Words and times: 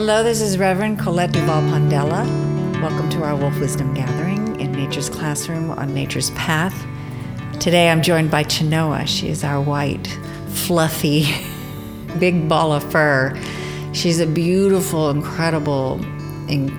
Hello, 0.00 0.22
this 0.22 0.40
is 0.40 0.56
Reverend 0.56 0.98
Colette 0.98 1.30
Duval 1.30 1.60
Pondella. 1.64 2.24
Welcome 2.80 3.10
to 3.10 3.22
our 3.22 3.36
Wolf 3.36 3.60
Wisdom 3.60 3.92
Gathering 3.92 4.58
in 4.58 4.72
Nature's 4.72 5.10
Classroom 5.10 5.70
on 5.72 5.92
Nature's 5.92 6.30
Path. 6.30 6.86
Today 7.60 7.90
I'm 7.90 8.00
joined 8.00 8.30
by 8.30 8.42
Chenoa. 8.44 9.06
She 9.06 9.28
is 9.28 9.44
our 9.44 9.60
white, 9.60 10.06
fluffy, 10.48 11.28
big 12.18 12.48
ball 12.48 12.72
of 12.72 12.90
fur. 12.90 13.38
She's 13.92 14.20
a 14.20 14.26
beautiful, 14.26 15.10
incredible, 15.10 16.02
in- 16.48 16.72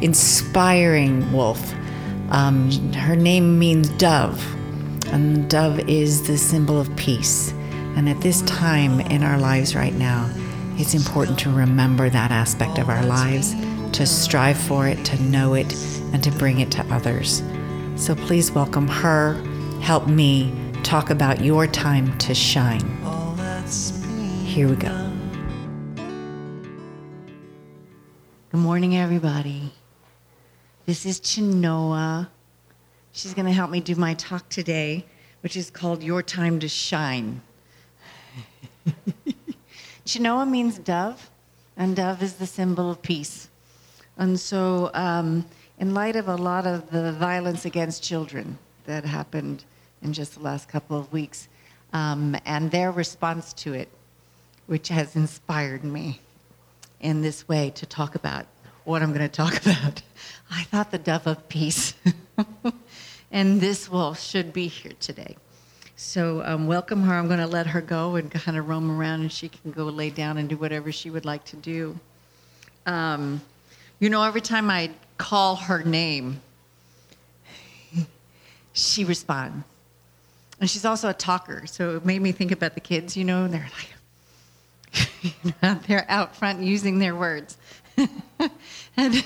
inspiring 0.00 1.32
wolf. 1.32 1.74
Um, 2.30 2.70
her 2.92 3.16
name 3.16 3.58
means 3.58 3.88
dove, 3.88 4.40
and 5.08 5.50
dove 5.50 5.80
is 5.88 6.28
the 6.28 6.38
symbol 6.38 6.80
of 6.80 6.94
peace. 6.94 7.50
And 7.96 8.08
at 8.08 8.20
this 8.20 8.42
time 8.42 9.00
in 9.00 9.24
our 9.24 9.40
lives 9.40 9.74
right 9.74 9.94
now, 9.94 10.30
it's 10.78 10.94
important 10.94 11.36
to 11.40 11.50
remember 11.50 12.08
that 12.08 12.30
aspect 12.30 12.78
of 12.78 12.88
our 12.88 13.04
lives, 13.04 13.52
to 13.90 14.06
strive 14.06 14.56
for 14.56 14.86
it, 14.86 15.04
to 15.06 15.20
know 15.24 15.54
it, 15.54 15.74
and 16.12 16.22
to 16.22 16.30
bring 16.30 16.60
it 16.60 16.70
to 16.70 16.86
others. 16.94 17.42
So 17.96 18.14
please 18.14 18.52
welcome 18.52 18.86
her, 18.86 19.34
help 19.80 20.06
me 20.06 20.54
talk 20.84 21.10
about 21.10 21.40
your 21.40 21.66
time 21.66 22.16
to 22.18 22.32
shine. 22.32 22.80
Here 24.44 24.68
we 24.68 24.76
go. 24.76 25.10
Good 28.52 28.60
morning, 28.60 28.96
everybody. 28.96 29.72
This 30.86 31.04
is 31.04 31.20
Chenoa. 31.20 32.28
She's 33.10 33.34
going 33.34 33.46
to 33.46 33.52
help 33.52 33.70
me 33.70 33.80
do 33.80 33.96
my 33.96 34.14
talk 34.14 34.48
today, 34.48 35.04
which 35.40 35.56
is 35.56 35.70
called 35.70 36.04
Your 36.04 36.22
Time 36.22 36.60
to 36.60 36.68
Shine. 36.68 37.42
Chenoa 40.08 40.48
means 40.48 40.78
dove, 40.78 41.30
and 41.76 41.94
dove 41.94 42.22
is 42.22 42.36
the 42.36 42.46
symbol 42.46 42.90
of 42.90 43.02
peace. 43.02 43.50
And 44.16 44.40
so, 44.40 44.90
um, 44.94 45.44
in 45.78 45.92
light 45.92 46.16
of 46.16 46.28
a 46.28 46.34
lot 46.34 46.66
of 46.66 46.90
the 46.90 47.12
violence 47.12 47.66
against 47.66 48.02
children 48.02 48.56
that 48.86 49.04
happened 49.04 49.64
in 50.00 50.14
just 50.14 50.32
the 50.32 50.40
last 50.40 50.66
couple 50.66 50.98
of 50.98 51.12
weeks, 51.12 51.46
um, 51.92 52.34
and 52.46 52.70
their 52.70 52.90
response 52.90 53.52
to 53.52 53.74
it, 53.74 53.90
which 54.64 54.88
has 54.88 55.14
inspired 55.14 55.84
me 55.84 56.22
in 57.00 57.20
this 57.20 57.46
way 57.46 57.68
to 57.74 57.84
talk 57.84 58.14
about 58.14 58.46
what 58.84 59.02
I'm 59.02 59.12
going 59.12 59.28
to 59.28 59.28
talk 59.28 59.60
about, 59.66 60.00
I 60.50 60.62
thought 60.64 60.90
the 60.90 60.96
dove 60.96 61.26
of 61.26 61.50
peace. 61.50 61.92
and 63.30 63.60
this 63.60 63.90
wolf 63.90 64.18
should 64.18 64.54
be 64.54 64.68
here 64.68 64.92
today. 65.00 65.36
So 66.00 66.44
um, 66.44 66.68
welcome 66.68 67.02
her. 67.02 67.12
I'm 67.12 67.26
going 67.26 67.40
to 67.40 67.46
let 67.48 67.66
her 67.66 67.80
go 67.80 68.14
and 68.14 68.30
kind 68.30 68.56
of 68.56 68.68
roam 68.68 68.88
around, 68.88 69.22
and 69.22 69.32
she 69.32 69.48
can 69.48 69.72
go 69.72 69.82
lay 69.86 70.10
down 70.10 70.38
and 70.38 70.48
do 70.48 70.56
whatever 70.56 70.92
she 70.92 71.10
would 71.10 71.24
like 71.24 71.44
to 71.46 71.56
do. 71.56 71.98
Um, 72.86 73.40
you 73.98 74.08
know, 74.08 74.22
every 74.22 74.40
time 74.40 74.70
I 74.70 74.90
call 75.16 75.56
her 75.56 75.82
name, 75.82 76.40
she 78.72 79.04
responds. 79.04 79.64
And 80.60 80.70
she's 80.70 80.84
also 80.84 81.08
a 81.08 81.14
talker, 81.14 81.66
so 81.66 81.96
it 81.96 82.04
made 82.04 82.22
me 82.22 82.30
think 82.30 82.52
about 82.52 82.74
the 82.74 82.80
kids. 82.80 83.16
You 83.16 83.24
know, 83.24 83.48
they're 83.48 83.68
like, 83.74 85.10
you 85.22 85.52
know, 85.64 85.80
they're 85.88 86.06
out 86.08 86.36
front 86.36 86.62
using 86.62 87.00
their 87.00 87.16
words. 87.16 87.56
and 88.96 89.24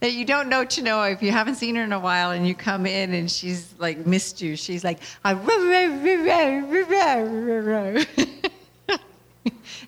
that 0.00 0.12
you 0.12 0.24
don't 0.24 0.48
know 0.48 0.64
Chenoa 0.64 1.12
if 1.12 1.22
you 1.22 1.30
haven't 1.30 1.56
seen 1.56 1.74
her 1.76 1.82
in 1.82 1.92
a 1.92 1.98
while 1.98 2.30
and 2.30 2.46
you 2.46 2.54
come 2.54 2.86
in 2.86 3.12
and 3.14 3.30
she's 3.30 3.74
like 3.78 4.06
missed 4.06 4.40
you. 4.40 4.56
She's 4.56 4.84
like, 4.84 4.98
and 5.24 5.40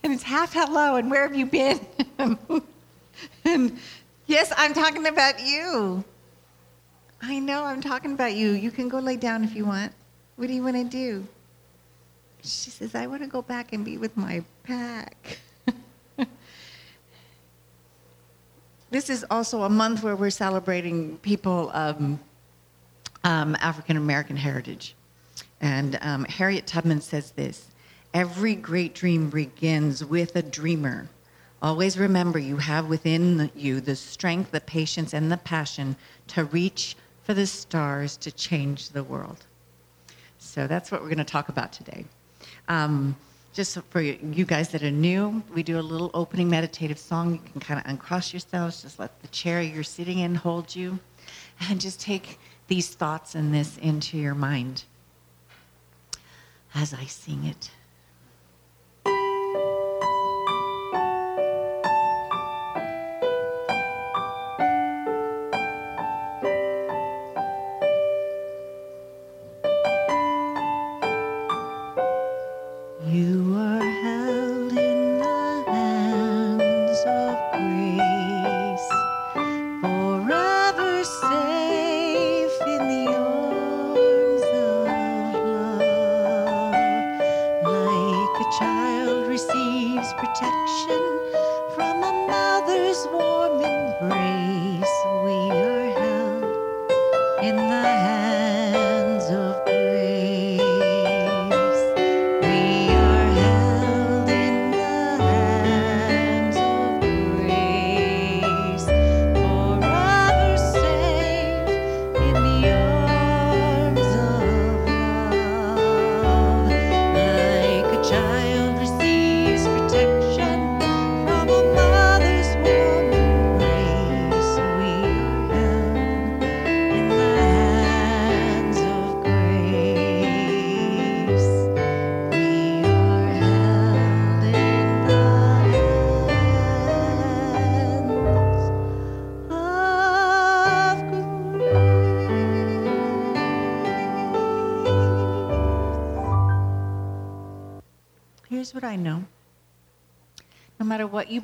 it's 0.02 0.22
half 0.22 0.52
hello 0.52 0.96
and 0.96 1.10
where 1.10 1.22
have 1.22 1.34
you 1.34 1.46
been? 1.46 1.80
and 3.44 3.78
yes, 4.26 4.52
I'm 4.56 4.74
talking 4.74 5.06
about 5.06 5.40
you. 5.40 6.04
I 7.22 7.38
know 7.38 7.64
I'm 7.64 7.80
talking 7.80 8.12
about 8.12 8.34
you. 8.34 8.50
You 8.50 8.70
can 8.70 8.88
go 8.88 8.98
lay 8.98 9.16
down 9.16 9.44
if 9.44 9.54
you 9.54 9.66
want. 9.66 9.92
What 10.36 10.46
do 10.46 10.54
you 10.54 10.62
want 10.62 10.76
to 10.76 10.84
do? 10.84 11.26
She 12.42 12.70
says, 12.70 12.94
I 12.94 13.06
want 13.06 13.22
to 13.22 13.28
go 13.28 13.42
back 13.42 13.74
and 13.74 13.84
be 13.84 13.98
with 13.98 14.16
my 14.16 14.42
pack. 14.64 15.38
This 18.90 19.08
is 19.08 19.24
also 19.30 19.62
a 19.62 19.68
month 19.68 20.02
where 20.02 20.16
we're 20.16 20.30
celebrating 20.30 21.16
people 21.18 21.70
um, 21.72 22.20
um, 23.24 23.56
African 23.60 23.96
American 23.96 24.36
heritage. 24.36 24.94
And 25.60 25.98
um, 26.00 26.24
Harriet 26.24 26.66
Tubman 26.66 27.00
says 27.00 27.32
this 27.32 27.68
Every 28.12 28.54
great 28.54 28.94
dream 28.94 29.30
begins 29.30 30.04
with 30.04 30.34
a 30.36 30.42
dreamer. 30.42 31.08
Always 31.62 31.98
remember 31.98 32.38
you 32.38 32.56
have 32.56 32.88
within 32.88 33.50
you 33.54 33.80
the 33.80 33.94
strength, 33.94 34.50
the 34.50 34.62
patience, 34.62 35.12
and 35.12 35.30
the 35.30 35.36
passion 35.36 35.94
to 36.28 36.44
reach 36.44 36.96
for 37.22 37.34
the 37.34 37.46
stars 37.46 38.16
to 38.16 38.32
change 38.32 38.88
the 38.88 39.04
world. 39.04 39.44
So 40.38 40.66
that's 40.66 40.90
what 40.90 41.02
we're 41.02 41.08
going 41.08 41.18
to 41.18 41.24
talk 41.24 41.50
about 41.50 41.70
today. 41.70 42.06
Um, 42.66 43.14
just 43.52 43.78
for 43.90 44.00
you 44.00 44.44
guys 44.44 44.68
that 44.70 44.82
are 44.82 44.90
new, 44.90 45.42
we 45.52 45.62
do 45.62 45.78
a 45.78 45.82
little 45.82 46.10
opening 46.14 46.48
meditative 46.48 46.98
song. 46.98 47.32
You 47.32 47.40
can 47.52 47.60
kind 47.60 47.80
of 47.80 47.86
uncross 47.90 48.32
yourselves, 48.32 48.82
just 48.82 48.98
let 48.98 49.20
the 49.22 49.28
chair 49.28 49.60
you're 49.60 49.82
sitting 49.82 50.20
in 50.20 50.34
hold 50.34 50.74
you, 50.74 50.98
and 51.68 51.80
just 51.80 52.00
take 52.00 52.38
these 52.68 52.90
thoughts 52.90 53.34
and 53.34 53.52
this 53.52 53.76
into 53.78 54.16
your 54.16 54.34
mind 54.34 54.84
as 56.74 56.94
I 56.94 57.04
sing 57.04 57.44
it. 57.44 57.70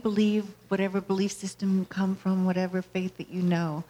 Believe, 0.07 0.47
whatever 0.69 1.01
belief 1.01 1.33
system 1.33 1.79
you 1.79 1.85
come 1.87 2.15
from, 2.15 2.45
whatever 2.45 2.81
faith 2.81 3.17
that 3.17 3.29
you 3.29 3.43
know, 3.43 3.83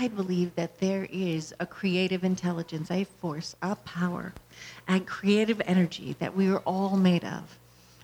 I 0.00 0.08
believe 0.08 0.56
that 0.56 0.80
there 0.80 1.06
is 1.08 1.54
a 1.60 1.66
creative 1.66 2.24
intelligence, 2.24 2.90
a 2.90 3.04
force, 3.04 3.54
a 3.62 3.76
power, 3.76 4.32
a 4.88 4.98
creative 4.98 5.62
energy 5.64 6.16
that 6.18 6.36
we 6.36 6.48
are 6.48 6.58
all 6.66 6.96
made 6.96 7.22
of, 7.22 7.60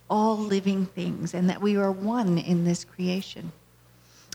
all 0.09 0.39
living 0.39 0.87
things, 0.87 1.35
and 1.35 1.51
that 1.51 1.61
we 1.61 1.77
are 1.77 1.91
one 1.91 2.39
in 2.39 2.65
this 2.65 2.85
creation. 2.85 3.51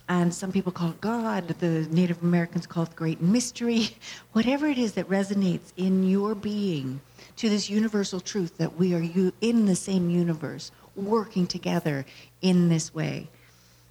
And 0.10 0.34
some 0.34 0.52
people 0.52 0.74
call 0.74 0.90
it 0.90 1.00
God, 1.00 1.48
the 1.48 1.88
Native 1.90 2.22
Americans 2.24 2.68
call 2.68 2.84
it 2.84 2.94
great 2.94 3.22
mystery. 3.22 3.96
Whatever 4.34 4.68
it 4.68 4.78
is 4.78 4.96
that 4.96 5.08
resonates 5.08 5.72
in 5.78 6.04
your 6.04 6.36
being, 6.36 7.00
to 7.38 7.48
this 7.48 7.70
universal 7.70 8.20
truth 8.20 8.58
that 8.58 8.76
we 8.76 8.94
are 8.94 9.00
you 9.00 9.32
in 9.40 9.66
the 9.66 9.78
same 9.78 10.10
universe, 10.10 10.72
working 10.96 11.48
together 11.48 12.06
in 12.44 12.70
this 12.70 12.94
way. 12.94 13.30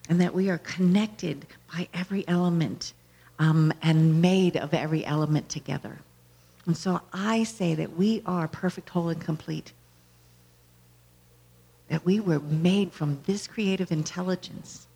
and 0.09 0.21
that 0.21 0.35
we 0.35 0.51
are 0.51 0.59
connected 0.59 1.47
by 1.73 1.89
every 1.95 2.27
element 2.29 2.93
um, 3.39 3.73
and 3.83 4.21
made 4.21 4.57
of 4.57 4.75
every 4.75 5.05
element 5.05 5.49
together. 5.49 5.99
And 6.67 6.77
so 6.77 7.01
I 7.13 7.45
say 7.45 7.75
that 7.75 7.97
we 7.97 8.23
are 8.27 8.47
perfect, 8.47 8.89
whole, 8.91 9.09
and 9.09 9.21
complete. 9.21 9.73
That 11.89 12.05
we 12.05 12.21
were 12.21 12.41
made 12.41 12.93
from 12.93 13.21
this 13.27 13.47
creative 13.47 13.91
intelligence. 13.91 14.87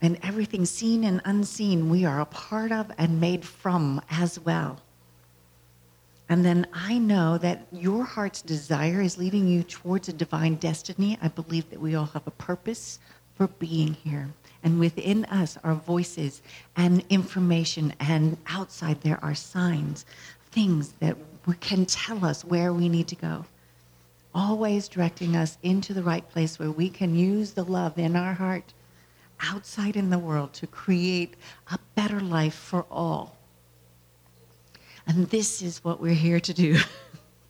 And 0.00 0.18
everything 0.22 0.66
seen 0.66 1.04
and 1.04 1.20
unseen, 1.24 1.90
we 1.90 2.04
are 2.04 2.20
a 2.20 2.26
part 2.26 2.72
of 2.72 2.90
and 2.98 3.20
made 3.20 3.44
from 3.44 4.00
as 4.10 4.38
well. 4.38 4.80
And 6.28 6.44
then 6.44 6.66
I 6.72 6.98
know 6.98 7.36
that 7.38 7.66
your 7.70 8.04
heart's 8.04 8.40
desire 8.40 9.02
is 9.02 9.18
leading 9.18 9.46
you 9.46 9.62
towards 9.62 10.08
a 10.08 10.12
divine 10.12 10.54
destiny. 10.56 11.18
I 11.20 11.28
believe 11.28 11.68
that 11.70 11.80
we 11.80 11.94
all 11.94 12.06
have 12.06 12.26
a 12.26 12.32
purpose 12.32 12.98
for 13.34 13.48
being 13.48 13.94
here. 13.94 14.28
And 14.62 14.80
within 14.80 15.26
us 15.26 15.58
are 15.62 15.74
voices 15.74 16.40
and 16.76 17.04
information, 17.10 17.92
and 18.00 18.38
outside 18.46 19.02
there 19.02 19.22
are 19.22 19.34
signs, 19.34 20.06
things 20.50 20.92
that 21.00 21.16
can 21.60 21.84
tell 21.84 22.24
us 22.24 22.44
where 22.44 22.72
we 22.72 22.88
need 22.88 23.08
to 23.08 23.16
go. 23.16 23.44
Always 24.34 24.88
directing 24.88 25.36
us 25.36 25.58
into 25.62 25.92
the 25.92 26.02
right 26.02 26.26
place 26.30 26.58
where 26.58 26.70
we 26.70 26.88
can 26.88 27.14
use 27.14 27.52
the 27.52 27.64
love 27.64 27.98
in 27.98 28.16
our 28.16 28.32
heart 28.32 28.72
outside 29.40 29.96
in 29.96 30.08
the 30.08 30.18
world 30.18 30.54
to 30.54 30.66
create 30.66 31.34
a 31.70 31.78
better 31.94 32.20
life 32.20 32.54
for 32.54 32.86
all. 32.90 33.36
And 35.06 35.28
this 35.28 35.62
is 35.62 35.84
what 35.84 36.00
we're 36.00 36.14
here 36.14 36.40
to 36.40 36.54
do. 36.54 36.78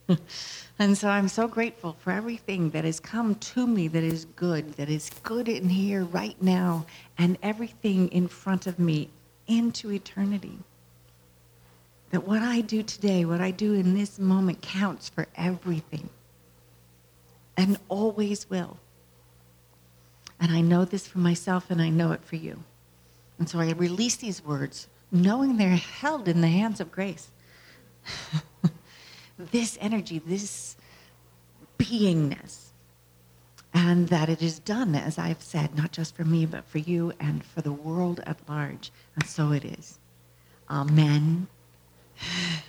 and 0.79 0.99
so 0.99 1.09
I'm 1.09 1.29
so 1.29 1.47
grateful 1.47 1.97
for 2.01 2.11
everything 2.11 2.71
that 2.71 2.85
has 2.85 3.01
come 3.01 3.37
to 3.37 3.67
me 3.67 3.89
that 3.89 4.03
is 4.03 4.25
good, 4.37 4.75
that 4.75 4.89
is 4.89 5.11
good 5.23 5.49
in 5.49 5.69
here 5.69 6.05
right 6.05 6.41
now, 6.43 6.87
and 7.17 7.39
everything 7.43 8.09
in 8.09 8.29
front 8.29 8.67
of 8.67 8.79
me 8.79 9.09
into 9.47 9.93
eternity. 9.93 10.59
That 12.11 12.27
what 12.27 12.43
I 12.43 12.61
do 12.61 12.83
today, 12.83 13.25
what 13.25 13.41
I 13.41 13.51
do 13.51 13.75
in 13.75 13.95
this 13.95 14.19
moment, 14.19 14.63
counts 14.63 15.09
for 15.09 15.27
everything 15.37 16.09
and 17.57 17.79
always 17.89 18.49
will. 18.51 18.79
And 20.41 20.53
I 20.53 20.61
know 20.61 20.85
this 20.85 21.07
for 21.07 21.19
myself 21.19 21.71
and 21.71 21.81
I 21.81 21.89
know 21.89 22.13
it 22.13 22.25
for 22.25 22.37
you. 22.37 22.63
And 23.39 23.49
so 23.49 23.59
I 23.59 23.73
release 23.73 24.17
these 24.17 24.45
words, 24.45 24.89
knowing 25.11 25.57
they're 25.57 25.77
held 25.77 26.29
in 26.29 26.41
the 26.41 26.49
hands 26.49 26.81
of 26.81 26.93
grace. 26.93 27.29
this 29.39 29.79
energy, 29.81 30.19
this 30.19 30.77
beingness. 31.79 32.61
And 33.77 34.09
that 34.09 34.29
it 34.29 34.41
is 34.41 34.61
done, 34.61 34.95
as 34.95 35.19
I've 35.19 35.43
said, 35.43 35.77
not 35.77 35.91
just 35.91 36.15
for 36.15 36.25
me, 36.25 36.47
but 36.47 36.65
for 36.65 36.79
you 36.79 37.13
and 37.19 37.45
for 37.45 37.61
the 37.61 37.73
world 37.73 38.21
at 38.25 38.39
large. 38.49 38.93
And 39.17 39.27
so 39.27 39.51
it 39.51 39.65
is. 39.65 39.99
Amen. 40.71 41.49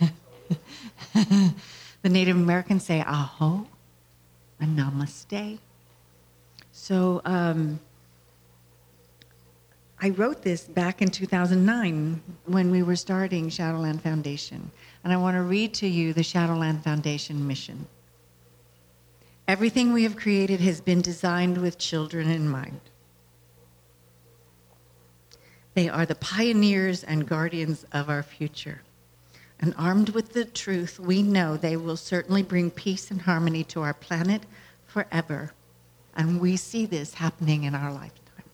the 2.02 2.08
Native 2.08 2.36
Americans 2.36 2.84
say 2.84 3.02
aho 3.02 3.68
and 4.58 4.76
namaste. 4.76 5.58
So 6.72 7.22
um, 7.24 7.80
I 10.00 10.10
wrote 10.10 10.42
this 10.42 10.64
back 10.64 11.00
in 11.00 11.08
2009 11.08 12.22
when 12.44 12.70
we 12.70 12.82
were 12.82 12.96
starting 12.96 13.48
Shadowland 13.48 14.02
Foundation. 14.02 14.70
And 15.06 15.12
I 15.12 15.18
want 15.18 15.36
to 15.36 15.42
read 15.42 15.72
to 15.74 15.86
you 15.86 16.12
the 16.12 16.24
Shadowland 16.24 16.82
Foundation 16.82 17.46
mission. 17.46 17.86
Everything 19.46 19.92
we 19.92 20.02
have 20.02 20.16
created 20.16 20.58
has 20.58 20.80
been 20.80 21.00
designed 21.00 21.58
with 21.58 21.78
children 21.78 22.28
in 22.28 22.48
mind. 22.48 22.80
They 25.74 25.88
are 25.88 26.06
the 26.06 26.16
pioneers 26.16 27.04
and 27.04 27.28
guardians 27.28 27.86
of 27.92 28.10
our 28.10 28.24
future. 28.24 28.82
And 29.60 29.76
armed 29.78 30.08
with 30.08 30.32
the 30.32 30.44
truth, 30.44 30.98
we 30.98 31.22
know 31.22 31.56
they 31.56 31.76
will 31.76 31.96
certainly 31.96 32.42
bring 32.42 32.72
peace 32.72 33.08
and 33.08 33.20
harmony 33.20 33.62
to 33.62 33.82
our 33.82 33.94
planet 33.94 34.42
forever. 34.86 35.52
And 36.16 36.40
we 36.40 36.56
see 36.56 36.84
this 36.84 37.14
happening 37.14 37.62
in 37.62 37.76
our 37.76 37.92
lifetime. 37.92 38.50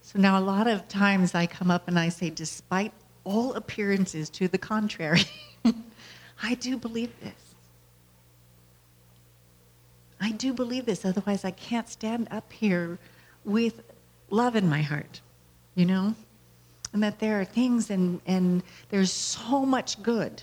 So 0.00 0.18
now, 0.18 0.38
a 0.38 0.40
lot 0.40 0.66
of 0.66 0.88
times 0.88 1.34
I 1.34 1.46
come 1.46 1.70
up 1.70 1.86
and 1.86 1.98
I 1.98 2.08
say, 2.08 2.30
despite 2.30 2.94
all 3.24 3.54
appearances 3.54 4.28
to 4.30 4.48
the 4.48 4.58
contrary. 4.58 5.22
I 6.42 6.54
do 6.54 6.76
believe 6.76 7.12
this. 7.20 7.54
I 10.20 10.30
do 10.30 10.52
believe 10.52 10.86
this, 10.86 11.04
otherwise, 11.04 11.44
I 11.44 11.50
can't 11.50 11.88
stand 11.88 12.28
up 12.30 12.52
here 12.52 12.98
with 13.44 13.82
love 14.30 14.54
in 14.54 14.68
my 14.68 14.82
heart, 14.82 15.20
you 15.74 15.84
know? 15.84 16.14
And 16.92 17.02
that 17.02 17.18
there 17.18 17.40
are 17.40 17.44
things 17.44 17.90
and, 17.90 18.20
and 18.26 18.62
there's 18.90 19.12
so 19.12 19.66
much 19.66 20.00
good 20.02 20.42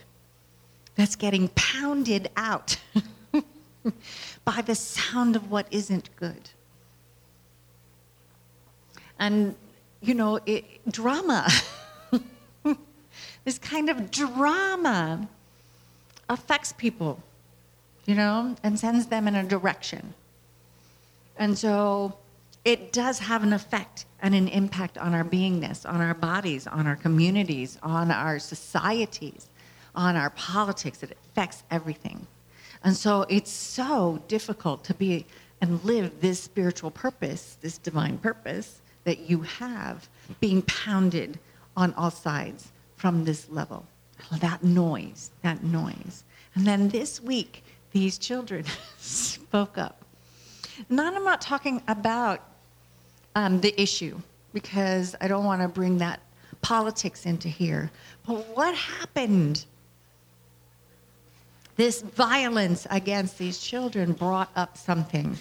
that's 0.95 1.15
getting 1.15 1.47
pounded 1.49 2.29
out 2.35 2.75
by 4.45 4.61
the 4.61 4.75
sound 4.75 5.37
of 5.37 5.49
what 5.49 5.65
isn't 5.71 6.13
good. 6.17 6.49
And, 9.17 9.55
you 10.01 10.13
know, 10.13 10.39
it, 10.45 10.65
drama. 10.91 11.47
this 13.45 13.57
kind 13.57 13.89
of 13.89 14.11
drama 14.11 15.27
affects 16.27 16.73
people, 16.73 17.21
you 18.05 18.15
know, 18.15 18.55
and 18.63 18.79
sends 18.79 19.07
them 19.07 19.27
in 19.27 19.35
a 19.35 19.43
direction. 19.43 20.13
And 21.37 21.57
so 21.57 22.17
it 22.65 22.91
does 22.91 23.19
have 23.19 23.43
an 23.43 23.53
effect 23.53 24.05
and 24.21 24.35
an 24.35 24.47
impact 24.49 24.97
on 24.97 25.13
our 25.13 25.23
beingness, 25.23 25.89
on 25.89 26.01
our 26.01 26.13
bodies, 26.13 26.67
on 26.67 26.85
our 26.85 26.95
communities, 26.95 27.77
on 27.81 28.11
our 28.11 28.37
societies, 28.37 29.47
on 29.95 30.15
our 30.15 30.29
politics. 30.31 31.01
It 31.01 31.11
affects 31.11 31.63
everything. 31.71 32.27
And 32.83 32.95
so 32.95 33.25
it's 33.29 33.51
so 33.51 34.21
difficult 34.27 34.83
to 34.85 34.93
be 34.93 35.25
and 35.61 35.83
live 35.83 36.21
this 36.21 36.41
spiritual 36.41 36.91
purpose, 36.91 37.57
this 37.61 37.77
divine 37.77 38.17
purpose 38.17 38.79
that 39.03 39.29
you 39.29 39.41
have 39.41 40.07
being 40.39 40.61
pounded 40.61 41.39
on 41.75 41.93
all 41.95 42.11
sides 42.11 42.71
from 42.99 43.23
this 43.23 43.49
level. 43.49 43.85
That 44.39 44.61
noise, 44.61 45.31
that 45.41 45.63
noise. 45.63 46.25
And 46.53 46.67
then 46.67 46.89
this 46.89 47.21
week, 47.21 47.63
these 47.93 48.17
children 48.17 48.65
spoke 48.97 49.77
up. 49.77 50.03
Not, 50.89 51.13
I'm 51.13 51.23
not 51.23 51.39
talking 51.39 51.81
about 51.87 52.43
um, 53.35 53.61
the 53.61 53.79
issue 53.81 54.19
because 54.53 55.15
I 55.21 55.29
don't 55.29 55.45
want 55.45 55.61
to 55.61 55.69
bring 55.69 55.97
that 55.99 56.19
politics 56.61 57.25
into 57.25 57.47
here. 57.47 57.89
But 58.27 58.45
what 58.55 58.75
happened? 58.75 59.65
This 61.77 62.01
violence 62.01 62.85
against 62.89 63.37
these 63.37 63.59
children 63.59 64.11
brought 64.11 64.51
up 64.57 64.77
something 64.77 65.37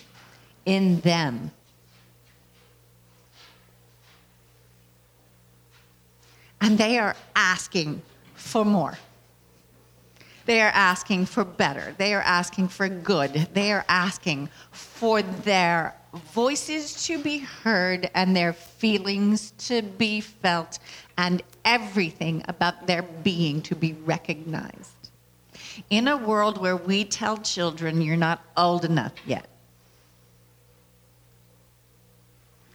in 0.64 1.00
them 1.00 1.50
and 6.60 6.78
they 6.78 6.98
are 6.98 7.14
asking 7.36 8.02
for 8.34 8.64
more. 8.64 8.98
They 10.46 10.62
are 10.62 10.72
asking 10.72 11.26
for 11.26 11.44
better. 11.44 11.94
They 11.98 12.14
are 12.14 12.22
asking 12.22 12.68
for 12.68 12.88
good. 12.88 13.48
They 13.52 13.70
are 13.70 13.84
asking 13.86 14.48
for 14.70 15.20
their 15.20 15.94
voices 16.32 17.04
to 17.06 17.18
be 17.18 17.38
heard 17.40 18.10
and 18.14 18.34
their 18.34 18.54
feelings 18.54 19.50
to 19.58 19.82
be 19.82 20.22
felt 20.22 20.78
and 21.18 21.42
everything 21.66 22.42
about 22.48 22.86
their 22.86 23.02
being 23.02 23.60
to 23.62 23.74
be 23.74 23.92
recognized. 23.92 25.10
In 25.90 26.08
a 26.08 26.16
world 26.16 26.58
where 26.58 26.76
we 26.76 27.04
tell 27.04 27.36
children 27.36 28.00
you're 28.00 28.16
not 28.16 28.42
old 28.56 28.86
enough 28.86 29.12
yet, 29.26 29.46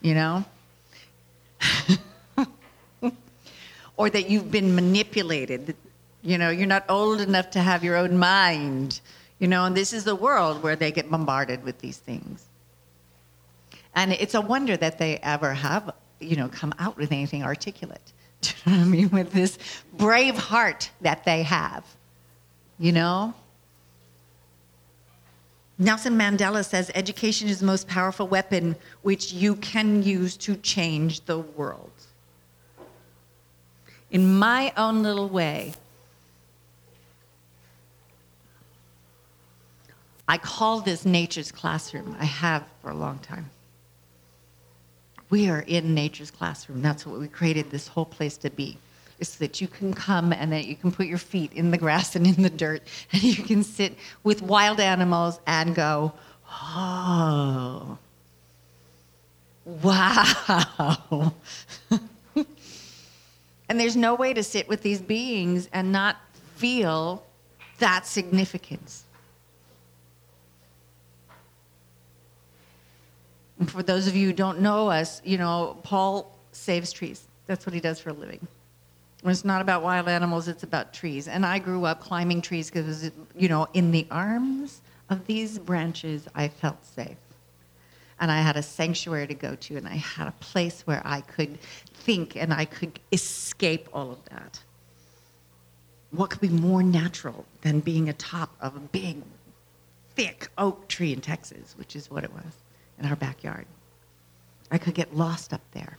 you 0.01 0.13
know? 0.13 0.45
Or 4.03 4.09
that 4.09 4.29
you've 4.29 4.51
been 4.51 4.75
manipulated. 4.75 5.77
You 6.23 6.37
know, 6.37 6.49
you're 6.49 6.67
not 6.67 6.83
old 6.89 7.21
enough 7.21 7.51
to 7.51 7.59
have 7.59 7.85
your 7.85 7.95
own 7.95 8.17
mind. 8.17 8.99
You 9.39 9.47
know, 9.47 9.63
and 9.63 9.77
this 9.77 9.93
is 9.93 10.03
the 10.03 10.13
world 10.13 10.61
where 10.61 10.75
they 10.75 10.91
get 10.91 11.09
bombarded 11.09 11.63
with 11.63 11.79
these 11.79 11.99
things. 11.99 12.45
And 13.95 14.11
it's 14.11 14.33
a 14.33 14.41
wonder 14.41 14.75
that 14.75 14.97
they 14.97 15.19
ever 15.19 15.53
have, 15.53 15.93
you 16.19 16.35
know, 16.35 16.49
come 16.49 16.73
out 16.79 16.97
with 16.97 17.13
anything 17.13 17.43
articulate. 17.43 18.11
Do 18.41 18.51
you 18.65 18.71
know 18.71 18.77
what 18.79 18.85
I 18.85 18.89
mean? 18.89 19.09
With 19.09 19.31
this 19.31 19.57
brave 19.93 20.35
heart 20.35 20.91
that 20.99 21.23
they 21.23 21.43
have, 21.43 21.85
you 22.79 22.91
know? 22.91 23.33
Nelson 25.79 26.17
Mandela 26.17 26.65
says 26.65 26.91
education 26.93 27.47
is 27.47 27.61
the 27.61 27.65
most 27.65 27.87
powerful 27.87 28.27
weapon 28.27 28.75
which 29.01 29.31
you 29.31 29.55
can 29.55 30.03
use 30.03 30.35
to 30.37 30.57
change 30.57 31.21
the 31.21 31.39
world 31.39 31.92
in 34.13 34.37
my 34.37 34.71
own 34.77 35.03
little 35.03 35.27
way. 35.27 35.73
I 40.27 40.37
call 40.37 40.79
this 40.79 41.03
nature's 41.03 41.51
classroom. 41.51 42.15
I 42.19 42.25
have 42.25 42.63
for 42.81 42.91
a 42.91 42.93
long 42.93 43.17
time. 43.19 43.49
We 45.29 45.49
are 45.49 45.61
in 45.61 45.95
nature's 45.95 46.31
classroom. 46.31 46.81
That's 46.81 47.05
what 47.05 47.19
we 47.19 47.27
created 47.27 47.71
this 47.71 47.87
whole 47.87 48.05
place 48.05 48.37
to 48.37 48.49
be. 48.51 48.77
Is 49.19 49.35
that 49.37 49.59
you 49.59 49.67
can 49.67 49.93
come 49.93 50.31
and 50.31 50.51
that 50.51 50.65
you 50.65 50.75
can 50.75 50.91
put 50.91 51.07
your 51.07 51.17
feet 51.17 51.51
in 51.53 51.71
the 51.71 51.77
grass 51.77 52.15
and 52.15 52.25
in 52.27 52.41
the 52.43 52.49
dirt 52.49 52.83
and 53.11 53.23
you 53.23 53.43
can 53.43 53.63
sit 53.63 53.95
with 54.23 54.41
wild 54.43 54.79
animals 54.79 55.39
and 55.47 55.73
go, 55.73 56.13
oh, 56.49 57.97
wow. 59.65 61.33
and 63.73 63.79
there's 63.79 63.95
no 63.95 64.13
way 64.13 64.35
to 64.35 64.43
sit 64.43 64.69
with 64.69 64.83
these 64.83 65.01
beings 65.01 65.67
and 65.73 65.91
not 65.91 66.17
feel 66.57 67.25
that 67.79 68.05
significance. 68.05 69.03
And 73.57 73.71
for 73.71 73.81
those 73.81 74.05
of 74.05 74.15
you 74.15 74.27
who 74.27 74.33
don't 74.33 74.61
know 74.61 74.91
us, 74.91 75.23
you 75.25 75.39
know, 75.39 75.79
Paul 75.81 76.37
saves 76.51 76.91
trees. 76.91 77.23
That's 77.47 77.65
what 77.65 77.73
he 77.73 77.79
does 77.79 77.99
for 77.99 78.11
a 78.11 78.13
living. 78.13 78.47
It's 79.25 79.43
not 79.43 79.63
about 79.63 79.81
wild 79.81 80.07
animals, 80.07 80.47
it's 80.47 80.61
about 80.61 80.93
trees. 80.93 81.27
And 81.27 81.43
I 81.43 81.57
grew 81.57 81.85
up 81.85 81.99
climbing 81.99 82.43
trees 82.43 82.69
because, 82.69 83.09
you 83.35 83.49
know, 83.49 83.67
in 83.73 83.89
the 83.89 84.05
arms 84.11 84.81
of 85.09 85.25
these 85.25 85.57
branches, 85.57 86.27
I 86.35 86.47
felt 86.47 86.85
safe. 86.85 87.17
And 88.19 88.31
I 88.31 88.41
had 88.41 88.57
a 88.57 88.63
sanctuary 88.63 89.27
to 89.27 89.33
go 89.33 89.55
to, 89.55 89.77
and 89.77 89.87
I 89.87 89.95
had 89.95 90.27
a 90.27 90.33
place 90.33 90.81
where 90.81 91.01
I 91.03 91.21
could 91.21 91.59
think 91.93 92.35
and 92.35 92.53
I 92.53 92.65
could 92.65 92.99
escape 93.11 93.89
all 93.93 94.11
of 94.11 94.23
that. 94.25 94.61
What 96.11 96.29
could 96.29 96.41
be 96.41 96.49
more 96.49 96.83
natural 96.83 97.45
than 97.61 97.79
being 97.79 98.07
atop 98.09 98.55
of 98.61 98.75
a 98.75 98.79
big, 98.79 99.23
thick 100.15 100.49
oak 100.57 100.87
tree 100.87 101.11
in 101.11 101.21
Texas, 101.21 101.75
which 101.77 101.95
is 101.95 102.11
what 102.11 102.23
it 102.23 102.31
was 102.31 102.53
in 102.99 103.05
our 103.05 103.15
backyard? 103.15 103.65
I 104.69 104.77
could 104.77 104.93
get 104.93 105.15
lost 105.15 105.53
up 105.53 105.61
there 105.71 105.97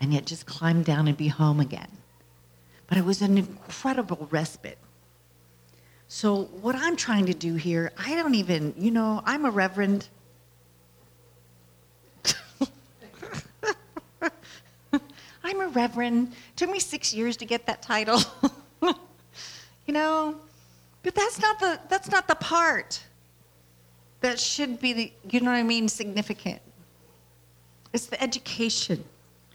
and 0.00 0.12
yet 0.12 0.26
just 0.26 0.46
climb 0.46 0.82
down 0.82 1.06
and 1.06 1.16
be 1.16 1.28
home 1.28 1.60
again. 1.60 1.88
But 2.88 2.98
it 2.98 3.04
was 3.04 3.22
an 3.22 3.38
incredible 3.38 4.26
respite. 4.30 4.78
So, 6.08 6.42
what 6.60 6.74
I'm 6.74 6.96
trying 6.96 7.26
to 7.26 7.34
do 7.34 7.54
here, 7.54 7.92
I 7.96 8.16
don't 8.16 8.34
even, 8.34 8.74
you 8.76 8.90
know, 8.90 9.22
I'm 9.24 9.46
a 9.46 9.50
reverend. 9.50 10.08
I'm 15.44 15.60
a 15.60 15.61
reverend. 15.74 16.32
Took 16.56 16.70
me 16.70 16.78
six 16.78 17.12
years 17.12 17.36
to 17.38 17.44
get 17.44 17.66
that 17.66 17.82
title. 17.82 18.20
you 18.82 19.92
know, 19.92 20.36
but 21.02 21.14
that's 21.14 21.40
not 21.40 21.58
the 21.58 21.80
that's 21.88 22.10
not 22.10 22.28
the 22.28 22.34
part 22.36 23.02
that 24.20 24.38
should 24.38 24.80
be 24.80 24.92
the 24.92 25.12
you 25.30 25.40
know 25.40 25.50
what 25.50 25.56
I 25.56 25.62
mean 25.62 25.88
significant. 25.88 26.60
It's 27.92 28.06
the 28.06 28.22
education. 28.22 29.04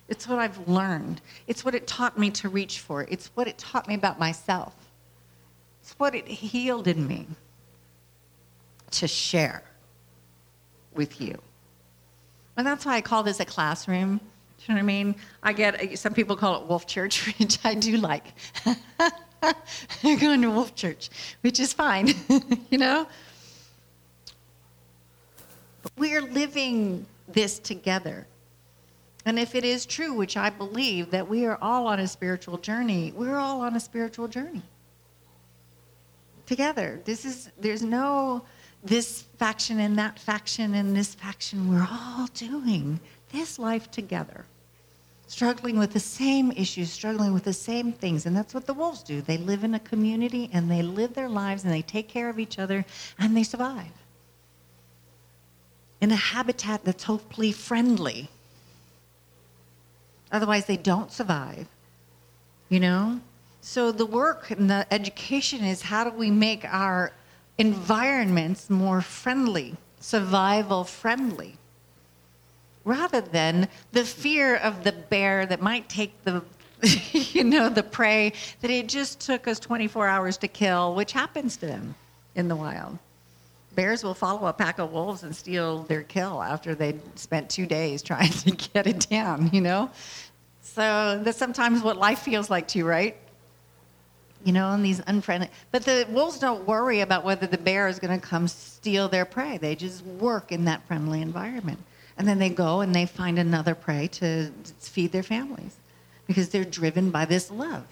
It's 0.07 0.27
what 0.27 0.39
I've 0.39 0.67
learned. 0.67 1.21
It's 1.47 1.65
what 1.65 1.75
it 1.75 1.87
taught 1.87 2.17
me 2.17 2.29
to 2.31 2.49
reach 2.49 2.79
for. 2.79 3.05
It's 3.09 3.27
what 3.35 3.47
it 3.47 3.57
taught 3.57 3.87
me 3.87 3.95
about 3.95 4.19
myself. 4.19 4.73
It's 5.81 5.93
what 5.97 6.15
it 6.15 6.27
healed 6.27 6.87
in 6.87 7.07
me 7.07 7.27
to 8.91 9.07
share 9.07 9.63
with 10.93 11.19
you. 11.19 11.37
And 12.55 12.65
that's 12.65 12.85
why 12.85 12.95
I 12.95 13.01
call 13.01 13.23
this 13.23 13.39
a 13.39 13.45
classroom. 13.45 14.19
Do 14.57 14.63
you 14.65 14.73
know 14.73 14.75
what 14.75 14.83
I 14.83 14.85
mean? 14.85 15.15
I 15.43 15.53
get 15.53 15.99
some 15.99 16.13
people 16.13 16.35
call 16.35 16.61
it 16.61 16.67
Wolf 16.67 16.87
Church, 16.87 17.25
which 17.39 17.59
I 17.63 17.73
do 17.75 17.97
like. 17.97 18.33
You're 20.01 20.17
going 20.17 20.41
to 20.41 20.49
Wolf 20.49 20.75
Church, 20.75 21.09
which 21.41 21.59
is 21.59 21.73
fine, 21.73 22.13
you 22.69 22.77
know? 22.77 23.07
But 25.83 25.91
we're 25.97 26.21
living 26.21 27.05
this 27.27 27.59
together. 27.59 28.25
And 29.25 29.37
if 29.37 29.55
it 29.55 29.63
is 29.63 29.85
true, 29.85 30.13
which 30.13 30.37
I 30.37 30.49
believe, 30.49 31.11
that 31.11 31.27
we 31.27 31.45
are 31.45 31.57
all 31.61 31.87
on 31.87 31.99
a 31.99 32.07
spiritual 32.07 32.57
journey, 32.57 33.13
we're 33.15 33.37
all 33.37 33.61
on 33.61 33.75
a 33.75 33.79
spiritual 33.79 34.27
journey 34.27 34.63
together. 36.45 37.01
This 37.05 37.25
is, 37.25 37.51
there's 37.59 37.83
no 37.83 38.43
this 38.83 39.23
faction 39.37 39.79
and 39.79 39.97
that 39.97 40.17
faction 40.17 40.73
and 40.73 40.95
this 40.95 41.13
faction. 41.15 41.69
We're 41.69 41.87
all 41.89 42.27
doing 42.33 42.99
this 43.31 43.59
life 43.59 43.89
together, 43.91 44.45
struggling 45.27 45.77
with 45.77 45.93
the 45.93 45.99
same 45.99 46.51
issues, 46.51 46.91
struggling 46.91 47.33
with 47.33 47.43
the 47.43 47.53
same 47.53 47.91
things. 47.91 48.25
And 48.25 48.35
that's 48.35 48.53
what 48.53 48.65
the 48.65 48.73
wolves 48.73 49.03
do. 49.03 49.21
They 49.21 49.37
live 49.37 49.63
in 49.63 49.73
a 49.73 49.79
community 49.79 50.49
and 50.53 50.69
they 50.69 50.81
live 50.81 51.13
their 51.13 51.29
lives 51.29 51.63
and 51.63 51.73
they 51.73 51.81
take 51.81 52.07
care 52.07 52.29
of 52.29 52.39
each 52.39 52.59
other 52.59 52.85
and 53.19 53.35
they 53.35 53.43
survive 53.43 53.91
in 55.99 56.11
a 56.11 56.15
habitat 56.15 56.85
that's 56.85 57.03
hopefully 57.03 57.51
friendly 57.51 58.29
Otherwise, 60.31 60.65
they 60.65 60.77
don't 60.77 61.11
survive. 61.11 61.67
You 62.69 62.79
know? 62.79 63.21
So 63.61 63.91
the 63.91 64.05
work 64.05 64.51
and 64.51 64.69
the 64.69 64.85
education 64.91 65.63
is 65.63 65.81
how 65.81 66.03
do 66.03 66.11
we 66.11 66.31
make 66.31 66.63
our 66.65 67.11
environments 67.57 68.69
more 68.69 69.01
friendly, 69.01 69.75
survival 69.99 70.83
friendly, 70.83 71.56
rather 72.87 73.21
than 73.21 73.67
the 73.91 74.03
fear 74.03 74.55
of 74.55 74.83
the 74.83 74.93
bear 74.93 75.45
that 75.45 75.61
might 75.61 75.87
take 75.89 76.23
the 76.23 76.41
you 77.11 77.43
know 77.43 77.69
the 77.69 77.83
prey 77.83 78.31
that 78.61 78.69
it 78.69 78.87
just 78.87 79.19
took 79.19 79.47
us 79.47 79.59
24 79.59 80.07
hours 80.07 80.37
to 80.37 80.47
kill, 80.47 80.95
which 80.95 81.11
happens 81.11 81.57
to 81.57 81.65
them 81.65 81.95
in 82.35 82.47
the 82.47 82.55
wild. 82.55 82.97
Bears 83.73 84.03
will 84.03 84.13
follow 84.13 84.47
a 84.47 84.53
pack 84.53 84.79
of 84.79 84.91
wolves 84.91 85.23
and 85.23 85.35
steal 85.35 85.83
their 85.83 86.03
kill 86.03 86.41
after 86.41 86.75
they 86.75 86.95
spent 87.15 87.49
two 87.49 87.65
days 87.65 88.01
trying 88.01 88.29
to 88.29 88.51
get 88.73 88.87
it 88.87 89.07
down, 89.09 89.49
you 89.51 89.61
know? 89.61 89.89
So 90.61 91.19
that's 91.23 91.37
sometimes 91.37 91.81
what 91.81 91.97
life 91.97 92.19
feels 92.19 92.49
like 92.49 92.67
to 92.69 92.79
you, 92.79 92.87
right? 92.87 93.17
You 94.43 94.53
know, 94.53 94.71
and 94.71 94.85
these 94.85 95.01
unfriendly. 95.07 95.49
But 95.71 95.83
the 95.83 96.05
wolves 96.09 96.39
don't 96.39 96.67
worry 96.67 97.01
about 97.01 97.23
whether 97.23 97.47
the 97.47 97.57
bear 97.57 97.87
is 97.87 97.97
going 97.97 98.19
to 98.19 98.25
come 98.25 98.47
steal 98.47 99.09
their 99.09 99.25
prey. 99.25 99.57
They 99.57 99.75
just 99.75 100.05
work 100.05 100.51
in 100.51 100.65
that 100.65 100.85
friendly 100.87 101.21
environment. 101.21 101.79
And 102.17 102.27
then 102.27 102.39
they 102.39 102.49
go 102.49 102.81
and 102.81 102.95
they 102.95 103.05
find 103.05 103.37
another 103.37 103.75
prey 103.75 104.07
to 104.07 104.51
feed 104.79 105.11
their 105.11 105.23
families 105.23 105.75
because 106.25 106.49
they're 106.49 106.65
driven 106.65 107.11
by 107.11 107.25
this 107.25 107.51
love 107.51 107.85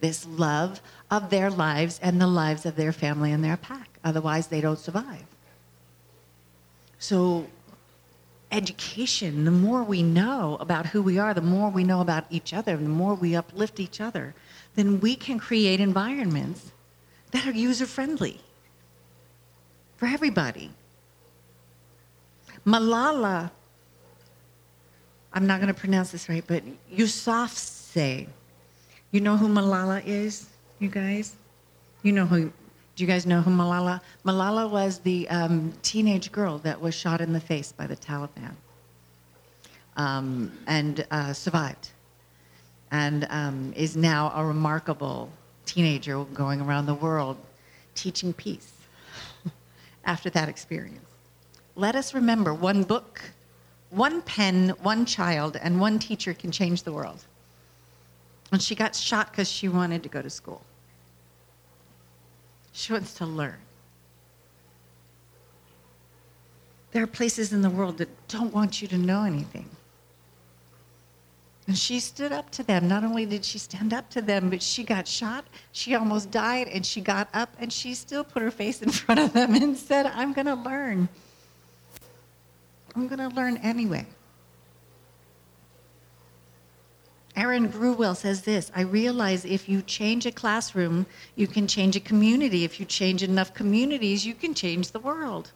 this 0.00 0.26
love 0.26 0.80
of 1.10 1.30
their 1.30 1.50
lives 1.50 2.00
and 2.02 2.20
the 2.20 2.26
lives 2.26 2.66
of 2.66 2.76
their 2.76 2.92
family 2.92 3.32
and 3.32 3.44
their 3.44 3.56
pack. 3.56 3.98
Otherwise, 4.02 4.48
they 4.48 4.60
don't 4.60 4.78
survive. 4.78 5.24
So 6.98 7.46
education, 8.50 9.44
the 9.44 9.50
more 9.50 9.84
we 9.84 10.02
know 10.02 10.56
about 10.60 10.86
who 10.86 11.02
we 11.02 11.18
are, 11.18 11.34
the 11.34 11.40
more 11.40 11.70
we 11.70 11.84
know 11.84 12.00
about 12.00 12.24
each 12.30 12.52
other, 12.52 12.76
the 12.76 12.88
more 12.88 13.14
we 13.14 13.36
uplift 13.36 13.78
each 13.78 14.00
other, 14.00 14.34
then 14.74 15.00
we 15.00 15.14
can 15.14 15.38
create 15.38 15.80
environments 15.80 16.72
that 17.30 17.46
are 17.46 17.52
user 17.52 17.86
friendly 17.86 18.40
for 19.96 20.06
everybody. 20.06 20.70
Malala, 22.66 23.50
I'm 25.32 25.46
not 25.46 25.60
going 25.60 25.72
to 25.72 25.78
pronounce 25.78 26.10
this 26.10 26.28
right, 26.28 26.44
but 26.46 26.62
Yousafzai. 26.92 28.28
You 29.12 29.20
know 29.20 29.36
who 29.36 29.48
Malala 29.48 30.04
is, 30.04 30.46
you 30.78 30.88
guys? 30.88 31.34
You 32.02 32.12
know 32.12 32.26
who 32.26 32.52
do 32.96 33.04
you 33.04 33.06
guys 33.06 33.26
know 33.26 33.40
who 33.40 33.50
Malala? 33.50 34.00
Malala 34.24 34.68
was 34.70 34.98
the 34.98 35.28
um, 35.28 35.72
teenage 35.82 36.30
girl 36.32 36.58
that 36.58 36.80
was 36.80 36.94
shot 36.94 37.20
in 37.20 37.32
the 37.32 37.40
face 37.40 37.72
by 37.72 37.86
the 37.86 37.96
Taliban 37.96 38.54
um, 39.96 40.52
and 40.66 41.06
uh, 41.10 41.32
survived, 41.32 41.90
and 42.90 43.26
um, 43.30 43.72
is 43.76 43.96
now 43.96 44.32
a 44.34 44.44
remarkable 44.44 45.30
teenager 45.66 46.24
going 46.34 46.60
around 46.60 46.86
the 46.86 46.94
world 46.94 47.36
teaching 47.94 48.32
peace 48.32 48.72
after 50.04 50.30
that 50.30 50.48
experience. 50.48 51.08
Let 51.76 51.94
us 51.94 52.14
remember 52.14 52.52
one 52.52 52.82
book, 52.82 53.22
one 53.90 54.22
pen, 54.22 54.70
one 54.82 55.04
child, 55.04 55.56
and 55.60 55.80
one 55.80 55.98
teacher 55.98 56.32
can 56.32 56.52
change 56.52 56.84
the 56.84 56.92
world. 56.92 57.24
And 58.52 58.62
she 58.62 58.74
got 58.74 58.94
shot 58.94 59.30
because 59.30 59.50
she 59.50 59.68
wanted 59.68 60.02
to 60.02 60.08
go 60.08 60.22
to 60.22 60.30
school. 60.30 60.62
She 62.72 62.92
wants 62.92 63.14
to 63.14 63.26
learn. 63.26 63.58
There 66.92 67.02
are 67.02 67.08
places 67.08 67.52
in 67.52 67.62
the 67.62 67.70
world 67.70 67.98
that 67.98 68.08
don't 68.28 68.52
want 68.52 68.82
you 68.82 68.88
to 68.88 68.98
know 68.98 69.22
anything. 69.24 69.68
And 71.66 71.78
she 71.78 72.00
stood 72.00 72.32
up 72.32 72.50
to 72.50 72.64
them. 72.64 72.88
Not 72.88 73.04
only 73.04 73.26
did 73.26 73.44
she 73.44 73.58
stand 73.58 73.92
up 73.92 74.10
to 74.10 74.20
them, 74.20 74.50
but 74.50 74.60
she 74.60 74.82
got 74.82 75.06
shot. 75.06 75.44
She 75.70 75.94
almost 75.94 76.32
died, 76.32 76.66
and 76.66 76.84
she 76.84 77.00
got 77.00 77.28
up 77.32 77.54
and 77.60 77.72
she 77.72 77.94
still 77.94 78.24
put 78.24 78.42
her 78.42 78.50
face 78.50 78.82
in 78.82 78.90
front 79.02 79.20
of 79.20 79.32
them 79.32 79.54
and 79.54 79.76
said, 79.76 80.06
I'm 80.06 80.32
going 80.32 80.46
to 80.46 80.54
learn. 80.54 81.08
I'm 82.94 83.08
going 83.08 83.18
to 83.18 83.34
learn 83.34 83.56
anyway. 83.58 84.06
Erin 87.36 87.70
Gruwell 87.70 88.16
says 88.16 88.42
this 88.42 88.70
I 88.74 88.82
realize 88.82 89.44
if 89.44 89.68
you 89.68 89.82
change 89.82 90.26
a 90.26 90.32
classroom, 90.32 91.06
you 91.36 91.46
can 91.46 91.66
change 91.66 91.96
a 91.96 92.00
community. 92.00 92.64
If 92.64 92.80
you 92.80 92.86
change 92.86 93.22
enough 93.22 93.54
communities, 93.54 94.26
you 94.26 94.34
can 94.34 94.54
change 94.54 94.90
the 94.90 94.98
world. 94.98 95.52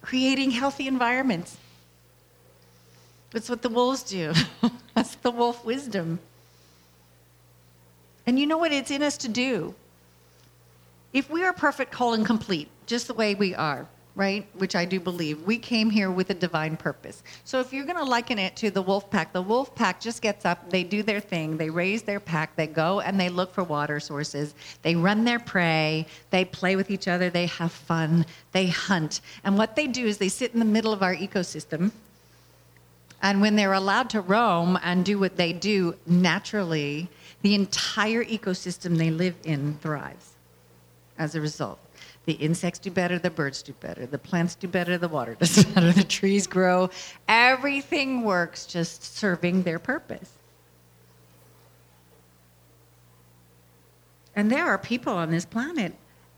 Creating 0.00 0.50
healthy 0.50 0.86
environments. 0.86 1.58
That's 3.32 3.48
what 3.48 3.62
the 3.62 3.68
wolves 3.68 4.02
do. 4.02 4.32
That's 4.94 5.14
the 5.16 5.30
wolf 5.30 5.64
wisdom. 5.64 6.18
And 8.26 8.38
you 8.38 8.46
know 8.46 8.58
what 8.58 8.72
it's 8.72 8.90
in 8.90 9.02
us 9.02 9.16
to 9.18 9.28
do? 9.28 9.74
If 11.12 11.28
we 11.28 11.44
are 11.44 11.52
perfect, 11.52 11.94
whole, 11.94 12.14
and 12.14 12.24
complete, 12.24 12.68
just 12.86 13.08
the 13.08 13.14
way 13.14 13.34
we 13.34 13.54
are, 13.54 13.86
right? 14.14 14.46
Which 14.58 14.74
I 14.74 14.84
do 14.84 15.00
believe, 15.00 15.42
we 15.44 15.56
came 15.56 15.90
here 15.90 16.10
with 16.10 16.30
a 16.30 16.34
divine 16.34 16.76
purpose. 16.76 17.22
So 17.44 17.60
if 17.60 17.72
you're 17.72 17.84
going 17.84 17.96
to 17.96 18.04
liken 18.04 18.38
it 18.38 18.56
to 18.56 18.70
the 18.70 18.82
wolf 18.82 19.10
pack, 19.10 19.32
the 19.32 19.42
wolf 19.42 19.74
pack 19.74 20.00
just 20.00 20.20
gets 20.20 20.44
up, 20.44 20.70
they 20.70 20.84
do 20.84 21.02
their 21.02 21.20
thing, 21.20 21.56
they 21.56 21.70
raise 21.70 22.02
their 22.02 22.20
pack, 22.20 22.56
they 22.56 22.66
go 22.66 23.00
and 23.00 23.18
they 23.18 23.28
look 23.28 23.52
for 23.54 23.64
water 23.64 24.00
sources, 24.00 24.54
they 24.82 24.96
run 24.96 25.24
their 25.24 25.38
prey, 25.38 26.06
they 26.30 26.44
play 26.44 26.76
with 26.76 26.90
each 26.90 27.08
other, 27.08 27.30
they 27.30 27.46
have 27.46 27.72
fun, 27.72 28.26
they 28.52 28.66
hunt. 28.66 29.20
And 29.44 29.56
what 29.56 29.76
they 29.76 29.86
do 29.86 30.06
is 30.06 30.18
they 30.18 30.28
sit 30.28 30.52
in 30.52 30.58
the 30.58 30.64
middle 30.64 30.92
of 30.92 31.02
our 31.02 31.14
ecosystem 31.14 31.92
and 33.22 33.40
when 33.40 33.56
they're 33.56 33.74
allowed 33.74 34.10
to 34.10 34.20
roam 34.20 34.78
and 34.82 35.04
do 35.04 35.18
what 35.18 35.36
they 35.36 35.52
do 35.52 35.94
naturally, 36.06 37.08
the 37.42 37.54
entire 37.54 38.24
ecosystem 38.24 38.96
they 38.96 39.10
live 39.10 39.34
in 39.44 39.76
thrives 39.78 40.30
as 41.18 41.34
a 41.34 41.40
result. 41.40 41.78
The 42.26 42.34
insects 42.34 42.78
do 42.78 42.90
better, 42.90 43.18
the 43.18 43.30
birds 43.30 43.62
do 43.62 43.72
better, 43.72 44.06
the 44.06 44.18
plants 44.18 44.54
do 44.54 44.68
better, 44.68 44.98
the 44.98 45.08
water 45.08 45.34
does 45.34 45.64
better, 45.74 45.92
the 45.92 46.04
trees 46.04 46.46
grow. 46.46 46.90
Everything 47.28 48.22
works 48.22 48.66
just 48.66 49.16
serving 49.16 49.62
their 49.62 49.78
purpose. 49.78 50.30
And 54.36 54.50
there 54.50 54.66
are 54.66 54.78
people 54.78 55.14
on 55.14 55.30
this 55.30 55.44
planet 55.44 55.94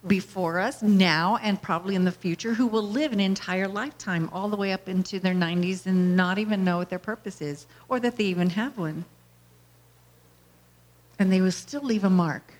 before 0.07 0.59
us 0.59 0.83
now 0.83 1.39
and 1.43 1.61
probably 1.61 1.95
in 1.95 2.05
the 2.05 2.13
future 2.13 2.55
who 2.55 2.67
will 2.67 2.89
live 2.89 3.13
an 3.13 3.21
entire 3.21 3.69
lifetime 3.69 4.29
all 4.33 4.49
the 4.49 4.57
way 4.57 4.73
up 4.73 4.89
into 4.89 5.21
their 5.21 5.35
90s 5.35 5.87
and 5.87 6.17
not 6.17 6.39
even 6.39 6.65
know 6.65 6.79
what 6.79 6.91
their 6.91 6.99
purpose 6.99 7.41
is 7.41 7.67
or 7.89 8.01
that 8.01 8.17
they 8.17 8.25
even 8.25 8.51
have 8.51 8.79
one. 8.79 9.05
And 11.19 11.33
they 11.33 11.41
will 11.41 11.53
still 11.53 11.83
leave 11.83 12.03
a 12.03 12.11
mark. 12.11 12.55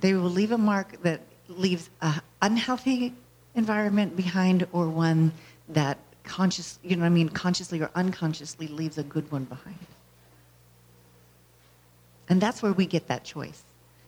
They 0.00 0.14
will 0.14 0.30
leave 0.30 0.52
a 0.52 0.58
mark 0.58 1.02
that 1.02 1.20
leaves 1.48 1.90
an 2.00 2.20
unhealthy 2.42 3.14
environment 3.54 4.16
behind 4.16 4.66
or 4.72 4.88
one 4.88 5.32
that 5.68 5.98
conscious, 6.24 6.78
you 6.82 6.96
know 6.96 7.00
what 7.00 7.06
I 7.06 7.10
mean, 7.10 7.28
consciously 7.28 7.80
or 7.80 7.90
unconsciously 7.94 8.68
leaves 8.68 8.98
a 8.98 9.02
good 9.02 9.30
one 9.32 9.44
behind. 9.44 9.78
And 12.28 12.40
that's 12.40 12.62
where 12.62 12.72
we 12.72 12.86
get 12.86 13.08
that 13.08 13.24
choice. 13.24 13.62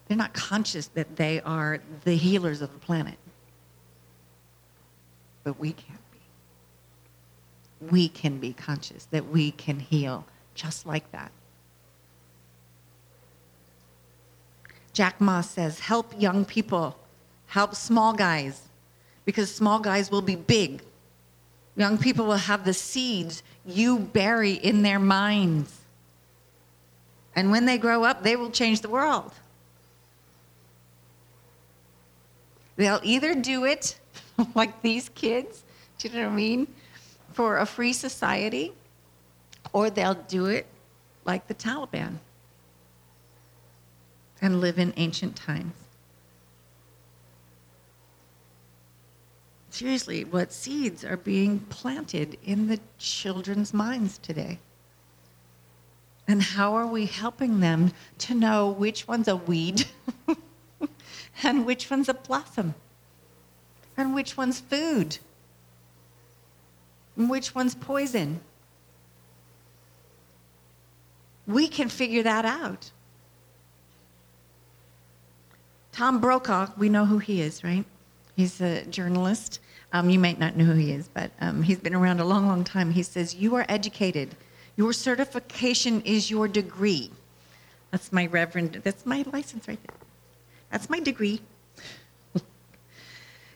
They're 0.07 0.17
not 0.17 0.33
conscious 0.33 0.87
that 0.87 1.15
they 1.15 1.41
are 1.41 1.79
the 2.03 2.15
healers 2.15 2.61
of 2.61 2.71
the 2.71 2.79
planet. 2.79 3.17
But 5.43 5.59
we 5.59 5.73
can't 5.73 5.99
be. 6.11 7.87
We 7.89 8.09
can 8.09 8.37
be 8.37 8.53
conscious 8.53 9.05
that 9.05 9.27
we 9.27 9.51
can 9.51 9.79
heal 9.79 10.25
just 10.53 10.85
like 10.85 11.11
that. 11.11 11.31
Jack 14.93 15.21
Ma 15.21 15.41
says, 15.41 15.79
help 15.79 16.13
young 16.19 16.43
people, 16.45 16.97
help 17.47 17.75
small 17.75 18.13
guys, 18.13 18.61
because 19.25 19.53
small 19.53 19.79
guys 19.79 20.11
will 20.11 20.21
be 20.21 20.35
big. 20.35 20.81
Young 21.75 21.97
people 21.97 22.25
will 22.25 22.33
have 22.35 22.65
the 22.65 22.73
seeds 22.73 23.43
you 23.65 23.99
bury 23.99 24.53
in 24.53 24.81
their 24.81 24.99
minds. 24.99 25.77
And 27.35 27.51
when 27.51 27.65
they 27.65 27.77
grow 27.77 28.03
up, 28.03 28.23
they 28.23 28.35
will 28.35 28.49
change 28.49 28.81
the 28.81 28.89
world. 28.89 29.31
They'll 32.75 32.99
either 33.03 33.35
do 33.35 33.65
it 33.65 33.97
like 34.55 34.81
these 34.81 35.07
kids, 35.09 35.63
do 35.99 36.09
you 36.09 36.15
know 36.15 36.25
what 36.25 36.33
I 36.33 36.35
mean, 36.35 36.67
for 37.31 37.59
a 37.59 37.65
free 37.65 37.93
society, 37.93 38.73
or 39.71 39.89
they'll 39.89 40.15
do 40.15 40.47
it 40.47 40.65
like 41.23 41.47
the 41.47 41.53
Taliban 41.53 42.17
and 44.41 44.59
live 44.59 44.79
in 44.79 44.93
ancient 44.97 45.35
times. 45.35 45.73
Seriously, 49.69 50.23
what 50.23 50.51
seeds 50.51 51.05
are 51.05 51.17
being 51.17 51.59
planted 51.59 52.37
in 52.43 52.67
the 52.67 52.79
children's 52.97 53.73
minds 53.73 54.17
today? 54.17 54.59
And 56.27 56.41
how 56.41 56.73
are 56.73 56.87
we 56.87 57.05
helping 57.05 57.61
them 57.61 57.93
to 58.19 58.33
know 58.33 58.69
which 58.69 59.07
one's 59.07 59.27
a 59.27 59.35
weed 59.35 59.85
and 61.43 61.65
which 61.65 61.89
one's 61.89 62.09
a 62.09 62.13
blossom, 62.13 62.75
and 63.97 64.13
which 64.13 64.37
one's 64.37 64.59
food, 64.59 65.17
and 67.15 67.29
which 67.29 67.55
one's 67.55 67.75
poison. 67.75 68.41
We 71.47 71.67
can 71.67 71.89
figure 71.89 72.23
that 72.23 72.45
out. 72.45 72.91
Tom 75.91 76.21
Brokaw, 76.21 76.69
we 76.77 76.89
know 76.89 77.05
who 77.05 77.17
he 77.17 77.41
is, 77.41 77.63
right? 77.63 77.85
He's 78.35 78.61
a 78.61 78.85
journalist. 78.85 79.59
Um, 79.93 80.09
you 80.09 80.19
might 80.19 80.39
not 80.39 80.55
know 80.55 80.63
who 80.63 80.73
he 80.73 80.91
is, 80.91 81.09
but 81.13 81.31
um, 81.41 81.63
he's 81.63 81.79
been 81.79 81.93
around 81.93 82.21
a 82.21 82.25
long, 82.25 82.47
long 82.47 82.63
time. 82.63 82.91
He 82.91 83.03
says, 83.03 83.35
You 83.35 83.55
are 83.55 83.65
educated. 83.67 84.35
Your 84.77 84.93
certification 84.93 86.01
is 86.01 86.31
your 86.31 86.47
degree. 86.47 87.11
That's 87.91 88.13
my 88.13 88.27
reverend, 88.27 88.81
that's 88.83 89.05
my 89.05 89.25
license 89.33 89.67
right 89.67 89.79
there. 89.85 89.97
That's 90.71 90.89
my 90.89 91.01
degree. 91.01 91.41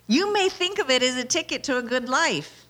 you 0.07 0.33
may 0.33 0.49
think 0.49 0.79
of 0.79 0.89
it 0.89 1.01
as 1.01 1.15
a 1.15 1.23
ticket 1.23 1.63
to 1.65 1.77
a 1.77 1.81
good 1.81 2.09
life. 2.09 2.67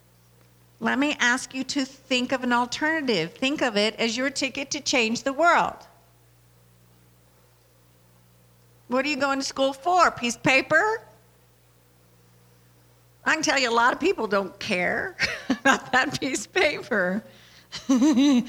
Let 0.79 0.99
me 0.99 1.17
ask 1.19 1.55
you 1.55 1.63
to 1.63 1.85
think 1.85 2.31
of 2.31 2.43
an 2.43 2.53
alternative. 2.53 3.33
Think 3.33 3.63
of 3.63 3.75
it 3.77 3.95
as 3.95 4.15
your 4.15 4.29
ticket 4.29 4.69
to 4.71 4.81
change 4.81 5.23
the 5.23 5.33
world. 5.33 5.77
What 8.87 9.05
are 9.05 9.09
you 9.09 9.17
going 9.17 9.39
to 9.39 9.45
school 9.45 9.73
for? 9.73 10.11
Piece 10.11 10.35
of 10.35 10.43
paper? 10.43 11.01
I 13.25 13.33
can 13.33 13.43
tell 13.43 13.59
you 13.59 13.69
a 13.69 13.73
lot 13.73 13.93
of 13.93 13.99
people 13.99 14.27
don't 14.27 14.57
care 14.59 15.17
about 15.49 15.91
that 15.91 16.19
piece 16.19 16.45
of 16.45 16.53
paper. 16.53 17.23
In 17.89 18.45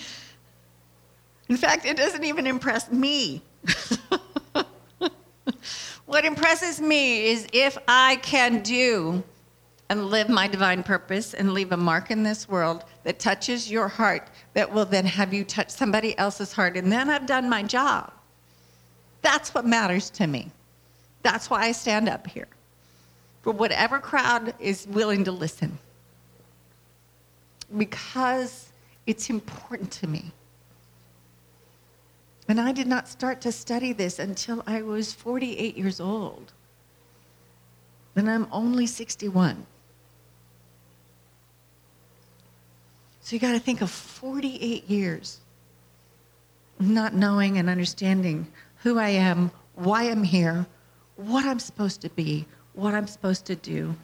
fact, 1.56 1.86
it 1.86 1.96
doesn't 1.96 2.24
even 2.24 2.46
impress 2.46 2.90
me. 2.90 3.42
What 6.06 6.24
impresses 6.24 6.80
me 6.80 7.26
is 7.26 7.48
if 7.52 7.76
I 7.88 8.16
can 8.16 8.62
do 8.62 9.24
and 9.90 10.06
live 10.06 10.28
my 10.28 10.46
divine 10.46 10.84
purpose 10.84 11.34
and 11.34 11.52
leave 11.52 11.72
a 11.72 11.76
mark 11.76 12.12
in 12.12 12.22
this 12.22 12.48
world 12.48 12.84
that 13.02 13.18
touches 13.18 13.70
your 13.70 13.88
heart, 13.88 14.28
that 14.54 14.72
will 14.72 14.84
then 14.84 15.04
have 15.04 15.34
you 15.34 15.44
touch 15.44 15.70
somebody 15.70 16.16
else's 16.16 16.52
heart, 16.52 16.76
and 16.76 16.92
then 16.92 17.10
I've 17.10 17.26
done 17.26 17.50
my 17.50 17.64
job. 17.64 18.12
That's 19.26 19.52
what 19.52 19.66
matters 19.66 20.08
to 20.10 20.26
me. 20.28 20.52
That's 21.22 21.50
why 21.50 21.62
I 21.62 21.72
stand 21.72 22.08
up 22.08 22.28
here. 22.28 22.46
For 23.42 23.50
whatever 23.52 23.98
crowd 23.98 24.54
is 24.60 24.86
willing 24.86 25.24
to 25.24 25.32
listen. 25.32 25.80
Because 27.76 28.68
it's 29.04 29.28
important 29.28 29.90
to 29.90 30.06
me. 30.06 30.30
And 32.46 32.60
I 32.60 32.70
did 32.70 32.86
not 32.86 33.08
start 33.08 33.40
to 33.40 33.50
study 33.50 33.92
this 33.92 34.20
until 34.20 34.62
I 34.64 34.82
was 34.82 35.12
48 35.12 35.76
years 35.76 35.98
old. 35.98 36.52
And 38.14 38.30
I'm 38.30 38.46
only 38.52 38.86
61. 38.86 39.66
So 43.22 43.34
you 43.34 43.40
got 43.40 43.54
to 43.54 43.58
think 43.58 43.80
of 43.80 43.90
48 43.90 44.88
years 44.88 45.40
not 46.78 47.14
knowing 47.14 47.58
and 47.58 47.68
understanding 47.68 48.46
who 48.86 49.00
I 49.00 49.08
am, 49.08 49.50
why 49.74 50.04
I'm 50.04 50.22
here, 50.22 50.64
what 51.16 51.44
I'm 51.44 51.58
supposed 51.58 52.02
to 52.02 52.08
be, 52.10 52.46
what 52.74 52.94
I'm 52.94 53.08
supposed 53.08 53.44
to 53.46 53.56
do, 53.56 53.96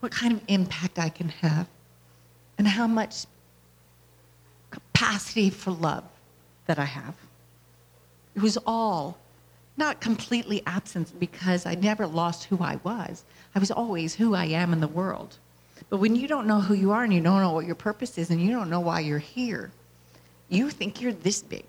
what 0.00 0.10
kind 0.10 0.32
of 0.32 0.42
impact 0.48 0.98
I 0.98 1.08
can 1.08 1.28
have, 1.28 1.68
and 2.58 2.66
how 2.66 2.88
much 2.88 3.26
capacity 4.72 5.50
for 5.50 5.70
love 5.70 6.02
that 6.66 6.80
I 6.80 6.84
have. 6.84 7.14
It 8.34 8.42
was 8.42 8.58
all 8.66 9.16
not 9.76 10.00
completely 10.00 10.64
absent 10.66 11.12
because 11.20 11.64
I 11.64 11.76
never 11.76 12.08
lost 12.08 12.46
who 12.46 12.58
I 12.58 12.80
was. 12.82 13.24
I 13.54 13.60
was 13.60 13.70
always 13.70 14.16
who 14.16 14.34
I 14.34 14.46
am 14.46 14.72
in 14.72 14.80
the 14.80 14.88
world. 14.88 15.38
But 15.90 15.98
when 15.98 16.16
you 16.16 16.26
don't 16.26 16.48
know 16.48 16.60
who 16.60 16.74
you 16.74 16.90
are 16.90 17.04
and 17.04 17.14
you 17.14 17.20
don't 17.20 17.40
know 17.40 17.52
what 17.52 17.66
your 17.66 17.76
purpose 17.76 18.18
is 18.18 18.30
and 18.30 18.42
you 18.42 18.50
don't 18.50 18.68
know 18.68 18.80
why 18.80 18.98
you're 18.98 19.20
here, 19.20 19.70
you 20.48 20.70
think 20.70 21.00
you're 21.00 21.12
this 21.12 21.40
big. 21.40 21.66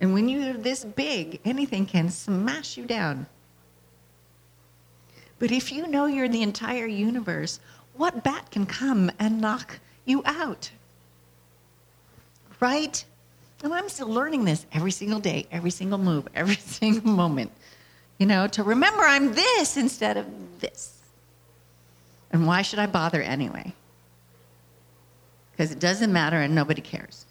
And 0.00 0.12
when 0.12 0.28
you're 0.28 0.54
this 0.54 0.84
big, 0.84 1.40
anything 1.44 1.86
can 1.86 2.10
smash 2.10 2.76
you 2.76 2.84
down. 2.84 3.26
But 5.38 5.50
if 5.50 5.72
you 5.72 5.86
know 5.86 6.06
you're 6.06 6.28
the 6.28 6.42
entire 6.42 6.86
universe, 6.86 7.60
what 7.94 8.24
bat 8.24 8.50
can 8.50 8.66
come 8.66 9.10
and 9.18 9.40
knock 9.40 9.80
you 10.04 10.22
out? 10.24 10.70
right? 12.60 13.04
And 13.62 13.72
I'm 13.72 13.88
still 13.88 14.08
learning 14.08 14.44
this 14.44 14.66
every 14.72 14.90
single 14.90 15.18
day, 15.18 15.46
every 15.50 15.70
single 15.70 15.98
move, 15.98 16.28
every 16.34 16.56
single 16.56 17.10
moment. 17.10 17.52
You 18.18 18.26
know, 18.26 18.46
to 18.48 18.62
remember 18.62 19.02
I'm 19.02 19.34
this 19.34 19.76
instead 19.76 20.16
of 20.16 20.26
this. 20.60 20.94
And 22.32 22.46
why 22.46 22.62
should 22.62 22.78
I 22.78 22.86
bother 22.86 23.22
anyway? 23.22 23.74
Because 25.52 25.70
it 25.70 25.78
doesn't 25.78 26.12
matter 26.12 26.40
and 26.40 26.54
nobody 26.54 26.80
cares. 26.80 27.25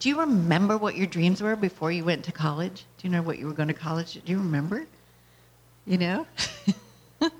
Do 0.00 0.08
you 0.08 0.18
remember 0.18 0.78
what 0.78 0.96
your 0.96 1.06
dreams 1.06 1.42
were 1.42 1.54
before 1.54 1.92
you 1.92 2.04
went 2.04 2.24
to 2.24 2.32
college? 2.32 2.86
Do 2.96 3.06
you 3.06 3.12
know 3.12 3.20
what 3.20 3.38
you 3.38 3.46
were 3.46 3.52
going 3.52 3.68
to 3.68 3.74
college? 3.74 4.14
Do 4.14 4.32
you 4.32 4.38
remember? 4.38 4.86
You 5.86 5.98
know? 5.98 6.26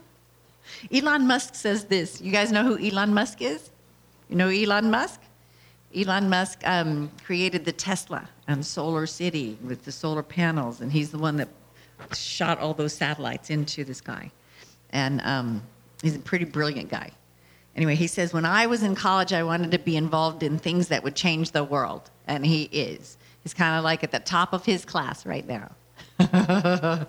Elon 0.93 1.27
Musk 1.27 1.55
says 1.55 1.87
this. 1.87 2.21
You 2.21 2.31
guys 2.31 2.53
know 2.53 2.63
who 2.63 2.79
Elon 2.79 3.15
Musk 3.15 3.41
is? 3.41 3.71
You 4.29 4.37
know 4.37 4.49
Elon 4.49 4.91
Musk? 4.91 5.23
Elon 5.97 6.29
Musk 6.29 6.61
um, 6.67 7.11
created 7.25 7.65
the 7.65 7.73
Tesla 7.73 8.29
and 8.47 8.65
Solar 8.65 9.07
City 9.07 9.57
with 9.65 9.85
the 9.87 9.93
solar 9.93 10.23
panels, 10.23 10.83
and 10.83 10.93
he's 10.93 11.11
the 11.11 11.19
one 11.19 11.37
that 11.39 11.49
shot 12.15 12.59
all 12.59 12.75
those 12.75 12.93
satellites 12.93 13.49
into 13.49 13.85
the 13.85 13.95
sky. 13.95 14.31
And 14.91 15.23
um, 15.23 15.63
he's 16.03 16.15
a 16.15 16.19
pretty 16.19 16.45
brilliant 16.45 16.91
guy. 16.91 17.11
Anyway, 17.77 17.95
he 17.95 18.07
says, 18.07 18.33
When 18.33 18.45
I 18.45 18.67
was 18.67 18.83
in 18.83 18.95
college, 18.95 19.33
I 19.33 19.43
wanted 19.43 19.71
to 19.73 19.79
be 19.79 19.97
involved 19.97 20.43
in 20.43 20.59
things 20.59 20.89
that 20.89 21.03
would 21.03 21.15
change 21.15 21.53
the 21.53 21.65
world. 21.65 22.11
And 22.27 22.45
he 22.45 22.65
is. 22.65 23.17
He's 23.43 23.55
kind 23.55 23.79
of 23.79 23.85
like 23.85 24.05
at 24.05 24.11
the 24.11 24.19
top 24.19 24.53
of 24.53 24.65
his 24.65 24.85
class 24.85 25.25
right 25.25 25.47
now. 25.47 25.71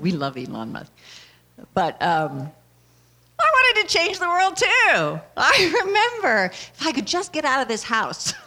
we 0.00 0.12
love 0.12 0.36
Elon 0.36 0.72
Musk. 0.72 0.92
But 1.74 2.00
um, 2.02 2.50
I 3.38 3.50
wanted 3.52 3.88
to 3.88 3.88
change 3.96 4.18
the 4.18 4.28
world 4.28 4.56
too. 4.56 5.20
I 5.36 5.72
remember 5.84 6.46
if 6.52 6.86
I 6.86 6.92
could 6.92 7.06
just 7.06 7.32
get 7.32 7.44
out 7.44 7.62
of 7.62 7.68
this 7.68 7.82
house. 7.82 8.32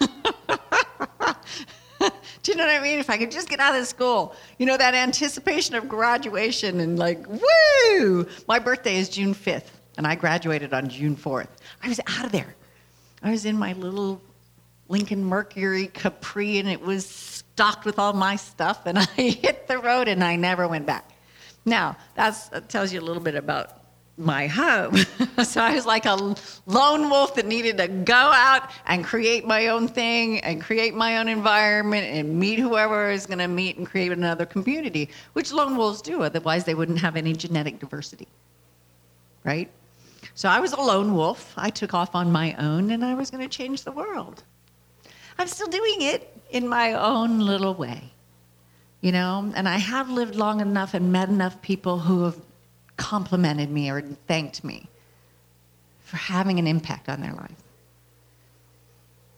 Do 2.42 2.54
you 2.54 2.58
know 2.58 2.66
what 2.66 2.74
I 2.74 2.80
mean? 2.82 3.00
If 3.00 3.10
I 3.10 3.18
could 3.18 3.32
just 3.32 3.50
get 3.50 3.60
out 3.60 3.76
of 3.76 3.86
school, 3.86 4.34
you 4.58 4.66
know, 4.66 4.78
that 4.78 4.94
anticipation 4.94 5.76
of 5.76 5.90
graduation 5.90 6.80
and 6.80 6.98
like, 6.98 7.26
woo! 7.28 8.26
My 8.48 8.58
birthday 8.60 8.96
is 8.96 9.10
June 9.10 9.36
5th 9.36 9.79
and 10.00 10.08
I 10.08 10.16
graduated 10.16 10.74
on 10.74 10.88
June 10.88 11.18
4th. 11.18 11.50
I 11.84 11.90
was 11.90 12.00
out 12.08 12.26
of 12.26 12.32
there. 12.32 12.56
I 13.22 13.32
was 13.32 13.44
in 13.44 13.58
my 13.58 13.74
little 13.74 14.22
Lincoln 14.88 15.26
Mercury 15.26 15.88
Capri, 15.88 16.58
and 16.58 16.70
it 16.70 16.80
was 16.80 17.06
stocked 17.06 17.84
with 17.84 18.00
all 18.00 18.14
my 18.14 18.38
stuff, 18.38 18.86
and 18.86 18.98
I 19.18 19.22
hit 19.22 19.68
the 19.68 19.78
road 19.78 20.08
and 20.08 20.24
I 20.24 20.38
never 20.38 20.70
went 20.70 20.86
back. 20.86 21.12
Now, 21.66 21.98
that 22.16 22.70
tells 22.70 22.94
you 22.94 23.02
a 23.02 23.04
little 23.04 23.22
bit 23.22 23.36
about 23.36 23.82
my 24.16 24.48
home. 24.48 24.96
so 25.44 25.62
I 25.62 25.76
was 25.76 25.86
like 25.86 26.06
a 26.06 26.34
lone 26.66 27.10
wolf 27.10 27.36
that 27.36 27.46
needed 27.46 27.78
to 27.80 27.90
go 27.90 28.16
out 28.16 28.72
and 28.86 29.04
create 29.04 29.46
my 29.46 29.68
own 29.68 29.90
thing 29.90 30.40
and 30.40 30.62
create 30.62 30.94
my 30.94 31.18
own 31.18 31.28
environment 31.28 32.08
and 32.08 32.40
meet 32.40 32.58
whoever 32.58 33.10
I 33.10 33.12
was 33.12 33.26
going 33.26 33.40
to 33.40 33.50
meet 33.50 33.76
and 33.78 33.86
create 33.86 34.14
another 34.14 34.46
community, 34.46 35.10
which 35.34 35.52
lone 35.52 35.76
wolves 35.76 36.02
do. 36.02 36.24
Otherwise, 36.24 36.64
they 36.64 36.74
wouldn't 36.74 37.00
have 37.00 37.18
any 37.18 37.34
genetic 37.34 37.80
diversity. 37.80 38.30
Right? 39.44 39.70
So 40.40 40.48
I 40.48 40.62
was 40.62 40.72
a 40.72 40.80
lone 40.80 41.16
wolf. 41.16 41.54
I 41.58 41.70
took 41.70 41.94
off 41.94 42.16
on 42.16 42.32
my 42.32 42.54
own 42.54 42.92
and 42.92 43.04
I 43.04 43.14
was 43.14 43.30
going 43.30 43.44
to 43.44 43.50
change 43.50 43.84
the 43.84 43.92
world. 43.92 44.42
I'm 45.38 45.50
still 45.50 45.68
doing 45.68 45.96
it 46.00 46.34
in 46.50 46.66
my 46.66 46.94
own 46.94 47.42
little 47.42 47.74
way. 47.74 48.14
You 49.02 49.12
know, 49.12 49.52
and 49.54 49.68
I 49.68 49.78
have 49.78 50.10
lived 50.10 50.36
long 50.36 50.62
enough 50.62 50.94
and 50.94 51.12
met 51.12 51.28
enough 51.28 51.62
people 51.62 52.00
who 52.00 52.24
have 52.24 52.38
complimented 52.96 53.70
me 53.70 53.90
or 53.90 54.00
thanked 54.30 54.64
me 54.64 54.88
for 56.06 56.16
having 56.16 56.58
an 56.58 56.68
impact 56.68 57.10
on 57.10 57.20
their 57.20 57.34
life. 57.34 57.62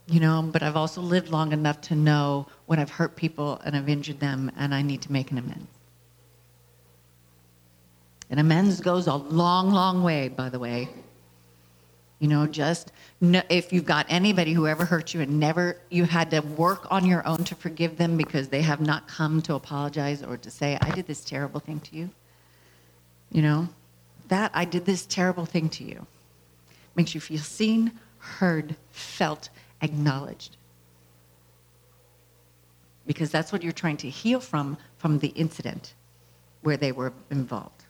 You 0.05 0.19
know, 0.19 0.47
but 0.53 0.61
I've 0.61 0.77
also 0.77 1.01
lived 1.01 1.29
long 1.29 1.51
enough 1.51 1.81
to 1.89 1.95
know 1.95 2.45
when 2.67 2.77
I've 2.77 2.91
hurt 2.91 3.15
people 3.15 3.59
and 3.65 3.75
I've 3.75 3.89
injured 3.89 4.19
them 4.19 4.51
and 4.55 4.71
I 4.71 4.83
need 4.83 5.01
to 5.01 5.11
make 5.11 5.31
an 5.31 5.39
amends. 5.39 5.80
And 8.31 8.39
amends 8.39 8.79
goes 8.79 9.07
a 9.07 9.15
long, 9.15 9.71
long 9.71 10.03
way, 10.03 10.29
by 10.29 10.47
the 10.47 10.57
way. 10.57 10.87
You 12.19 12.29
know, 12.29 12.47
just 12.47 12.93
if 13.19 13.73
you've 13.73 13.85
got 13.85 14.05
anybody 14.07 14.53
who 14.53 14.67
ever 14.67 14.85
hurt 14.85 15.13
you 15.13 15.19
and 15.19 15.37
never 15.39 15.77
you 15.89 16.05
had 16.05 16.31
to 16.31 16.39
work 16.39 16.87
on 16.89 17.05
your 17.05 17.27
own 17.27 17.43
to 17.45 17.55
forgive 17.55 17.97
them 17.97 18.15
because 18.15 18.47
they 18.47 18.61
have 18.61 18.79
not 18.79 19.07
come 19.07 19.41
to 19.41 19.55
apologize 19.55 20.23
or 20.23 20.37
to 20.37 20.49
say, 20.49 20.77
I 20.79 20.91
did 20.91 21.07
this 21.07 21.25
terrible 21.25 21.59
thing 21.59 21.81
to 21.81 21.95
you. 21.95 22.09
You 23.31 23.41
know, 23.41 23.69
that 24.29 24.51
I 24.53 24.63
did 24.63 24.85
this 24.85 25.05
terrible 25.05 25.45
thing 25.45 25.67
to 25.69 25.83
you 25.83 26.05
makes 26.95 27.13
you 27.13 27.19
feel 27.19 27.39
seen, 27.39 27.91
heard, 28.19 28.75
felt, 28.91 29.49
acknowledged. 29.81 30.55
Because 33.05 33.29
that's 33.29 33.51
what 33.51 33.61
you're 33.61 33.73
trying 33.73 33.97
to 33.97 34.09
heal 34.09 34.39
from 34.39 34.77
from 34.99 35.19
the 35.19 35.29
incident 35.29 35.95
where 36.61 36.77
they 36.77 36.91
were 36.93 37.11
involved 37.29 37.81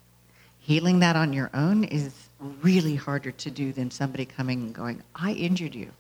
healing 0.62 1.00
that 1.00 1.16
on 1.16 1.34
your 1.34 1.50
own 1.54 1.84
is 1.84 2.30
really 2.62 2.96
harder 2.96 3.32
to 3.32 3.52
do 3.52 3.74
than 3.74 3.92
somebody 3.92 4.26
coming 4.26 4.62
and 4.62 4.74
going, 4.74 5.04
I 5.16 5.34
injured 5.34 5.76
you 5.76 5.92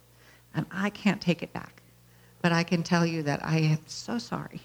and 0.56 0.66
I 0.72 0.92
can't 0.92 1.20
take 1.20 1.44
it 1.44 1.52
back. 1.52 1.82
But 2.42 2.52
I 2.52 2.64
can 2.64 2.84
tell 2.84 3.06
you 3.06 3.24
that 3.24 3.44
I 3.44 3.58
am 3.58 3.80
so 3.88 4.18
sorry 4.18 4.62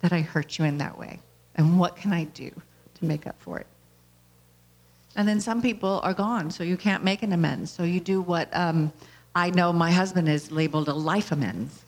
that 0.00 0.12
I 0.12 0.20
hurt 0.20 0.58
you 0.58 0.64
in 0.64 0.78
that 0.78 0.98
way. 0.98 1.20
And 1.54 1.78
what 1.78 1.96
can 1.96 2.12
I 2.12 2.24
do 2.24 2.50
to 2.94 3.04
make 3.04 3.26
up 3.26 3.36
for 3.40 3.58
it? 3.58 3.66
And 5.16 5.26
then 5.26 5.40
some 5.40 5.60
people 5.60 6.00
are 6.02 6.14
gone, 6.14 6.50
so 6.50 6.62
you 6.62 6.76
can't 6.76 7.02
make 7.02 7.22
an 7.22 7.32
amends. 7.32 7.70
So 7.70 7.82
you 7.82 8.00
do 8.00 8.20
what 8.20 8.48
um, 8.56 8.92
I 9.34 9.50
know 9.50 9.72
my 9.72 9.90
husband 9.90 10.28
is 10.28 10.52
labeled 10.52 10.88
a 10.88 10.94
life 10.94 11.32
amends 11.32 11.84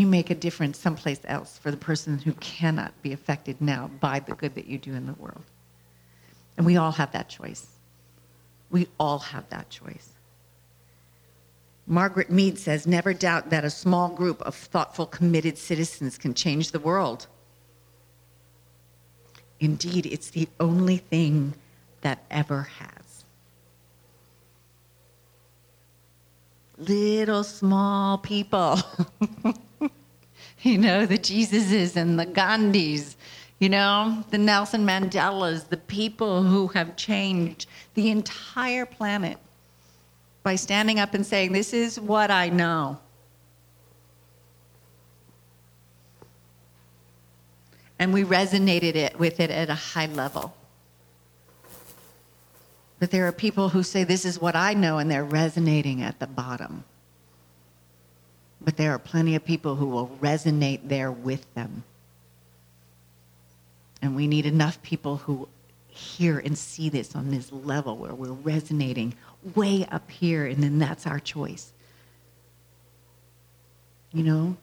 you 0.00 0.06
make 0.06 0.30
a 0.30 0.34
difference 0.34 0.78
someplace 0.78 1.20
else 1.24 1.58
for 1.58 1.70
the 1.70 1.76
person 1.76 2.18
who 2.18 2.32
cannot 2.34 2.92
be 3.02 3.12
affected 3.12 3.60
now 3.60 3.90
by 4.00 4.20
the 4.20 4.34
good 4.34 4.54
that 4.54 4.66
you 4.66 4.78
do 4.78 4.94
in 4.94 5.06
the 5.06 5.14
world. 5.14 5.44
And 6.56 6.66
we 6.66 6.76
all 6.76 6.92
have 6.92 7.12
that 7.12 7.28
choice. 7.28 7.66
We 8.70 8.88
all 8.98 9.18
have 9.18 9.48
that 9.50 9.70
choice. 9.70 10.10
Margaret 11.86 12.30
Mead 12.30 12.58
says 12.58 12.86
never 12.86 13.14
doubt 13.14 13.48
that 13.48 13.64
a 13.64 13.70
small 13.70 14.10
group 14.10 14.42
of 14.42 14.54
thoughtful, 14.54 15.06
committed 15.06 15.56
citizens 15.56 16.18
can 16.18 16.34
change 16.34 16.70
the 16.70 16.78
world. 16.78 17.26
Indeed, 19.58 20.04
it's 20.04 20.30
the 20.30 20.48
only 20.60 20.98
thing 20.98 21.54
that 22.02 22.24
ever 22.30 22.68
has. 22.78 23.07
Little 26.78 27.42
small 27.42 28.18
people. 28.18 28.78
you 30.62 30.78
know, 30.78 31.06
the 31.06 31.18
Jesuses 31.18 31.96
and 31.96 32.18
the 32.18 32.26
Gandhis, 32.26 33.16
you 33.58 33.68
know, 33.68 34.24
the 34.30 34.38
Nelson 34.38 34.86
Mandelas, 34.86 35.68
the 35.68 35.76
people 35.76 36.44
who 36.44 36.68
have 36.68 36.94
changed 36.96 37.66
the 37.94 38.10
entire 38.10 38.86
planet 38.86 39.38
by 40.44 40.54
standing 40.54 41.00
up 41.00 41.14
and 41.14 41.26
saying, 41.26 41.52
This 41.52 41.72
is 41.72 41.98
what 41.98 42.30
I 42.30 42.48
know. 42.48 42.98
And 47.98 48.12
we 48.12 48.22
resonated 48.22 48.94
it 48.94 49.18
with 49.18 49.40
it 49.40 49.50
at 49.50 49.68
a 49.68 49.74
high 49.74 50.06
level. 50.06 50.54
But 52.98 53.10
there 53.10 53.26
are 53.26 53.32
people 53.32 53.68
who 53.68 53.82
say, 53.82 54.04
This 54.04 54.24
is 54.24 54.40
what 54.40 54.56
I 54.56 54.74
know, 54.74 54.98
and 54.98 55.10
they're 55.10 55.24
resonating 55.24 56.02
at 56.02 56.18
the 56.18 56.26
bottom. 56.26 56.84
But 58.60 58.76
there 58.76 58.92
are 58.92 58.98
plenty 58.98 59.34
of 59.36 59.44
people 59.44 59.76
who 59.76 59.86
will 59.86 60.08
resonate 60.20 60.88
there 60.88 61.12
with 61.12 61.52
them. 61.54 61.84
And 64.02 64.16
we 64.16 64.26
need 64.26 64.46
enough 64.46 64.82
people 64.82 65.18
who 65.18 65.48
hear 65.88 66.38
and 66.38 66.56
see 66.56 66.88
this 66.88 67.16
on 67.16 67.30
this 67.30 67.52
level 67.52 67.96
where 67.96 68.14
we're 68.14 68.32
resonating 68.32 69.14
way 69.54 69.86
up 69.90 70.10
here, 70.10 70.46
and 70.46 70.62
then 70.62 70.78
that's 70.78 71.06
our 71.06 71.18
choice. 71.18 71.72
You 74.12 74.24
know? 74.24 74.56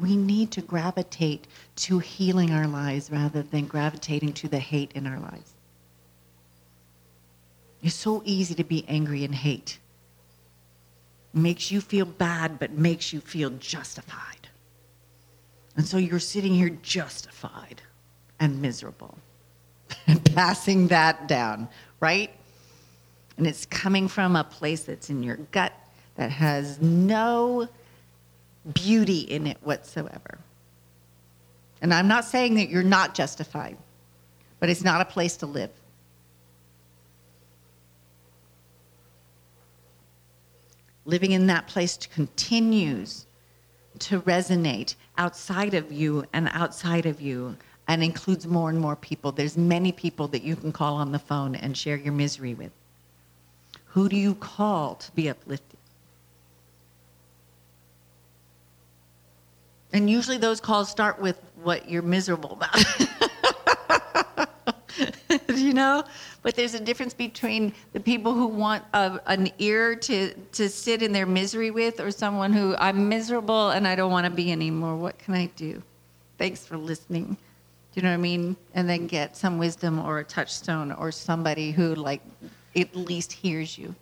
We 0.00 0.16
need 0.16 0.50
to 0.52 0.62
gravitate 0.62 1.46
to 1.76 1.98
healing 1.98 2.52
our 2.52 2.66
lives 2.66 3.10
rather 3.10 3.42
than 3.42 3.66
gravitating 3.66 4.32
to 4.34 4.48
the 4.48 4.58
hate 4.58 4.92
in 4.94 5.06
our 5.06 5.18
lives. 5.20 5.52
It's 7.82 7.94
so 7.94 8.22
easy 8.24 8.54
to 8.54 8.64
be 8.64 8.84
angry 8.88 9.24
and 9.24 9.34
hate 9.34 9.78
makes 11.32 11.70
you 11.70 11.80
feel 11.80 12.04
bad, 12.04 12.58
but 12.58 12.72
makes 12.72 13.12
you 13.12 13.20
feel 13.20 13.50
justified. 13.50 14.48
And 15.76 15.86
so 15.86 15.96
you're 15.96 16.18
sitting 16.18 16.54
here 16.54 16.70
justified 16.82 17.82
and 18.38 18.60
miserable 18.60 19.16
and 20.06 20.22
passing 20.34 20.88
that 20.88 21.28
down, 21.28 21.68
right? 22.00 22.30
And 23.36 23.46
it's 23.46 23.64
coming 23.66 24.08
from 24.08 24.36
a 24.36 24.44
place 24.44 24.82
that's 24.82 25.08
in 25.08 25.22
your 25.22 25.36
gut 25.36 25.72
that 26.16 26.30
has 26.30 26.80
no 26.80 27.68
beauty 28.74 29.20
in 29.20 29.46
it 29.46 29.58
whatsoever. 29.62 30.38
And 31.82 31.94
I'm 31.94 32.08
not 32.08 32.24
saying 32.24 32.54
that 32.54 32.68
you're 32.68 32.82
not 32.82 33.14
justified, 33.14 33.76
but 34.58 34.68
it's 34.68 34.84
not 34.84 35.00
a 35.00 35.04
place 35.04 35.36
to 35.38 35.46
live. 35.46 35.70
living 41.10 41.32
in 41.32 41.46
that 41.48 41.66
place 41.66 41.96
continues 41.96 43.26
to 43.98 44.20
resonate 44.20 44.94
outside 45.18 45.74
of 45.74 45.90
you 45.92 46.24
and 46.32 46.48
outside 46.52 47.04
of 47.04 47.20
you 47.20 47.56
and 47.88 48.04
includes 48.04 48.46
more 48.46 48.70
and 48.70 48.78
more 48.78 48.94
people. 48.94 49.32
There's 49.32 49.56
many 49.56 49.90
people 49.90 50.28
that 50.28 50.42
you 50.42 50.54
can 50.54 50.70
call 50.72 50.94
on 50.94 51.10
the 51.10 51.18
phone 51.18 51.56
and 51.56 51.76
share 51.76 51.96
your 51.96 52.12
misery 52.12 52.54
with. 52.54 52.70
Who 53.86 54.08
do 54.08 54.16
you 54.16 54.36
call 54.36 54.94
to 54.94 55.12
be 55.12 55.28
uplifted? 55.28 55.79
And 59.92 60.08
usually 60.08 60.38
those 60.38 60.60
calls 60.60 60.88
start 60.88 61.20
with 61.20 61.40
what 61.62 61.90
you're 61.90 62.02
miserable 62.02 62.52
about. 62.52 63.08
you 65.56 65.72
know? 65.72 66.04
But 66.42 66.54
there's 66.54 66.74
a 66.74 66.80
difference 66.80 67.14
between 67.14 67.74
the 67.92 68.00
people 68.00 68.32
who 68.32 68.46
want 68.46 68.84
a, 68.92 69.20
an 69.26 69.50
ear 69.58 69.94
to, 69.96 70.34
to 70.34 70.68
sit 70.68 71.02
in 71.02 71.12
their 71.12 71.26
misery 71.26 71.70
with 71.70 72.00
or 72.00 72.10
someone 72.10 72.52
who 72.52 72.74
I'm 72.76 73.08
miserable 73.08 73.70
and 73.70 73.86
I 73.86 73.94
don't 73.94 74.10
want 74.10 74.24
to 74.24 74.30
be 74.30 74.52
anymore. 74.52 74.96
What 74.96 75.18
can 75.18 75.34
I 75.34 75.46
do? 75.56 75.82
Thanks 76.38 76.64
for 76.64 76.76
listening. 76.76 77.36
Do 77.92 78.00
you 78.00 78.02
know 78.02 78.10
what 78.10 78.14
I 78.14 78.18
mean? 78.18 78.56
And 78.74 78.88
then 78.88 79.06
get 79.06 79.36
some 79.36 79.58
wisdom 79.58 79.98
or 79.98 80.20
a 80.20 80.24
touchstone 80.24 80.92
or 80.92 81.10
somebody 81.10 81.72
who, 81.72 81.94
like, 81.94 82.22
at 82.76 82.94
least 82.94 83.32
hears 83.32 83.76
you 83.76 83.94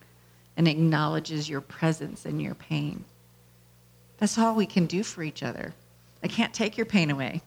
and 0.57 0.69
acknowledges 0.69 1.49
your 1.49 1.63
presence 1.63 2.27
and 2.27 2.41
your 2.41 2.55
pain. 2.55 3.05
That's 4.19 4.37
all 4.39 4.55
we 4.55 4.67
can 4.67 4.87
do 4.87 5.03
for 5.03 5.23
each 5.23 5.43
other. 5.43 5.75
I 6.23 6.29
can't 6.29 6.53
take 6.53 6.77
your 6.77 6.87
pain 6.87 7.11
away 7.11 7.43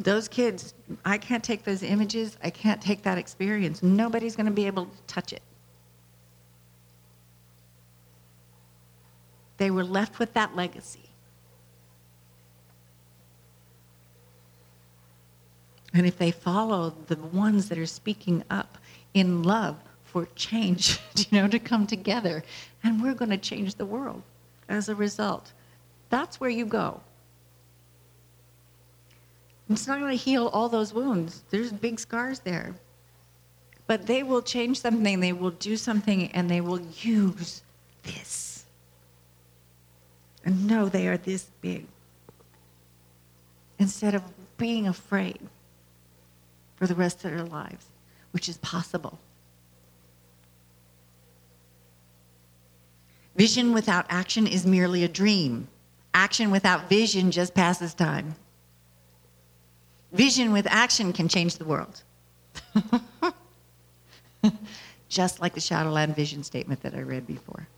those 0.00 0.28
kids, 0.28 0.74
I 1.04 1.18
can't 1.18 1.44
take 1.44 1.64
those 1.64 1.82
images. 1.82 2.36
I 2.42 2.50
can't 2.50 2.80
take 2.80 3.02
that 3.02 3.18
experience. 3.18 3.82
Nobody's 3.82 4.34
going 4.34 4.46
to 4.46 4.52
be 4.52 4.66
able 4.66 4.86
to 4.86 5.02
touch 5.06 5.32
it. 5.32 5.42
They 9.58 9.70
were 9.70 9.84
left 9.84 10.18
with 10.18 10.32
that 10.34 10.56
legacy. 10.56 11.10
And 15.92 16.06
if 16.06 16.16
they 16.16 16.30
follow 16.30 16.94
the 17.08 17.16
ones 17.16 17.68
that 17.68 17.76
are 17.76 17.84
speaking 17.84 18.44
up 18.48 18.78
in 19.12 19.42
love 19.42 19.76
for 20.04 20.26
change, 20.34 20.98
you 21.16 21.26
know, 21.32 21.48
to 21.48 21.58
come 21.58 21.86
together, 21.86 22.42
and 22.82 23.02
we're 23.02 23.14
going 23.14 23.30
to 23.30 23.38
change 23.38 23.74
the 23.74 23.84
world 23.84 24.22
as 24.70 24.88
a 24.88 24.94
result. 24.94 25.52
That's 26.08 26.40
where 26.40 26.50
you 26.50 26.64
go. 26.64 27.00
It's 29.68 29.86
not 29.86 30.00
going 30.00 30.16
to 30.16 30.22
heal 30.22 30.48
all 30.48 30.68
those 30.68 30.92
wounds. 30.92 31.42
There's 31.50 31.72
big 31.72 32.00
scars 32.00 32.40
there. 32.40 32.74
But 33.86 34.06
they 34.06 34.22
will 34.22 34.42
change 34.42 34.80
something, 34.80 35.20
they 35.20 35.32
will 35.32 35.50
do 35.50 35.76
something, 35.76 36.30
and 36.32 36.48
they 36.48 36.60
will 36.60 36.80
use 37.00 37.62
this. 38.02 38.64
And 40.44 40.66
know 40.66 40.88
they 40.88 41.06
are 41.08 41.16
this 41.16 41.50
big. 41.60 41.86
Instead 43.78 44.14
of 44.14 44.22
being 44.56 44.86
afraid 44.86 45.40
for 46.76 46.86
the 46.86 46.94
rest 46.94 47.24
of 47.24 47.30
their 47.30 47.44
lives, 47.44 47.86
which 48.32 48.48
is 48.48 48.58
possible. 48.58 49.18
Vision 53.36 53.72
without 53.72 54.06
action 54.08 54.46
is 54.46 54.66
merely 54.66 55.04
a 55.04 55.08
dream. 55.08 55.68
Action 56.12 56.50
without 56.50 56.88
vision 56.88 57.30
just 57.30 57.54
passes 57.54 57.94
time. 57.94 58.34
Vision 60.12 60.52
with 60.52 60.66
action 60.68 61.12
can 61.12 61.28
change 61.28 61.56
the 61.56 61.64
world. 61.64 62.02
Just 65.08 65.40
like 65.40 65.54
the 65.54 65.60
Shadowland 65.60 66.16
vision 66.16 66.42
statement 66.42 66.82
that 66.82 66.94
I 66.94 67.02
read 67.02 67.26
before. 67.26 67.68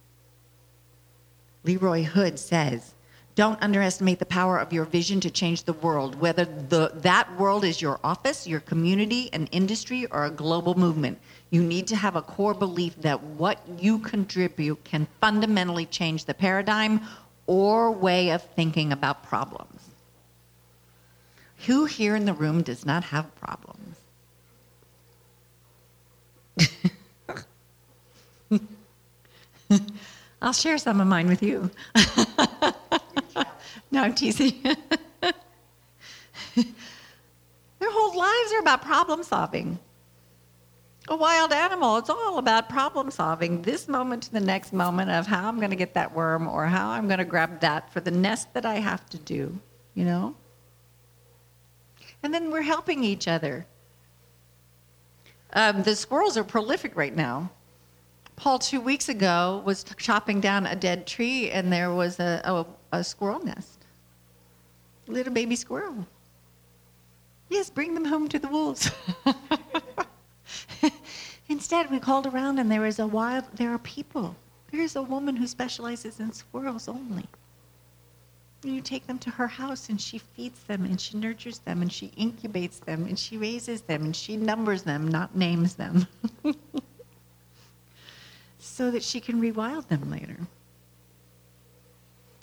Leroy 1.65 2.05
Hood 2.05 2.39
says, 2.39 2.95
don't 3.35 3.63
underestimate 3.63 4.19
the 4.19 4.27
power 4.27 4.59
of 4.59 4.73
your 4.73 4.85
vision 4.85 5.19
to 5.21 5.31
change 5.31 5.65
the 5.65 5.73
world, 5.73 6.21
whether 6.21 6.45
the, 6.45 6.93
that 6.97 7.39
world 7.39 7.65
is 7.65 7.81
your 7.81 7.99
office, 8.05 8.47
your 8.47 8.61
community, 8.61 9.31
an 9.33 9.47
industry, 9.53 10.07
or 10.07 10.27
a 10.27 10.31
global 10.31 10.75
movement. 10.75 11.19
You 11.53 11.63
need 11.63 11.87
to 11.89 11.97
have 11.97 12.17
a 12.17 12.23
core 12.23 12.55
belief 12.55 12.97
that 13.03 13.23
what 13.23 13.61
you 13.79 13.99
contribute 13.99 14.83
can 14.85 15.07
fundamentally 15.21 15.85
change 15.85 16.25
the 16.25 16.33
paradigm 16.33 17.03
or 17.47 17.91
way 17.91 18.31
of 18.31 18.43
thinking 18.43 18.91
about 18.91 19.23
problems. 19.25 19.83
Who 21.67 21.85
here 21.85 22.17
in 22.17 22.25
the 22.25 22.33
room 22.33 22.63
does 22.63 22.87
not 22.87 23.05
have 23.05 23.27
problems? 23.37 23.97
I'll 30.41 30.55
share 30.55 30.79
some 30.79 31.03
of 31.03 31.07
mine 31.07 31.29
with 31.29 31.43
you. 31.43 31.71
no, 33.91 34.05
I'm 34.05 34.15
teasing. 34.15 34.59
Their 36.55 36.65
whole 37.83 38.17
lives 38.17 38.53
are 38.55 38.61
about 38.61 38.81
problem 38.81 39.23
solving. 39.23 39.79
A 41.13 41.15
wild 41.15 41.53
animal, 41.53 41.99
it's 41.99 42.09
all 42.09 42.39
about 42.39 42.71
problem 42.71 43.11
solving. 43.11 43.61
This 43.61 43.87
moment 43.87 44.23
to 44.23 44.33
the 44.33 44.41
next 44.41 44.73
moment 44.73 45.11
of 45.11 45.27
how 45.27 45.47
I'm 45.47 45.59
going 45.59 45.69
to 45.69 45.77
get 45.77 45.93
that 45.93 46.15
worm 46.15 46.49
or 46.49 46.65
how 46.65 46.89
I'm 46.89 47.07
going 47.07 47.19
to 47.19 47.27
grab 47.27 47.61
that 47.61 47.93
for 47.93 48.01
the 48.01 48.11
nest 48.11 48.55
that 48.55 48.65
I 48.65 48.77
have 48.77 49.07
to 49.11 49.19
do, 49.19 49.61
you 49.93 50.07
know? 50.07 50.35
And 52.23 52.33
then 52.33 52.51
we're 52.51 52.63
helping 52.63 53.05
each 53.05 53.29
other. 53.29 53.67
Um, 55.53 55.83
the 55.83 55.95
squirrels 55.95 56.39
are 56.39 56.45
prolific 56.45 56.97
right 56.97 57.15
now. 57.15 57.51
Paul, 58.37 58.59
two 58.59 58.81
weeks 58.81 59.11
ago, 59.11 59.63
was 59.67 59.85
chopping 59.99 60.41
down 60.41 60.65
a 60.65 60.75
dead 60.75 61.07
tree 61.07 61.51
and 61.51 61.71
there 61.71 61.93
was 61.93 62.21
a, 62.21 62.41
a, 62.43 63.01
a 63.01 63.05
squirrel 63.05 63.45
nest. 63.45 63.85
Little 65.09 65.35
baby 65.35 65.57
squirrel. 65.57 66.07
Yes, 67.51 67.69
bring 67.69 67.93
them 67.93 68.07
home 68.07 68.29
to 68.29 68.39
the 68.39 68.49
wolves. 68.49 68.91
Instead, 71.53 71.91
we 71.91 72.01
called 72.01 72.27
around 72.27 72.59
and 72.59 72.73
there 72.73 72.87
is 72.87 72.99
a 72.99 73.07
wild, 73.07 73.45
there 73.53 73.75
are 73.75 73.79
people. 73.79 74.35
There's 74.71 74.97
a 74.97 75.03
woman 75.03 75.37
who 75.37 75.47
specializes 75.47 76.19
in 76.19 76.33
squirrels 76.33 76.89
only. 76.89 77.27
You 78.63 78.81
take 78.81 79.07
them 79.07 79.19
to 79.19 79.29
her 79.29 79.49
house 79.49 79.91
and 79.91 80.01
she 80.01 80.17
feeds 80.17 80.63
them 80.63 80.87
and 80.87 80.99
she 80.99 81.19
nurtures 81.19 81.59
them 81.59 81.83
and 81.83 81.93
she 81.93 82.11
incubates 82.17 82.81
them 82.81 83.05
and 83.05 83.19
she 83.19 83.37
raises 83.37 83.83
them 83.83 84.03
and 84.03 84.17
she 84.17 84.39
numbers 84.39 84.83
them, 84.83 85.07
not 85.07 85.37
names 85.37 85.75
them, 85.75 86.07
so 88.59 88.91
that 88.91 89.03
she 89.03 89.21
can 89.21 89.39
rewild 89.39 89.89
them 89.89 90.11
later. 90.11 90.39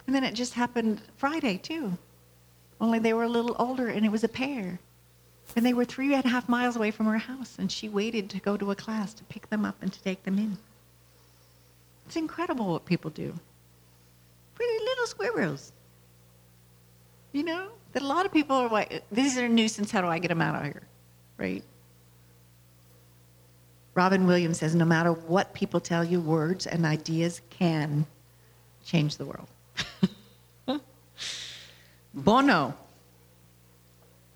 And 0.05 0.15
then 0.15 0.23
it 0.23 0.35
just 0.35 0.53
happened 0.53 1.01
Friday 1.17 1.57
too. 1.57 1.97
Only 2.79 2.99
they 2.99 3.13
were 3.13 3.23
a 3.23 3.29
little 3.29 3.55
older 3.57 3.87
and 3.87 4.05
it 4.05 4.11
was 4.11 4.23
a 4.23 4.29
pair. 4.29 4.79
And 5.55 5.65
they 5.65 5.73
were 5.73 5.85
three 5.85 6.13
and 6.13 6.25
a 6.25 6.29
half 6.29 6.47
miles 6.47 6.75
away 6.75 6.91
from 6.91 7.07
her 7.07 7.17
house 7.17 7.55
and 7.57 7.71
she 7.71 7.89
waited 7.89 8.29
to 8.29 8.39
go 8.39 8.55
to 8.55 8.71
a 8.71 8.75
class 8.75 9.13
to 9.15 9.23
pick 9.25 9.49
them 9.49 9.65
up 9.65 9.75
and 9.81 9.91
to 9.91 10.01
take 10.01 10.23
them 10.23 10.37
in. 10.37 10.57
It's 12.05 12.15
incredible 12.15 12.71
what 12.71 12.85
people 12.85 13.11
do. 13.11 13.33
Pretty 14.55 14.83
little 14.83 15.05
squirrels. 15.07 15.71
You 17.31 17.43
know, 17.43 17.67
that 17.93 18.01
a 18.01 18.07
lot 18.07 18.25
of 18.25 18.33
people 18.33 18.55
are 18.55 18.69
like, 18.69 19.03
these 19.11 19.37
are 19.37 19.45
a 19.45 19.49
nuisance. 19.49 19.91
How 19.91 20.01
do 20.01 20.07
I 20.07 20.19
get 20.19 20.29
them 20.29 20.41
out 20.41 20.55
of 20.55 20.63
here? 20.63 20.81
Right? 21.37 21.63
Robin 23.93 24.25
Williams 24.25 24.59
says, 24.59 24.75
no 24.75 24.85
matter 24.85 25.11
what 25.11 25.53
people 25.53 25.79
tell 25.79 26.03
you, 26.03 26.21
words 26.21 26.65
and 26.65 26.85
ideas 26.85 27.41
can 27.49 28.05
change 28.85 29.17
the 29.17 29.25
world. 29.25 29.47
Bono. 32.13 32.75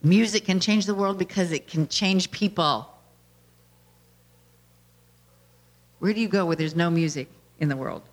Music 0.03 0.43
can 0.45 0.59
change 0.59 0.85
the 0.85 0.93
world 0.93 1.17
because 1.17 1.51
it 1.51 1.67
can 1.67 1.87
change 1.87 2.29
people. 2.29 2.89
Where 5.99 6.13
do 6.13 6.19
you 6.19 6.27
go 6.27 6.45
where 6.45 6.57
there's 6.57 6.75
no 6.75 6.89
music 6.89 7.29
in 7.59 7.69
the 7.69 7.77
world? 7.77 8.03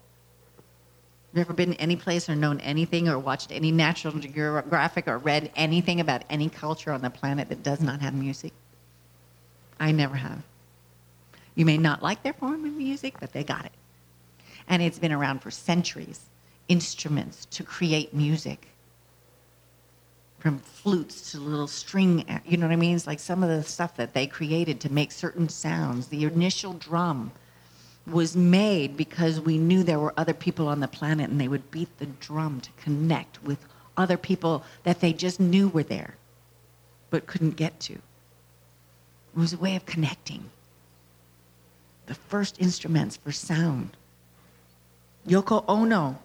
you 1.34 1.40
ever 1.40 1.52
been 1.52 1.74
any 1.74 1.96
place 1.96 2.28
or 2.28 2.34
known 2.34 2.58
anything 2.60 3.08
or 3.08 3.18
watched 3.18 3.52
any 3.52 3.70
National 3.70 4.18
Geographic 4.18 5.06
or 5.06 5.18
read 5.18 5.50
anything 5.54 6.00
about 6.00 6.24
any 6.28 6.48
culture 6.48 6.92
on 6.92 7.02
the 7.02 7.10
planet 7.10 7.48
that 7.48 7.62
does 7.62 7.80
not 7.80 8.00
have 8.00 8.14
music? 8.14 8.52
I 9.78 9.92
never 9.92 10.16
have. 10.16 10.42
You 11.54 11.64
may 11.64 11.78
not 11.78 12.02
like 12.02 12.22
their 12.22 12.32
form 12.32 12.64
of 12.64 12.72
music, 12.72 13.14
but 13.20 13.32
they 13.32 13.44
got 13.44 13.64
it. 13.64 13.72
And 14.68 14.82
it's 14.82 14.98
been 14.98 15.12
around 15.12 15.40
for 15.40 15.50
centuries. 15.50 16.20
Instruments 16.68 17.46
to 17.46 17.62
create 17.62 18.12
music. 18.12 18.68
From 20.40 20.58
flutes 20.58 21.32
to 21.32 21.38
little 21.38 21.66
string, 21.66 22.24
you 22.46 22.56
know 22.56 22.66
what 22.66 22.72
I 22.72 22.76
mean? 22.76 22.96
It's 22.96 23.06
like 23.06 23.20
some 23.20 23.42
of 23.42 23.50
the 23.50 23.62
stuff 23.62 23.96
that 23.96 24.14
they 24.14 24.26
created 24.26 24.80
to 24.80 24.92
make 24.92 25.12
certain 25.12 25.48
sounds. 25.48 26.08
The 26.08 26.24
initial 26.24 26.72
drum 26.72 27.30
was 28.06 28.34
made 28.34 28.96
because 28.96 29.40
we 29.40 29.58
knew 29.58 29.82
there 29.82 29.98
were 29.98 30.14
other 30.16 30.32
people 30.32 30.66
on 30.66 30.80
the 30.80 30.88
planet 30.88 31.30
and 31.30 31.40
they 31.40 31.48
would 31.48 31.70
beat 31.70 31.98
the 31.98 32.06
drum 32.06 32.60
to 32.62 32.70
connect 32.82 33.42
with 33.44 33.58
other 33.96 34.16
people 34.16 34.64
that 34.84 35.00
they 35.00 35.12
just 35.12 35.40
knew 35.40 35.68
were 35.68 35.82
there 35.82 36.16
but 37.10 37.26
couldn't 37.26 37.56
get 37.56 37.78
to. 37.80 37.92
It 37.92 38.00
was 39.34 39.52
a 39.52 39.58
way 39.58 39.76
of 39.76 39.84
connecting. 39.84 40.48
The 42.06 42.14
first 42.14 42.60
instruments 42.60 43.16
for 43.16 43.32
sound. 43.32 43.96
Yoko 45.26 45.64
Ono 45.68 46.18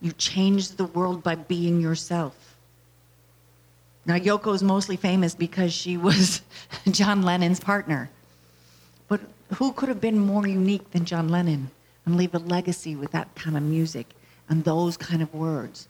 You 0.00 0.12
changed 0.12 0.76
the 0.76 0.84
world 0.84 1.22
by 1.22 1.34
being 1.34 1.80
yourself. 1.80 2.55
Now, 4.06 4.14
Yoko 4.14 4.54
is 4.54 4.62
mostly 4.62 4.96
famous 4.96 5.34
because 5.34 5.72
she 5.72 5.96
was 5.96 6.40
John 6.90 7.22
Lennon's 7.22 7.58
partner. 7.58 8.08
But 9.08 9.20
who 9.54 9.72
could 9.72 9.88
have 9.88 10.00
been 10.00 10.18
more 10.18 10.46
unique 10.46 10.92
than 10.92 11.04
John 11.04 11.28
Lennon 11.28 11.70
and 12.04 12.16
leave 12.16 12.34
a 12.34 12.38
legacy 12.38 12.94
with 12.94 13.10
that 13.10 13.34
kind 13.34 13.56
of 13.56 13.64
music 13.64 14.06
and 14.48 14.62
those 14.62 14.96
kind 14.96 15.22
of 15.22 15.34
words? 15.34 15.88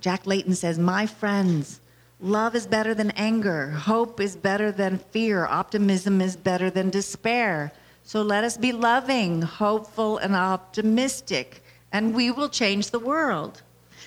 Jack 0.00 0.26
Layton 0.26 0.54
says, 0.54 0.78
My 0.78 1.06
friends, 1.06 1.80
love 2.20 2.54
is 2.54 2.66
better 2.66 2.94
than 2.94 3.10
anger, 3.10 3.70
hope 3.70 4.18
is 4.18 4.34
better 4.34 4.72
than 4.72 4.98
fear, 4.98 5.44
optimism 5.44 6.22
is 6.22 6.36
better 6.36 6.70
than 6.70 6.88
despair. 6.88 7.70
So 8.02 8.22
let 8.22 8.44
us 8.44 8.56
be 8.56 8.72
loving, 8.72 9.42
hopeful, 9.42 10.16
and 10.18 10.34
optimistic, 10.34 11.62
and 11.92 12.14
we 12.14 12.30
will 12.30 12.48
change 12.48 12.92
the 12.92 12.98
world. 12.98 13.62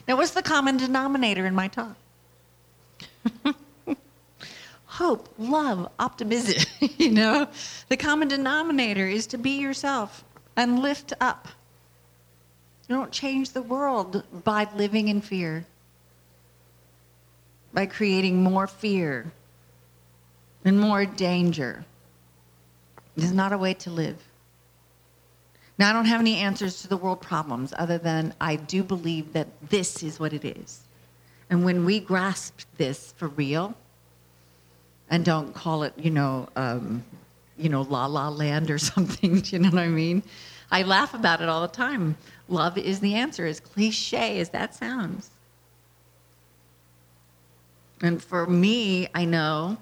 Now, 0.10 0.16
what's 0.16 0.32
the 0.32 0.42
common 0.42 0.78
denominator 0.78 1.46
in 1.46 1.54
my 1.54 1.68
talk? 1.68 1.96
Hope, 4.86 5.30
love, 5.38 5.92
optimism. 6.00 6.64
you 6.98 7.12
know, 7.12 7.48
the 7.90 7.96
common 7.96 8.28
denominator 8.28 9.08
is 9.08 9.28
to 9.28 9.38
be 9.38 9.60
yourself 9.60 10.24
and 10.56 10.80
lift 10.80 11.14
up. 11.22 11.48
You 12.88 12.96
don't 12.96 13.12
change 13.12 13.52
the 13.52 13.62
world 13.62 14.24
by 14.44 14.68
living 14.76 15.10
in 15.10 15.22
fear 15.22 15.66
by 17.72 17.86
creating 17.86 18.42
more 18.42 18.66
fear 18.66 19.32
and 20.66 20.80
more 20.80 21.06
danger. 21.06 21.86
It 23.16 23.24
is 23.24 23.32
not 23.32 23.54
a 23.54 23.60
way 23.60 23.76
to 23.76 23.92
live. 23.92 24.18
Now, 25.80 25.92
I 25.92 25.94
don't 25.94 26.06
have 26.06 26.20
any 26.20 26.36
answers 26.36 26.82
to 26.82 26.90
the 26.90 26.98
world 26.98 27.22
problems 27.22 27.74
other 27.78 27.98
than 27.98 28.34
I 28.42 28.58
do 28.58 28.84
believe 28.84 29.32
that 29.32 29.48
this 29.70 30.04
is 30.04 30.20
what 30.20 30.34
it 30.34 30.44
is. 30.44 30.82
And 31.50 31.64
when 31.64 31.86
we 31.86 32.02
grasp 32.02 32.60
this 32.76 33.14
for 33.16 33.30
real 33.30 33.74
and 35.10 35.24
don't 35.24 35.56
call 35.56 35.84
it, 35.84 35.94
you 35.98 36.12
know, 36.12 36.50
um, 36.58 37.06
you 37.58 37.70
know, 37.70 37.84
la 37.84 38.08
la 38.08 38.28
land 38.28 38.70
or 38.70 38.78
something, 38.94 39.40
do 39.40 39.56
you 39.56 39.60
know 39.60 39.70
what 39.70 39.80
I 39.80 39.88
mean? 39.88 40.22
I 40.70 40.84
laugh 40.84 41.14
about 41.14 41.42
it 41.42 41.48
all 41.48 41.62
the 41.62 41.70
time. 41.70 42.18
Love 42.50 42.78
is 42.78 43.00
the 43.00 43.16
answer, 43.16 43.46
as 43.46 43.62
cliche 43.62 44.42
as 44.42 44.50
that 44.50 44.76
sounds. 44.76 45.30
And 48.02 48.22
for 48.22 48.46
me, 48.46 49.08
I 49.16 49.24
know 49.24 49.78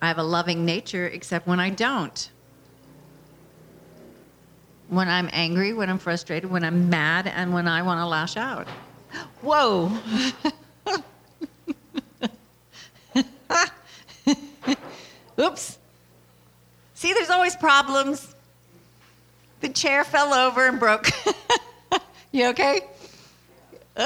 I 0.00 0.06
have 0.06 0.18
a 0.18 0.22
loving 0.22 0.64
nature, 0.64 1.08
except 1.08 1.48
when 1.48 1.58
I 1.58 1.70
don't. 1.70 2.30
When 4.88 5.08
I'm 5.08 5.30
angry, 5.32 5.72
when 5.72 5.88
I'm 5.90 5.98
frustrated, 5.98 6.50
when 6.50 6.62
I'm 6.64 6.90
mad, 6.90 7.26
and 7.26 7.54
when 7.54 7.66
I 7.66 7.82
want 7.82 7.98
to 8.00 8.06
lash 8.06 8.36
out. 8.36 8.68
Whoa! 9.40 9.90
Oops. 15.38 15.78
See, 16.94 17.12
there's 17.12 17.30
always 17.30 17.56
problems. 17.56 18.34
The 19.60 19.68
chair 19.68 20.04
fell 20.04 20.32
over 20.32 20.66
and 20.68 20.78
broke. 20.78 21.08
you 22.32 22.48
okay? 22.48 22.82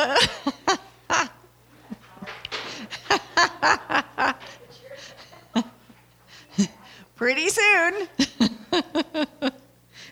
Pretty 7.16 7.48
soon, 7.48 8.08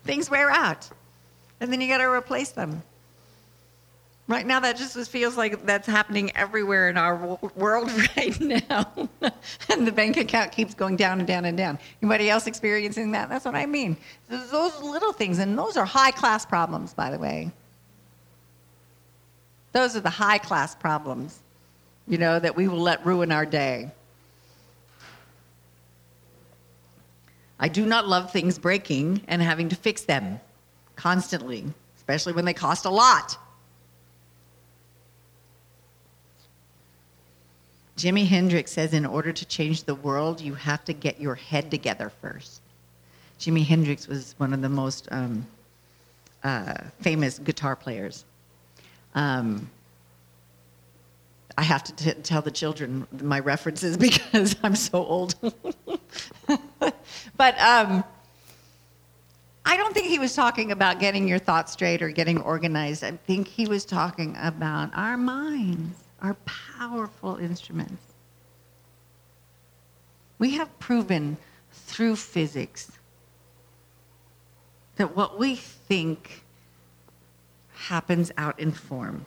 things 0.06 0.30
wear 0.30 0.50
out. 0.50 0.88
And 1.60 1.72
then 1.72 1.80
you 1.80 1.88
got 1.88 1.98
to 1.98 2.10
replace 2.10 2.50
them. 2.50 2.82
Right 4.28 4.44
now, 4.44 4.58
that 4.60 4.76
just 4.76 5.10
feels 5.10 5.36
like 5.36 5.64
that's 5.66 5.86
happening 5.86 6.36
everywhere 6.36 6.88
in 6.88 6.96
our 6.96 7.38
world 7.54 7.90
right 8.16 8.40
now. 8.40 9.08
and 9.70 9.86
the 9.86 9.92
bank 9.92 10.16
account 10.16 10.50
keeps 10.50 10.74
going 10.74 10.96
down 10.96 11.20
and 11.20 11.28
down 11.28 11.44
and 11.44 11.56
down. 11.56 11.78
Anybody 12.02 12.28
else 12.28 12.46
experiencing 12.48 13.12
that? 13.12 13.28
That's 13.28 13.44
what 13.44 13.54
I 13.54 13.66
mean. 13.66 13.96
Those 14.28 14.82
little 14.82 15.12
things, 15.12 15.38
and 15.38 15.56
those 15.56 15.76
are 15.76 15.84
high 15.84 16.10
class 16.10 16.44
problems, 16.44 16.92
by 16.92 17.10
the 17.10 17.18
way. 17.18 17.52
Those 19.72 19.94
are 19.94 20.00
the 20.00 20.10
high 20.10 20.38
class 20.38 20.74
problems 20.74 21.40
you 22.08 22.18
know, 22.18 22.38
that 22.38 22.56
we 22.56 22.68
will 22.68 22.80
let 22.80 23.04
ruin 23.04 23.32
our 23.32 23.46
day. 23.46 23.90
I 27.58 27.68
do 27.68 27.86
not 27.86 28.06
love 28.06 28.32
things 28.32 28.58
breaking 28.58 29.22
and 29.28 29.40
having 29.40 29.68
to 29.70 29.76
fix 29.76 30.02
them 30.02 30.40
constantly, 30.94 31.64
especially 31.96 32.32
when 32.32 32.44
they 32.44 32.54
cost 32.54 32.84
a 32.84 32.90
lot. 32.90 33.38
Jimi 37.96 38.26
Hendrix 38.26 38.72
says, 38.72 38.92
in 38.92 39.06
order 39.06 39.32
to 39.32 39.44
change 39.46 39.84
the 39.84 39.94
world, 39.94 40.40
you 40.40 40.54
have 40.54 40.84
to 40.84 40.92
get 40.92 41.18
your 41.18 41.34
head 41.34 41.70
together 41.70 42.12
first. 42.20 42.60
Jimi 43.40 43.64
Hendrix 43.64 44.06
was 44.06 44.34
one 44.36 44.52
of 44.52 44.60
the 44.60 44.68
most 44.68 45.08
um, 45.10 45.46
uh, 46.44 46.74
famous 47.00 47.38
guitar 47.38 47.74
players. 47.74 48.26
Um, 49.14 49.70
I 51.58 51.62
have 51.62 51.84
to 51.84 51.94
t- 51.94 52.20
tell 52.22 52.42
the 52.42 52.50
children 52.50 53.06
my 53.22 53.40
references 53.40 53.96
because 54.08 54.56
I'm 54.62 54.76
so 54.76 55.04
old. 55.04 55.34
but 57.36 57.60
um, 57.60 58.04
I 59.64 59.76
don't 59.76 59.94
think 59.94 60.06
he 60.06 60.18
was 60.18 60.34
talking 60.34 60.70
about 60.70 61.00
getting 61.00 61.26
your 61.26 61.38
thoughts 61.38 61.72
straight 61.72 62.02
or 62.02 62.10
getting 62.10 62.40
organized. 62.40 63.02
I 63.02 63.12
think 63.12 63.48
he 63.48 63.66
was 63.66 63.84
talking 63.84 64.36
about 64.40 64.90
our 64.94 65.16
minds, 65.16 65.98
our 66.20 66.34
powerful 66.44 67.36
instruments. 67.36 68.02
We 70.38 70.50
have 70.56 70.78
proven 70.78 71.38
through 71.72 72.16
physics 72.16 72.92
that 74.96 75.16
what 75.16 75.38
we 75.38 75.56
think 75.56 76.44
happens 77.72 78.32
out 78.36 78.58
in 78.58 78.72
form 78.72 79.26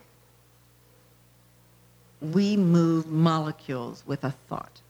we 2.22 2.58
move 2.58 3.08
molecules 3.08 4.04
with 4.06 4.24
a 4.24 4.32
thought. 4.32 4.82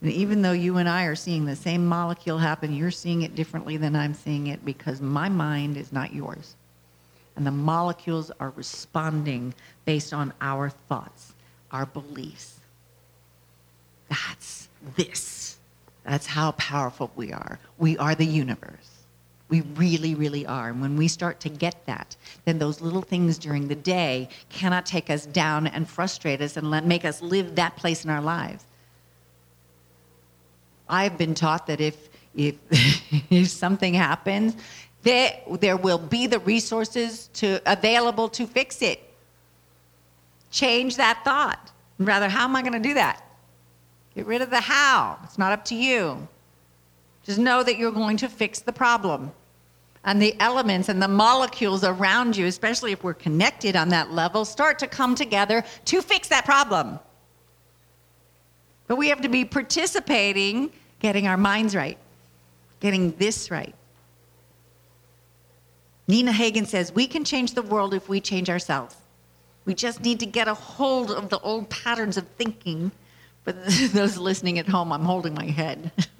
And 0.00 0.12
even 0.12 0.42
though 0.42 0.52
you 0.52 0.76
and 0.76 0.88
I 0.88 1.04
are 1.04 1.16
seeing 1.16 1.46
the 1.46 1.56
same 1.56 1.86
molecule 1.86 2.38
happen, 2.38 2.74
you're 2.74 2.90
seeing 2.90 3.22
it 3.22 3.34
differently 3.34 3.76
than 3.76 3.96
I'm 3.96 4.14
seeing 4.14 4.48
it 4.48 4.64
because 4.64 5.00
my 5.00 5.28
mind 5.28 5.76
is 5.76 5.92
not 5.92 6.14
yours. 6.14 6.54
And 7.34 7.46
the 7.46 7.50
molecules 7.50 8.30
are 8.38 8.52
responding 8.56 9.54
based 9.84 10.12
on 10.12 10.32
our 10.40 10.70
thoughts, 10.70 11.32
our 11.72 11.86
beliefs. 11.86 12.60
That's 14.08 14.68
this. 14.96 15.58
That's 16.04 16.26
how 16.26 16.52
powerful 16.52 17.10
we 17.16 17.32
are. 17.32 17.58
We 17.78 17.98
are 17.98 18.14
the 18.14 18.26
universe. 18.26 18.95
We 19.48 19.60
really, 19.60 20.14
really 20.14 20.44
are. 20.44 20.70
And 20.70 20.80
when 20.80 20.96
we 20.96 21.06
start 21.06 21.38
to 21.40 21.48
get 21.48 21.86
that, 21.86 22.16
then 22.44 22.58
those 22.58 22.80
little 22.80 23.02
things 23.02 23.38
during 23.38 23.68
the 23.68 23.76
day 23.76 24.28
cannot 24.48 24.86
take 24.86 25.08
us 25.08 25.24
down 25.24 25.68
and 25.68 25.88
frustrate 25.88 26.40
us 26.40 26.56
and 26.56 26.70
let, 26.70 26.84
make 26.84 27.04
us 27.04 27.22
live 27.22 27.54
that 27.54 27.76
place 27.76 28.04
in 28.04 28.10
our 28.10 28.20
lives. 28.20 28.64
I've 30.88 31.16
been 31.16 31.34
taught 31.34 31.66
that 31.68 31.80
if, 31.80 32.08
if, 32.34 32.56
if 33.30 33.48
something 33.48 33.94
happens, 33.94 34.56
there, 35.02 35.40
there 35.60 35.76
will 35.76 35.98
be 35.98 36.26
the 36.26 36.40
resources 36.40 37.28
to, 37.34 37.60
available 37.66 38.28
to 38.30 38.46
fix 38.46 38.82
it. 38.82 39.00
Change 40.50 40.96
that 40.96 41.20
thought. 41.24 41.70
Rather, 41.98 42.28
how 42.28 42.44
am 42.44 42.56
I 42.56 42.62
going 42.62 42.72
to 42.72 42.80
do 42.80 42.94
that? 42.94 43.22
Get 44.16 44.26
rid 44.26 44.42
of 44.42 44.50
the 44.50 44.60
how. 44.60 45.18
It's 45.22 45.38
not 45.38 45.52
up 45.52 45.64
to 45.66 45.74
you. 45.74 46.26
Just 47.26 47.38
know 47.40 47.62
that 47.64 47.76
you're 47.76 47.92
going 47.92 48.16
to 48.18 48.28
fix 48.28 48.60
the 48.60 48.72
problem. 48.72 49.32
And 50.04 50.22
the 50.22 50.40
elements 50.40 50.88
and 50.88 51.02
the 51.02 51.08
molecules 51.08 51.82
around 51.82 52.36
you, 52.36 52.46
especially 52.46 52.92
if 52.92 53.02
we're 53.02 53.14
connected 53.14 53.74
on 53.74 53.88
that 53.88 54.12
level, 54.12 54.44
start 54.44 54.78
to 54.78 54.86
come 54.86 55.16
together 55.16 55.64
to 55.86 56.00
fix 56.00 56.28
that 56.28 56.44
problem. 56.44 57.00
But 58.86 58.96
we 58.96 59.08
have 59.08 59.22
to 59.22 59.28
be 59.28 59.44
participating, 59.44 60.70
getting 61.00 61.26
our 61.26 61.36
minds 61.36 61.74
right, 61.74 61.98
getting 62.78 63.10
this 63.16 63.50
right. 63.50 63.74
Nina 66.06 66.30
Hagen 66.30 66.66
says, 66.66 66.92
We 66.92 67.08
can 67.08 67.24
change 67.24 67.54
the 67.54 67.62
world 67.62 67.92
if 67.92 68.08
we 68.08 68.20
change 68.20 68.48
ourselves. 68.48 68.94
We 69.64 69.74
just 69.74 70.00
need 70.02 70.20
to 70.20 70.26
get 70.26 70.46
a 70.46 70.54
hold 70.54 71.10
of 71.10 71.30
the 71.30 71.40
old 71.40 71.68
patterns 71.68 72.16
of 72.16 72.28
thinking. 72.38 72.92
But 73.44 73.56
those 73.92 74.16
listening 74.16 74.60
at 74.60 74.68
home, 74.68 74.92
I'm 74.92 75.04
holding 75.04 75.34
my 75.34 75.46
head. 75.46 75.90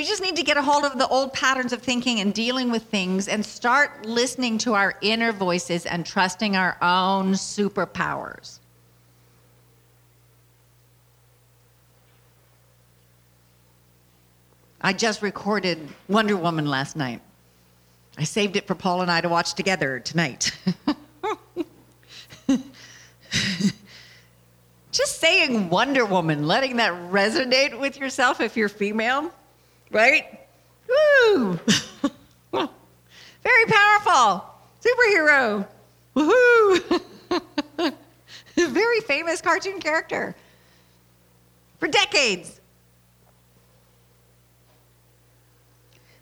We 0.00 0.06
just 0.06 0.22
need 0.22 0.36
to 0.36 0.42
get 0.42 0.56
a 0.56 0.62
hold 0.62 0.84
of 0.84 0.96
the 0.96 1.06
old 1.08 1.34
patterns 1.34 1.74
of 1.74 1.82
thinking 1.82 2.20
and 2.20 2.32
dealing 2.32 2.70
with 2.70 2.84
things 2.84 3.28
and 3.28 3.44
start 3.44 4.06
listening 4.06 4.56
to 4.60 4.72
our 4.72 4.94
inner 5.02 5.30
voices 5.30 5.84
and 5.84 6.06
trusting 6.06 6.56
our 6.56 6.78
own 6.80 7.32
superpowers. 7.34 8.60
I 14.80 14.94
just 14.94 15.20
recorded 15.20 15.86
Wonder 16.08 16.34
Woman 16.34 16.64
last 16.64 16.96
night. 16.96 17.20
I 18.16 18.24
saved 18.24 18.56
it 18.56 18.66
for 18.66 18.74
Paul 18.74 19.02
and 19.02 19.10
I 19.10 19.20
to 19.20 19.28
watch 19.28 19.52
together 19.52 20.00
tonight. 20.00 20.50
Just 24.92 25.20
saying 25.20 25.68
Wonder 25.68 26.06
Woman, 26.06 26.46
letting 26.46 26.78
that 26.78 26.94
resonate 27.12 27.78
with 27.78 27.98
yourself 27.98 28.40
if 28.40 28.56
you're 28.56 28.70
female, 28.70 29.30
right? 29.90 30.40
Woo! 30.88 31.58
Very 33.42 33.66
powerful. 33.66 34.44
Superhero. 34.84 35.66
Woohoo! 36.16 37.02
Very 38.56 39.00
famous 39.00 39.40
cartoon 39.40 39.80
character 39.80 40.34
for 41.78 41.88
decades. 41.88 42.60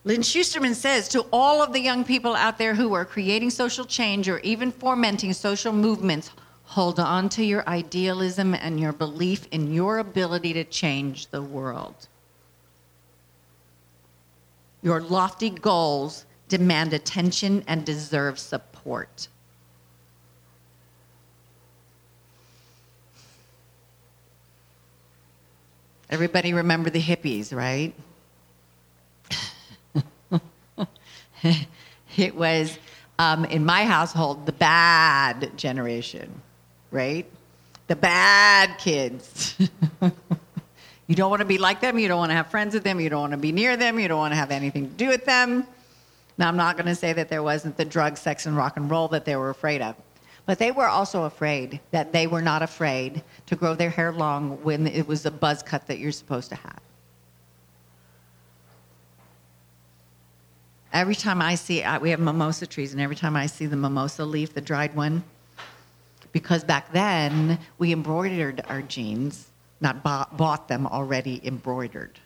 Lynn 0.05 0.23
Schusterman 0.23 0.75
says 0.75 1.09
to 1.11 1.27
all 1.33 1.63
of 1.63 1.73
the 1.73 1.81
young 1.81 2.05
people 2.05 2.35
out 2.35 2.57
there 2.57 2.75
who 2.75 2.95
are 2.95 3.05
creating 3.05 3.51
social 3.51 3.85
change 3.85 4.29
or 4.29 4.39
even 4.39 4.73
fomenting 4.73 5.35
social 5.35 5.73
movements, 5.73 6.31
hold 6.63 6.99
on 6.99 7.29
to 7.31 7.45
your 7.45 7.69
idealism 7.69 8.55
and 8.55 8.81
your 8.81 8.93
belief 8.93 9.47
in 9.51 9.73
your 9.75 9.99
ability 9.99 10.55
to 10.55 10.65
change 10.65 11.27
the 11.27 11.43
world. 11.43 12.08
Your 14.83 15.01
lofty 15.01 15.51
goals 15.51 16.25
demand 16.49 16.93
attention 16.93 17.65
and 17.67 17.85
deserve 17.85 18.39
support. 18.39 19.29
Everybody 26.11 26.55
remember 26.55 26.89
the 26.89 27.03
hippies, 27.03 27.55
right? 27.55 27.93
it 32.17 32.35
was, 32.35 32.79
um, 33.19 33.45
in 33.45 33.67
my 33.67 33.85
household, 33.85 34.47
the 34.47 34.53
bad 34.53 35.53
generation, 35.59 36.41
right? 36.91 37.27
The 37.89 37.97
bad 37.97 38.79
kids. 38.79 39.57
you 41.09 41.17
don't 41.17 41.31
want 41.31 41.41
to 41.41 41.47
be 41.47 41.59
like 41.59 41.81
them. 41.81 41.99
You 41.99 42.07
don't 42.07 42.19
want 42.19 42.31
to 42.31 42.37
have 42.37 42.51
friends 42.51 42.75
with 42.75 42.85
them. 42.85 43.01
You 43.01 43.09
don't 43.09 43.23
want 43.23 43.33
to 43.33 43.39
be 43.39 43.51
near 43.51 43.77
them. 43.77 43.99
You 43.99 44.09
don't 44.09 44.19
want 44.19 44.33
to 44.33 44.37
have 44.37 44.51
anything 44.51 44.89
to 44.89 44.95
do 44.95 45.09
with 45.09 45.25
them. 45.25 45.67
Now, 46.37 46.49
I'm 46.49 46.57
not 46.57 46.77
going 46.77 46.87
to 46.87 46.95
say 46.95 47.15
that 47.15 47.31
there 47.31 47.43
wasn't 47.43 47.77
the 47.79 47.85
drug, 47.85 48.17
sex, 48.17 48.47
and 48.47 48.57
rock 48.57 48.77
and 48.77 48.91
roll 48.91 49.09
that 49.09 49.25
they 49.25 49.35
were 49.35 49.51
afraid 49.51 49.81
of. 49.81 49.97
But 50.45 50.59
they 50.59 50.71
were 50.71 50.87
also 50.87 51.25
afraid 51.25 51.81
that 51.91 52.13
they 52.13 52.27
were 52.27 52.43
not 52.43 52.63
afraid 52.63 53.23
to 53.47 53.57
grow 53.57 53.75
their 53.75 53.91
hair 53.91 54.13
long 54.13 54.63
when 54.63 54.87
it 54.87 55.09
was 55.09 55.27
a 55.27 55.31
buzz 55.31 55.63
cut 55.63 55.87
that 55.89 55.99
you're 55.99 56.13
supposed 56.13 56.51
to 56.51 56.57
have. 56.57 56.81
Every 60.93 61.15
time 61.15 61.43
I 61.43 61.55
see, 61.55 61.83
uh, 61.83 61.99
we 62.01 62.11
have 62.11 62.21
mimosa 62.21 62.67
trees, 62.67 62.93
and 62.93 63.01
every 63.01 63.17
time 63.17 63.37
I 63.37 63.47
see 63.47 63.67
the 63.67 63.77
mimosa 63.77 64.25
leaf, 64.25 64.55
the 64.55 64.61
dried 64.61 64.95
one, 64.95 65.23
because 66.33 66.65
back 66.65 66.93
then 66.93 67.59
we 67.79 67.93
embroidered 67.93 68.63
our 68.69 68.81
jeans, 68.81 69.48
not 69.81 70.03
bought, 70.03 70.37
bought 70.37 70.69
them 70.69 70.87
already 70.87 71.41
embroidered. 71.45 72.19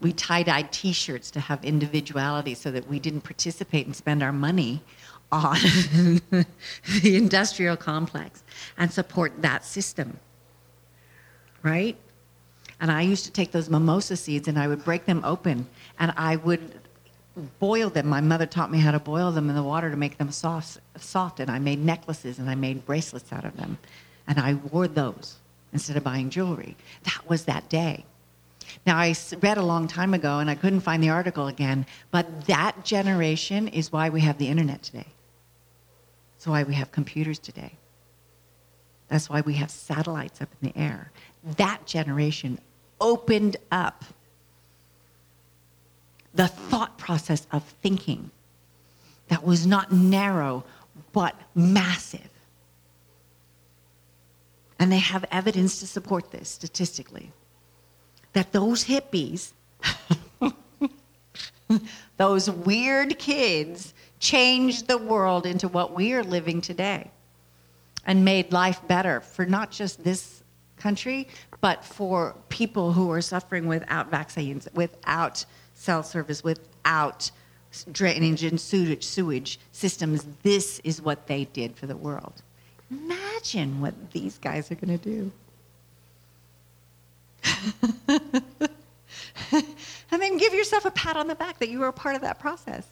We 0.00 0.12
tie-dyed 0.12 0.70
t-shirts 0.70 1.30
to 1.32 1.40
have 1.40 1.64
individuality 1.64 2.54
so 2.54 2.70
that 2.70 2.88
we 2.88 3.00
didn't 3.00 3.22
participate 3.22 3.86
and 3.86 3.96
spend 3.96 4.22
our 4.22 4.32
money 4.32 4.82
on 5.32 5.56
the 6.30 6.46
industrial 7.02 7.76
complex 7.76 8.42
and 8.76 8.92
support 8.92 9.42
that 9.42 9.64
system 9.64 10.18
right? 11.62 11.96
And 12.80 12.90
i 12.90 13.02
used 13.02 13.24
to 13.24 13.32
take 13.32 13.50
those 13.52 13.68
mimosa 13.68 14.16
seeds 14.16 14.48
and 14.48 14.58
i 14.58 14.68
would 14.68 14.84
break 14.84 15.04
them 15.06 15.22
open 15.24 15.66
and 15.98 16.12
i 16.16 16.36
would 16.36 16.80
boil 17.60 17.88
them. 17.88 18.08
My 18.08 18.20
mother 18.20 18.46
taught 18.46 18.68
me 18.68 18.80
how 18.80 18.90
to 18.90 18.98
boil 18.98 19.30
them 19.30 19.48
in 19.48 19.54
the 19.54 19.62
water 19.62 19.90
to 19.90 19.96
make 19.96 20.18
them 20.18 20.32
soft, 20.32 20.78
soft 20.96 21.40
and 21.40 21.50
i 21.50 21.58
made 21.58 21.78
necklaces 21.78 22.38
and 22.38 22.48
i 22.48 22.54
made 22.54 22.86
bracelets 22.86 23.32
out 23.32 23.44
of 23.44 23.56
them. 23.56 23.78
And 24.26 24.38
i 24.38 24.54
wore 24.54 24.88
those 24.88 25.36
instead 25.72 25.96
of 25.96 26.04
buying 26.04 26.30
jewelry 26.30 26.76
that 27.04 27.28
was 27.28 27.44
that 27.44 27.68
day 27.68 28.04
now, 28.86 28.96
I 28.96 29.14
read 29.40 29.58
a 29.58 29.62
long 29.62 29.88
time 29.88 30.14
ago 30.14 30.38
and 30.38 30.50
I 30.50 30.54
couldn't 30.54 30.80
find 30.80 31.02
the 31.02 31.10
article 31.10 31.46
again, 31.46 31.86
but 32.10 32.46
that 32.46 32.84
generation 32.84 33.68
is 33.68 33.92
why 33.92 34.08
we 34.08 34.20
have 34.20 34.38
the 34.38 34.48
internet 34.48 34.82
today. 34.82 35.06
It's 36.36 36.46
why 36.46 36.62
we 36.62 36.74
have 36.74 36.92
computers 36.92 37.38
today. 37.38 37.72
That's 39.08 39.28
why 39.28 39.40
we 39.40 39.54
have 39.54 39.70
satellites 39.70 40.40
up 40.40 40.48
in 40.60 40.68
the 40.68 40.78
air. 40.78 41.10
That 41.56 41.86
generation 41.86 42.58
opened 43.00 43.56
up 43.70 44.04
the 46.34 46.48
thought 46.48 46.98
process 46.98 47.46
of 47.50 47.64
thinking 47.64 48.30
that 49.28 49.44
was 49.44 49.66
not 49.66 49.92
narrow 49.92 50.64
but 51.12 51.34
massive. 51.54 52.28
And 54.78 54.92
they 54.92 54.98
have 54.98 55.24
evidence 55.30 55.80
to 55.80 55.86
support 55.86 56.30
this 56.30 56.48
statistically 56.48 57.32
that 58.32 58.52
those 58.52 58.84
hippies, 58.84 59.52
those 62.16 62.50
weird 62.50 63.18
kids, 63.18 63.94
changed 64.20 64.86
the 64.86 64.98
world 64.98 65.46
into 65.46 65.68
what 65.68 65.94
we 65.94 66.12
are 66.12 66.22
living 66.22 66.60
today 66.60 67.10
and 68.04 68.24
made 68.24 68.52
life 68.52 68.80
better 68.86 69.20
for 69.20 69.46
not 69.46 69.70
just 69.70 70.02
this 70.04 70.42
country, 70.78 71.28
but 71.60 71.84
for 71.84 72.34
people 72.48 72.92
who 72.92 73.10
are 73.10 73.20
suffering 73.20 73.66
without 73.66 74.10
vaccines, 74.10 74.68
without 74.74 75.44
cell 75.74 76.02
service, 76.02 76.42
without 76.42 77.30
drainage 77.92 78.44
and 78.44 78.60
sewage, 78.60 79.04
sewage 79.04 79.58
systems. 79.72 80.26
This 80.42 80.80
is 80.84 81.02
what 81.02 81.26
they 81.26 81.44
did 81.46 81.76
for 81.76 81.86
the 81.86 81.96
world. 81.96 82.42
Imagine 82.90 83.80
what 83.80 84.12
these 84.12 84.38
guys 84.38 84.70
are 84.70 84.74
going 84.74 84.98
to 84.98 85.04
do. 85.04 85.32
and 90.10 90.22
then 90.22 90.36
give 90.38 90.54
yourself 90.54 90.84
a 90.84 90.90
pat 90.90 91.16
on 91.16 91.28
the 91.28 91.34
back 91.34 91.58
that 91.58 91.68
you 91.68 91.80
were 91.80 91.88
a 91.88 91.92
part 91.92 92.14
of 92.14 92.22
that 92.22 92.38
process. 92.38 92.86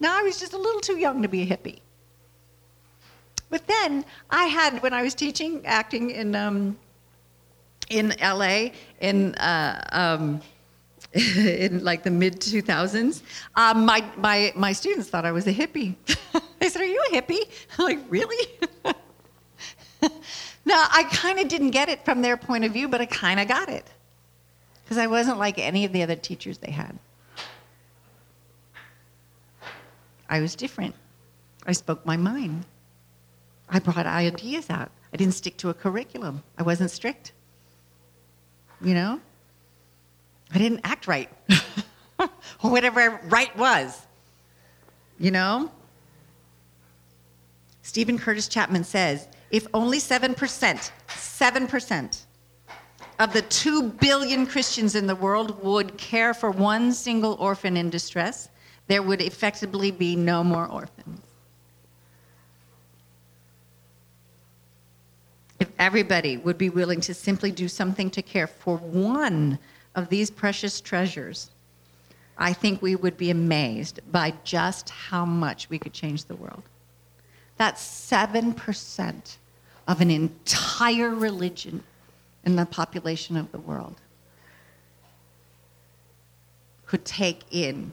Now, 0.00 0.18
I 0.18 0.22
was 0.22 0.38
just 0.38 0.52
a 0.52 0.58
little 0.58 0.80
too 0.80 0.98
young 0.98 1.22
to 1.22 1.28
be 1.28 1.42
a 1.42 1.46
hippie. 1.46 1.78
But 3.50 3.66
then 3.66 4.04
I 4.30 4.44
had, 4.46 4.82
when 4.82 4.92
I 4.92 5.02
was 5.02 5.14
teaching 5.14 5.64
acting 5.64 6.10
in, 6.10 6.34
um, 6.34 6.76
in 7.88 8.12
LA, 8.20 8.70
in, 9.00 9.34
uh, 9.36 9.82
um, 9.92 10.40
in 11.12 11.84
like 11.84 12.02
the 12.02 12.10
mid 12.10 12.40
2000s, 12.40 13.22
um, 13.54 13.86
my, 13.86 14.04
my, 14.16 14.52
my 14.56 14.72
students 14.72 15.08
thought 15.08 15.24
I 15.24 15.32
was 15.32 15.46
a 15.46 15.54
hippie. 15.54 15.94
they 16.58 16.68
said, 16.68 16.82
Are 16.82 16.86
you 16.86 17.02
a 17.12 17.14
hippie? 17.14 17.48
I'm 17.78 17.84
like, 17.84 18.00
Really? 18.08 18.48
Now, 20.66 20.86
I 20.90 21.04
kind 21.04 21.38
of 21.38 21.48
didn't 21.48 21.70
get 21.70 21.88
it 21.88 22.04
from 22.04 22.22
their 22.22 22.36
point 22.36 22.64
of 22.64 22.72
view, 22.72 22.88
but 22.88 23.00
I 23.00 23.06
kind 23.06 23.38
of 23.38 23.48
got 23.48 23.68
it. 23.68 23.86
Because 24.82 24.98
I 24.98 25.06
wasn't 25.06 25.38
like 25.38 25.58
any 25.58 25.84
of 25.84 25.92
the 25.92 26.02
other 26.02 26.16
teachers 26.16 26.58
they 26.58 26.70
had. 26.70 26.98
I 30.28 30.40
was 30.40 30.54
different. 30.54 30.94
I 31.66 31.72
spoke 31.72 32.04
my 32.06 32.16
mind. 32.16 32.64
I 33.68 33.78
brought 33.78 34.06
ideas 34.06 34.70
out. 34.70 34.90
I 35.12 35.16
didn't 35.16 35.34
stick 35.34 35.56
to 35.58 35.70
a 35.70 35.74
curriculum. 35.74 36.42
I 36.58 36.62
wasn't 36.62 36.90
strict. 36.90 37.32
You 38.80 38.94
know? 38.94 39.20
I 40.52 40.58
didn't 40.58 40.80
act 40.84 41.06
right. 41.06 41.30
or 42.18 42.70
whatever 42.70 43.20
right 43.24 43.54
was. 43.56 44.00
You 45.18 45.30
know? 45.30 45.70
Steven 47.82 48.18
Curtis 48.18 48.48
Chapman 48.48 48.84
says 48.84 49.28
if 49.54 49.68
only 49.72 49.98
7%, 49.98 50.90
7% 51.06 52.24
of 53.20 53.32
the 53.32 53.42
2 53.42 53.84
billion 53.84 54.48
Christians 54.48 54.96
in 54.96 55.06
the 55.06 55.14
world 55.14 55.62
would 55.62 55.96
care 55.96 56.34
for 56.34 56.50
one 56.50 56.92
single 56.92 57.34
orphan 57.34 57.76
in 57.76 57.88
distress, 57.88 58.48
there 58.88 59.00
would 59.00 59.20
effectively 59.20 59.92
be 59.92 60.16
no 60.16 60.42
more 60.42 60.66
orphans. 60.66 61.20
If 65.60 65.70
everybody 65.78 66.36
would 66.36 66.58
be 66.58 66.68
willing 66.68 67.00
to 67.02 67.14
simply 67.14 67.52
do 67.52 67.68
something 67.68 68.10
to 68.10 68.22
care 68.22 68.48
for 68.48 68.78
one 68.78 69.60
of 69.94 70.08
these 70.08 70.32
precious 70.32 70.80
treasures, 70.80 71.52
I 72.36 72.52
think 72.52 72.82
we 72.82 72.96
would 72.96 73.16
be 73.16 73.30
amazed 73.30 74.00
by 74.10 74.34
just 74.42 74.90
how 74.90 75.24
much 75.24 75.70
we 75.70 75.78
could 75.78 75.92
change 75.92 76.24
the 76.24 76.34
world. 76.34 76.64
That's 77.56 77.80
7% 78.10 79.36
of 79.86 80.00
an 80.00 80.10
entire 80.10 81.10
religion 81.10 81.82
in 82.44 82.56
the 82.56 82.66
population 82.66 83.36
of 83.36 83.50
the 83.52 83.58
world 83.58 83.96
could 86.86 87.04
take 87.04 87.42
in 87.50 87.92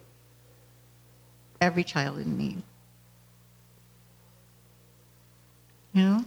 every 1.60 1.84
child 1.84 2.20
in 2.20 2.38
need. 2.38 2.62
You 5.94 6.04
know? 6.04 6.26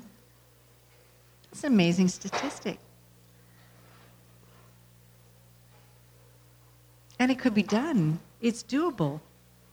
It's 1.53 1.65
an 1.65 1.73
amazing 1.73 2.09
statistic. 2.09 2.79
And 7.19 7.31
it 7.31 7.39
could 7.39 7.55
be 7.55 7.62
done. 7.62 8.19
It's 8.41 8.62
doable. 8.62 9.21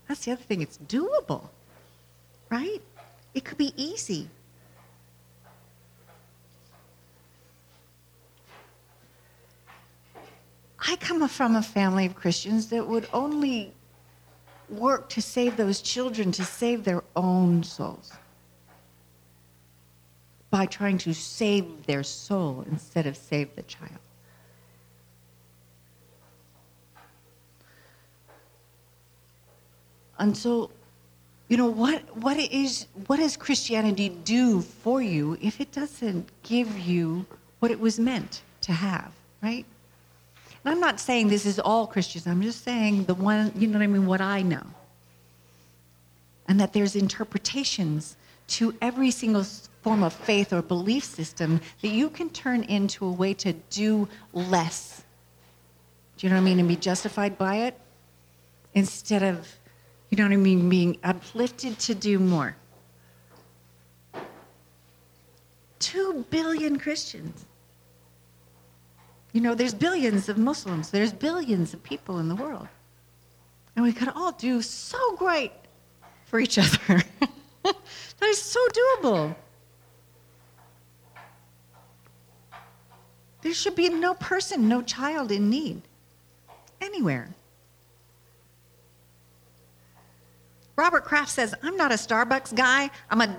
That's 0.07 0.25
the 0.25 0.31
other 0.33 0.43
thing. 0.43 0.61
It's 0.61 0.77
doable, 0.77 1.49
right? 2.49 2.81
It 3.33 3.43
could 3.43 3.57
be 3.57 3.73
easy. 3.75 4.29
I 10.87 10.95
come 10.95 11.27
from 11.27 11.55
a 11.55 11.61
family 11.61 12.05
of 12.05 12.15
Christians 12.15 12.67
that 12.67 12.87
would 12.87 13.07
only 13.13 13.73
work 14.69 15.09
to 15.09 15.21
save 15.21 15.57
those 15.57 15.81
children, 15.81 16.31
to 16.31 16.43
save 16.43 16.83
their 16.83 17.03
own 17.15 17.63
souls 17.63 18.11
by 20.49 20.65
trying 20.65 20.97
to 20.99 21.13
save 21.13 21.85
their 21.85 22.03
soul 22.03 22.65
instead 22.69 23.05
of 23.05 23.15
save 23.15 23.55
the 23.55 23.63
child. 23.63 23.99
And 30.17 30.37
so, 30.37 30.71
you 31.47 31.57
know, 31.57 31.67
what, 31.67 32.15
what, 32.17 32.37
is, 32.37 32.87
what 33.07 33.17
does 33.17 33.37
Christianity 33.37 34.09
do 34.09 34.61
for 34.61 35.01
you 35.01 35.37
if 35.41 35.59
it 35.61 35.71
doesn't 35.71 36.29
give 36.43 36.77
you 36.77 37.25
what 37.59 37.71
it 37.71 37.79
was 37.79 37.99
meant 37.99 38.41
to 38.61 38.71
have, 38.71 39.11
right? 39.41 39.65
And 40.63 40.73
I'm 40.73 40.79
not 40.79 40.99
saying 40.99 41.29
this 41.29 41.45
is 41.45 41.59
all 41.59 41.87
Christians. 41.87 42.27
I'm 42.27 42.41
just 42.41 42.63
saying 42.63 43.05
the 43.05 43.15
one, 43.15 43.51
you 43.55 43.67
know 43.67 43.79
what 43.79 43.83
I 43.83 43.87
mean, 43.87 44.05
what 44.05 44.21
I 44.21 44.41
know. 44.41 44.65
And 46.47 46.59
that 46.59 46.73
there's 46.73 46.95
interpretations 46.95 48.17
to 48.49 48.75
every 48.81 49.11
single 49.11 49.43
form 49.81 50.03
of 50.03 50.13
faith 50.13 50.53
or 50.53 50.61
belief 50.61 51.03
system 51.03 51.61
that 51.81 51.87
you 51.87 52.09
can 52.09 52.29
turn 52.29 52.63
into 52.63 53.05
a 53.05 53.11
way 53.11 53.33
to 53.35 53.53
do 53.69 54.07
less. 54.33 55.03
Do 56.17 56.27
you 56.27 56.29
know 56.29 56.35
what 56.35 56.41
I 56.41 56.45
mean? 56.45 56.59
And 56.59 56.67
be 56.67 56.75
justified 56.75 57.37
by 57.37 57.55
it 57.57 57.79
instead 58.73 59.23
of 59.23 59.47
you 60.11 60.17
know 60.17 60.25
what 60.25 60.33
I 60.33 60.37
mean? 60.37 60.69
Being 60.69 60.97
uplifted 61.05 61.79
to 61.79 61.95
do 61.95 62.19
more. 62.19 62.57
Two 65.79 66.25
billion 66.29 66.77
Christians. 66.77 67.45
You 69.33 69.41
know, 69.41 69.55
there's 69.55 69.73
billions 69.73 70.27
of 70.27 70.37
Muslims, 70.37 70.89
there's 70.91 71.13
billions 71.13 71.73
of 71.73 71.81
people 71.83 72.19
in 72.19 72.27
the 72.27 72.35
world. 72.35 72.67
And 73.75 73.85
we 73.85 73.93
could 73.93 74.09
all 74.09 74.33
do 74.33 74.61
so 74.61 75.15
great 75.15 75.53
for 76.25 76.39
each 76.39 76.57
other. 76.57 77.01
that 77.63 77.75
is 78.23 78.41
so 78.41 78.59
doable. 78.69 79.35
There 83.41 83.53
should 83.53 83.75
be 83.75 83.89
no 83.89 84.13
person, 84.15 84.67
no 84.67 84.81
child 84.81 85.31
in 85.31 85.49
need 85.49 85.81
anywhere. 86.79 87.29
Robert 90.75 91.05
Kraft 91.05 91.29
says, 91.29 91.53
I'm 91.63 91.77
not 91.77 91.91
a 91.91 91.95
Starbucks 91.95 92.55
guy, 92.55 92.89
I'm 93.09 93.21
a, 93.21 93.35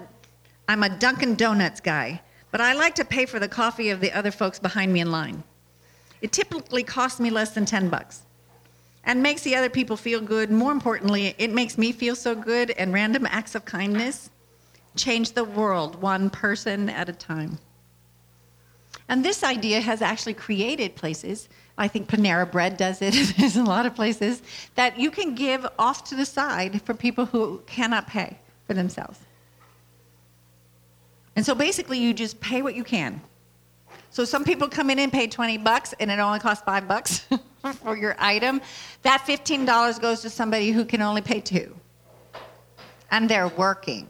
I'm 0.69 0.83
a 0.83 0.89
Dunkin' 0.89 1.35
Donuts 1.35 1.81
guy, 1.81 2.21
but 2.51 2.61
I 2.61 2.73
like 2.73 2.95
to 2.97 3.05
pay 3.05 3.27
for 3.27 3.39
the 3.39 3.49
coffee 3.49 3.91
of 3.91 4.01
the 4.01 4.13
other 4.13 4.31
folks 4.31 4.59
behind 4.59 4.93
me 4.93 5.01
in 5.01 5.11
line. 5.11 5.43
It 6.23 6.33
typically 6.33 6.83
costs 6.83 7.21
me 7.21 7.31
less 7.31 7.51
than 7.51 7.67
10 7.67 7.91
bucks 7.91 8.23
and 9.05 9.23
makes 9.23 9.43
the 9.43 9.55
other 9.57 9.69
people 9.69 9.97
feel 9.97 10.21
good. 10.21 10.51
More 10.51 10.73
importantly, 10.73 11.35
it 11.37 11.51
makes 11.51 11.77
me 11.77 11.93
feel 11.93 12.15
so 12.15 12.35
good, 12.35 12.71
and 12.71 12.93
random 12.93 13.27
acts 13.27 13.55
of 13.55 13.65
kindness 13.65 14.31
change 14.97 15.33
the 15.33 15.45
world 15.45 16.01
one 16.01 16.31
person 16.31 16.89
at 16.89 17.09
a 17.09 17.13
time. 17.13 17.59
And 19.09 19.25
this 19.25 19.43
idea 19.43 19.81
has 19.81 20.01
actually 20.01 20.35
created 20.35 20.95
places 20.95 21.49
I 21.79 21.89
think 21.89 22.09
Panera 22.09 22.51
Bread 22.51 22.77
does 22.77 23.01
it. 23.01 23.15
There's 23.39 23.57
a 23.57 23.65
lot 23.65 23.87
of 23.87 23.95
places 23.95 24.43
that 24.75 24.99
you 24.99 25.11
can 25.11 25.35
give 25.35 25.67
off 25.79 26.05
to 26.05 26.15
the 26.15 26.27
side 26.27 26.83
for 26.83 26.95
people 26.95 27.27
who 27.27 27.63
cannot 27.67 28.07
pay 28.07 28.39
for 28.67 28.75
themselves. 28.75 29.19
And 31.35 31.47
so 31.47 31.55
basically, 31.55 31.99
you 31.99 32.13
just 32.13 32.41
pay 32.41 32.61
what 32.61 32.75
you 32.75 32.85
can. 32.85 33.23
So 34.13 34.25
some 34.25 34.45
people 34.45 34.69
come 34.69 34.91
in 34.91 34.99
and 35.01 35.11
pay 35.11 35.27
20 35.27 35.59
bucks 35.59 35.95
and 35.99 36.11
it 36.11 36.19
only 36.21 36.39
costs 36.39 36.63
5 36.65 36.87
bucks 36.87 37.27
for 37.83 37.97
your 37.97 38.15
item. 38.19 38.61
That 39.03 39.25
$15 39.27 40.01
goes 40.01 40.21
to 40.21 40.31
somebody 40.31 40.71
who 40.71 40.85
can 40.85 41.03
only 41.03 41.23
pay 41.23 41.41
2. 41.41 41.75
And 43.11 43.29
they're 43.29 43.49
working. 43.49 44.07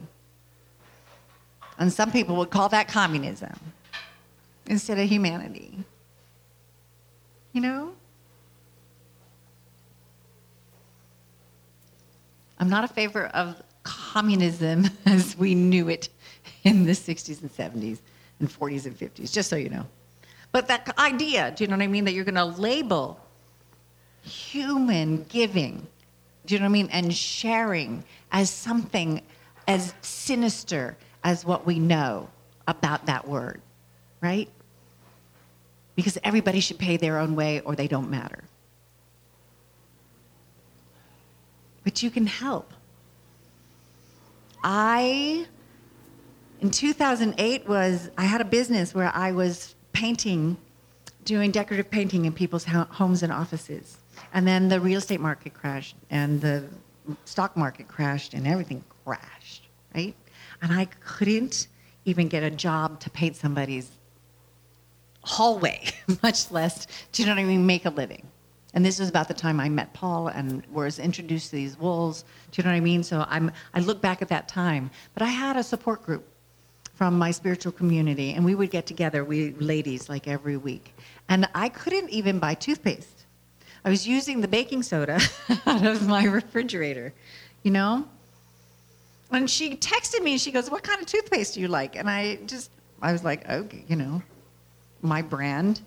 And 1.79 1.91
some 1.91 2.11
people 2.11 2.35
would 2.35 2.51
call 2.51 2.69
that 2.69 2.87
communism 2.87 3.57
instead 4.67 4.99
of 4.99 5.09
humanity 5.09 5.83
you 7.53 7.61
know? 7.61 7.93
I'm 12.59 12.69
not 12.69 12.83
a 12.83 12.87
favor 12.87 13.27
of 13.27 13.61
communism 13.83 14.89
as 15.05 15.37
we 15.37 15.55
knew 15.55 15.87
it 15.87 16.09
in 16.63 16.85
the 16.85 16.91
60s 16.91 17.41
and 17.41 17.55
70s 17.55 17.99
and 18.39 18.49
40s 18.49 18.85
and 18.85 18.97
50s, 18.97 19.31
just 19.31 19.49
so 19.49 19.55
you 19.55 19.69
know. 19.69 19.85
But 20.51 20.67
that 20.67 20.97
idea, 20.97 21.53
do 21.55 21.63
you 21.63 21.67
know 21.67 21.77
what 21.77 21.83
I 21.83 21.87
mean? 21.87 22.05
That 22.05 22.13
you're 22.13 22.25
going 22.25 22.35
to 22.35 22.45
label 22.45 23.19
human 24.21 25.23
giving, 25.23 25.87
do 26.45 26.53
you 26.53 26.59
know 26.59 26.65
what 26.65 26.69
I 26.69 26.73
mean? 26.73 26.89
And 26.91 27.13
sharing 27.13 28.03
as 28.31 28.49
something 28.49 29.21
as 29.67 29.93
sinister 30.01 30.97
as 31.23 31.45
what 31.45 31.65
we 31.65 31.79
know 31.79 32.29
about 32.67 33.05
that 33.07 33.27
word, 33.27 33.61
right? 34.21 34.49
because 35.95 36.17
everybody 36.23 36.59
should 36.59 36.79
pay 36.79 36.97
their 36.97 37.19
own 37.19 37.35
way 37.35 37.59
or 37.61 37.75
they 37.75 37.87
don't 37.87 38.09
matter. 38.09 38.43
But 41.83 42.01
you 42.01 42.09
can 42.09 42.25
help. 42.25 42.73
I, 44.63 45.45
in 46.63 46.71
2008, 46.71 47.67
was 47.67 48.09
I 48.17 48.23
had 48.23 48.39
a 48.39 48.45
business 48.45 48.95
where 48.95 49.11
I 49.13 49.33
was 49.33 49.75
painting, 49.91 50.55
doing 51.25 51.51
decorative 51.51 51.91
painting 51.91 52.23
in 52.23 52.31
people's 52.31 52.63
homes 52.63 53.21
and 53.21 53.33
offices. 53.33 53.97
And 54.33 54.47
then 54.47 54.69
the 54.69 54.79
real 54.79 54.99
estate 54.99 55.19
market 55.19 55.53
crashed, 55.53 55.97
and 56.09 56.39
the 56.39 56.63
stock 57.25 57.57
market 57.57 57.89
crashed, 57.89 58.33
and 58.33 58.47
everything 58.47 58.81
crashed, 59.03 59.67
right? 59.93 60.15
And 60.61 60.71
I 60.71 60.85
couldn't 61.01 61.67
even 62.05 62.29
get 62.29 62.43
a 62.43 62.49
job 62.49 63.01
to 63.01 63.09
paint 63.09 63.35
somebody's 63.35 63.91
hallway, 65.21 65.81
much 66.23 66.49
less, 66.49 66.87
do 67.11 67.23
you 67.23 67.27
know 67.27 67.35
what 67.35 67.41
I 67.41 67.45
mean, 67.45 67.65
make 67.65 67.83
a 67.85 67.89
living. 67.89 68.25
And 68.73 68.85
this 68.85 69.01
is 69.01 69.09
about 69.09 69.27
the 69.27 69.33
time 69.33 69.59
I 69.59 69.67
met 69.67 69.93
Paul 69.93 70.29
and 70.29 70.65
was 70.71 70.97
introduced 70.97 71.49
to 71.49 71.57
these 71.57 71.77
wolves. 71.77 72.23
Do 72.51 72.61
you 72.61 72.63
know 72.63 72.71
what 72.71 72.77
I 72.77 72.79
mean? 72.79 73.03
So 73.03 73.25
I'm, 73.27 73.51
I 73.73 73.81
look 73.81 74.01
back 74.01 74.21
at 74.21 74.29
that 74.29 74.47
time. 74.47 74.89
But 75.13 75.21
I 75.21 75.27
had 75.27 75.57
a 75.57 75.63
support 75.63 76.03
group 76.03 76.25
from 76.95 77.17
my 77.17 77.31
spiritual 77.31 77.71
community, 77.71 78.33
and 78.33 78.45
we 78.45 78.55
would 78.55 78.69
get 78.69 78.85
together, 78.85 79.25
we 79.25 79.51
ladies, 79.53 80.09
like 80.09 80.27
every 80.27 80.57
week. 80.57 80.95
And 81.27 81.49
I 81.55 81.69
couldn't 81.69 82.09
even 82.09 82.39
buy 82.39 82.53
toothpaste. 82.53 83.25
I 83.85 83.89
was 83.89 84.07
using 84.07 84.41
the 84.41 84.47
baking 84.47 84.83
soda 84.83 85.19
out 85.65 85.85
of 85.85 86.07
my 86.07 86.23
refrigerator, 86.25 87.13
you 87.63 87.71
know? 87.71 88.07
And 89.31 89.49
she 89.49 89.75
texted 89.75 90.21
me 90.21 90.33
and 90.33 90.41
she 90.41 90.51
goes, 90.51 90.69
What 90.69 90.83
kind 90.83 91.01
of 91.01 91.07
toothpaste 91.07 91.55
do 91.55 91.61
you 91.61 91.67
like? 91.67 91.95
And 91.95 92.09
I 92.09 92.35
just, 92.45 92.69
I 93.01 93.11
was 93.11 93.23
like, 93.23 93.49
Okay, 93.49 93.83
you 93.87 93.95
know, 93.95 94.21
my 95.01 95.21
brand. 95.21 95.81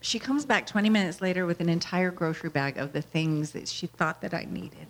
She 0.00 0.18
comes 0.18 0.46
back 0.46 0.66
20 0.66 0.88
minutes 0.88 1.20
later 1.20 1.46
with 1.46 1.60
an 1.60 1.68
entire 1.68 2.12
grocery 2.12 2.50
bag 2.50 2.78
of 2.78 2.92
the 2.92 3.02
things 3.02 3.50
that 3.52 3.66
she 3.66 3.88
thought 3.88 4.20
that 4.20 4.32
I 4.32 4.46
needed. 4.48 4.86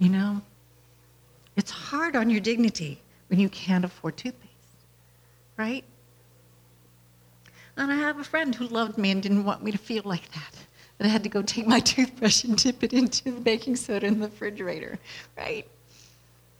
You 0.00 0.08
know, 0.08 0.40
it's 1.56 1.70
hard 1.70 2.16
on 2.16 2.30
your 2.30 2.40
dignity 2.40 3.02
when 3.28 3.38
you 3.38 3.50
can't 3.50 3.84
afford 3.84 4.16
toothpaste, 4.16 4.54
right? 5.58 5.84
And 7.76 7.92
I 7.92 7.96
have 7.96 8.18
a 8.18 8.24
friend 8.24 8.54
who 8.54 8.66
loved 8.66 8.96
me 8.96 9.10
and 9.10 9.22
didn't 9.22 9.44
want 9.44 9.62
me 9.62 9.70
to 9.70 9.78
feel 9.78 10.02
like 10.06 10.32
that 10.32 10.54
that 10.96 11.06
I 11.06 11.08
had 11.08 11.22
to 11.22 11.28
go 11.28 11.42
take 11.42 11.66
my 11.66 11.80
toothbrush 11.92 12.44
and 12.44 12.56
dip 12.56 12.82
it 12.82 12.94
into 12.94 13.30
the 13.30 13.40
baking 13.40 13.76
soda 13.76 14.06
in 14.06 14.20
the 14.20 14.28
refrigerator, 14.28 14.98
right? 15.36 15.66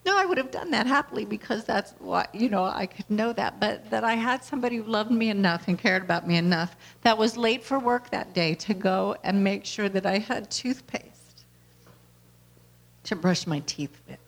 No, 0.04 0.18
I 0.18 0.24
would 0.24 0.38
have 0.38 0.50
done 0.50 0.70
that 0.70 0.86
happily 0.86 1.24
because 1.26 1.64
that's 1.64 1.92
what, 1.98 2.34
you 2.34 2.48
know, 2.48 2.64
I 2.64 2.86
could 2.86 3.10
know 3.10 3.34
that. 3.34 3.60
But 3.60 3.90
that 3.90 4.04
I 4.04 4.14
had 4.14 4.42
somebody 4.44 4.76
who 4.76 4.84
loved 4.84 5.10
me 5.10 5.28
enough 5.28 5.68
and 5.68 5.78
cared 5.78 6.02
about 6.02 6.26
me 6.26 6.36
enough 6.36 6.76
that 7.02 7.16
was 7.16 7.36
late 7.36 7.62
for 7.62 7.78
work 7.78 8.10
that 8.10 8.32
day 8.34 8.54
to 8.54 8.74
go 8.74 9.16
and 9.24 9.44
make 9.44 9.66
sure 9.66 9.90
that 9.90 10.06
I 10.06 10.18
had 10.18 10.50
toothpaste 10.50 11.09
to 13.04 13.16
brush 13.16 13.46
my 13.46 13.60
teeth 13.60 13.98
with. 14.08 14.18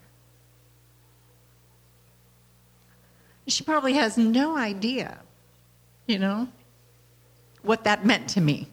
She 3.46 3.64
probably 3.64 3.94
has 3.94 4.16
no 4.16 4.56
idea, 4.56 5.18
you 6.06 6.18
know, 6.18 6.48
what 7.62 7.84
that 7.84 8.06
meant 8.06 8.28
to 8.30 8.40
me 8.40 8.68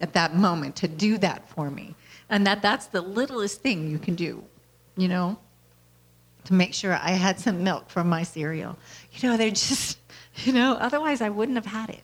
at 0.00 0.12
that 0.12 0.34
moment 0.34 0.76
to 0.76 0.88
do 0.88 1.18
that 1.18 1.48
for 1.48 1.70
me. 1.70 1.94
And 2.28 2.46
that 2.46 2.62
that's 2.62 2.86
the 2.86 3.00
littlest 3.00 3.62
thing 3.62 3.90
you 3.90 3.98
can 3.98 4.14
do, 4.14 4.44
you 4.96 5.08
know, 5.08 5.38
to 6.44 6.54
make 6.54 6.74
sure 6.74 6.94
I 6.94 7.10
had 7.10 7.38
some 7.38 7.62
milk 7.62 7.88
for 7.88 8.04
my 8.04 8.22
cereal. 8.22 8.76
You 9.12 9.28
know, 9.28 9.36
they're 9.36 9.50
just, 9.50 9.98
you 10.44 10.52
know, 10.52 10.72
otherwise 10.74 11.20
I 11.20 11.28
wouldn't 11.28 11.56
have 11.56 11.66
had 11.66 11.90
it. 11.90 12.02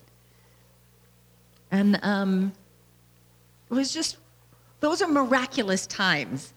And 1.70 1.98
um, 2.02 2.52
it 3.70 3.74
was 3.74 3.92
just, 3.92 4.18
those 4.80 5.00
are 5.00 5.08
miraculous 5.08 5.86
times. 5.86 6.52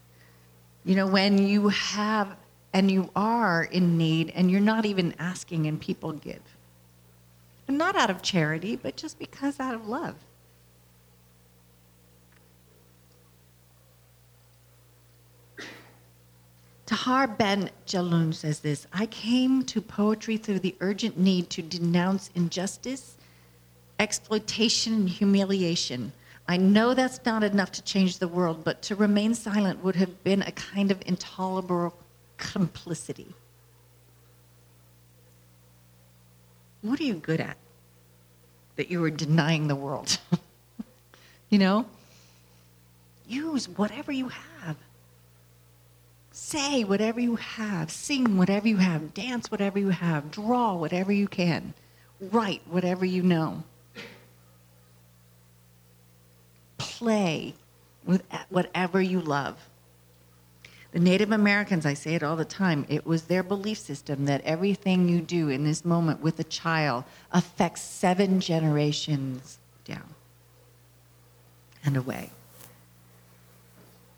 You 0.86 0.96
know, 0.96 1.08
when 1.08 1.40
you 1.40 1.70
have 1.70 2.38
and 2.72 2.92
you 2.92 3.10
are 3.16 3.64
in 3.64 3.98
need 3.98 4.32
and 4.36 4.52
you're 4.52 4.62
not 4.62 4.86
even 4.86 5.16
asking 5.18 5.66
and 5.66 5.82
people 5.82 6.14
give. 6.14 6.42
And 7.68 7.78
not 7.78 7.96
out 7.96 8.12
of 8.12 8.22
charity, 8.22 8.76
but 8.76 8.96
just 8.96 9.18
because 9.18 9.60
out 9.60 9.74
of 9.74 9.88
love. 9.88 10.16
Tahar 16.86 17.28
Ben 17.28 17.72
Jelloun 17.88 18.34
says 18.34 18.60
this 18.60 18.86
I 18.94 19.08
came 19.08 19.64
to 19.64 19.82
poetry 19.82 20.38
through 20.38 20.60
the 20.60 20.76
urgent 20.82 21.18
need 21.18 21.50
to 21.52 21.64
denounce 21.64 22.30
injustice, 22.36 23.16
exploitation, 24.00 24.94
and 24.94 25.10
humiliation. 25.10 26.12
I 26.48 26.58
know 26.58 26.94
that's 26.94 27.20
not 27.26 27.44
enough 27.44 27.72
to 27.74 27.82
change 27.82 28.20
the 28.20 28.28
world, 28.28 28.64
but 28.64 28.82
to 28.84 28.96
remain 28.96 29.34
silent 29.34 29.84
would 29.84 29.96
have 29.96 30.24
been 30.24 30.44
a 30.44 30.52
kind 30.52 30.92
of 30.92 31.02
intolerable 31.06 31.98
complicity. 32.38 33.34
What 36.82 37.00
are 37.00 37.04
you 37.04 37.16
good 37.16 37.42
at 37.42 37.58
that 38.76 38.92
you 38.92 39.04
are 39.04 39.10
denying 39.10 39.68
the 39.68 39.76
world? 39.76 40.20
you 41.50 41.58
know? 41.58 41.88
Use 43.28 43.68
whatever 43.68 44.12
you 44.12 44.30
have. 44.30 44.78
Say 46.32 46.84
whatever 46.84 47.20
you 47.20 47.38
have. 47.38 47.90
Sing 47.90 48.38
whatever 48.38 48.68
you 48.68 48.78
have. 48.78 49.16
Dance 49.16 49.50
whatever 49.50 49.80
you 49.80 49.90
have. 49.90 50.30
Draw 50.30 50.76
whatever 50.76 51.12
you 51.12 51.28
can. 51.28 51.74
Write 52.20 52.62
whatever 52.68 53.04
you 53.04 53.24
know. 53.24 53.64
Play 56.86 57.54
with 58.06 58.24
whatever 58.50 59.02
you 59.02 59.20
love. 59.20 59.58
The 60.92 61.00
Native 61.02 61.32
Americans, 61.34 61.86
I 61.86 61.94
say 61.94 62.16
it 62.16 62.24
all 62.24 62.38
the 62.38 62.46
time, 62.46 62.86
it 62.88 63.06
was 63.06 63.24
their 63.24 63.44
belief 63.44 63.78
system 63.78 64.26
that 64.26 64.42
everything 64.46 65.10
you 65.10 65.20
do 65.20 65.50
in 65.50 65.66
this 65.66 65.84
moment 65.84 66.22
with 66.22 66.40
a 66.40 66.46
child 66.46 67.04
affects 67.34 67.82
seven 67.82 68.40
generations 68.40 69.58
down 69.84 70.16
and 71.84 71.98
away. 71.98 72.30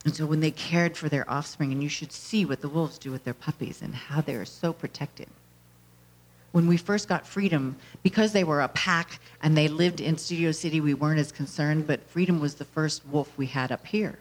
And 0.05 0.15
so 0.15 0.28
when 0.28 0.39
they 0.39 0.51
cared 0.51 0.95
for 0.95 1.09
their 1.09 1.28
offspring, 1.30 1.72
and 1.72 1.82
you 1.82 1.89
should 1.89 2.11
see 2.11 2.45
what 2.45 2.61
the 2.61 2.70
wolves 2.70 2.99
do 2.99 3.11
with 3.11 3.24
their 3.24 3.34
puppies 3.34 3.82
and 3.82 3.95
how 3.95 4.22
they 4.22 4.36
are 4.36 4.45
so 4.45 4.72
protected. 4.72 5.28
When 6.58 6.66
we 6.66 6.78
first 6.78 7.08
got 7.08 7.28
freedom, 7.28 7.76
because 8.01 8.32
they 8.32 8.43
were 8.43 8.62
a 8.62 8.68
pack 8.70 9.20
and 9.43 9.55
they 9.55 9.68
lived 9.68 10.01
in 10.01 10.18
Studio 10.18 10.51
City, 10.51 10.82
we 10.82 10.95
weren't 10.95 11.20
as 11.20 11.32
concerned, 11.32 11.86
but 11.86 12.01
freedom 12.10 12.39
was 12.39 12.55
the 12.55 12.66
first 12.66 13.05
wolf 13.05 13.32
we 13.38 13.45
had 13.45 13.72
up 13.72 13.86
here. 13.86 14.18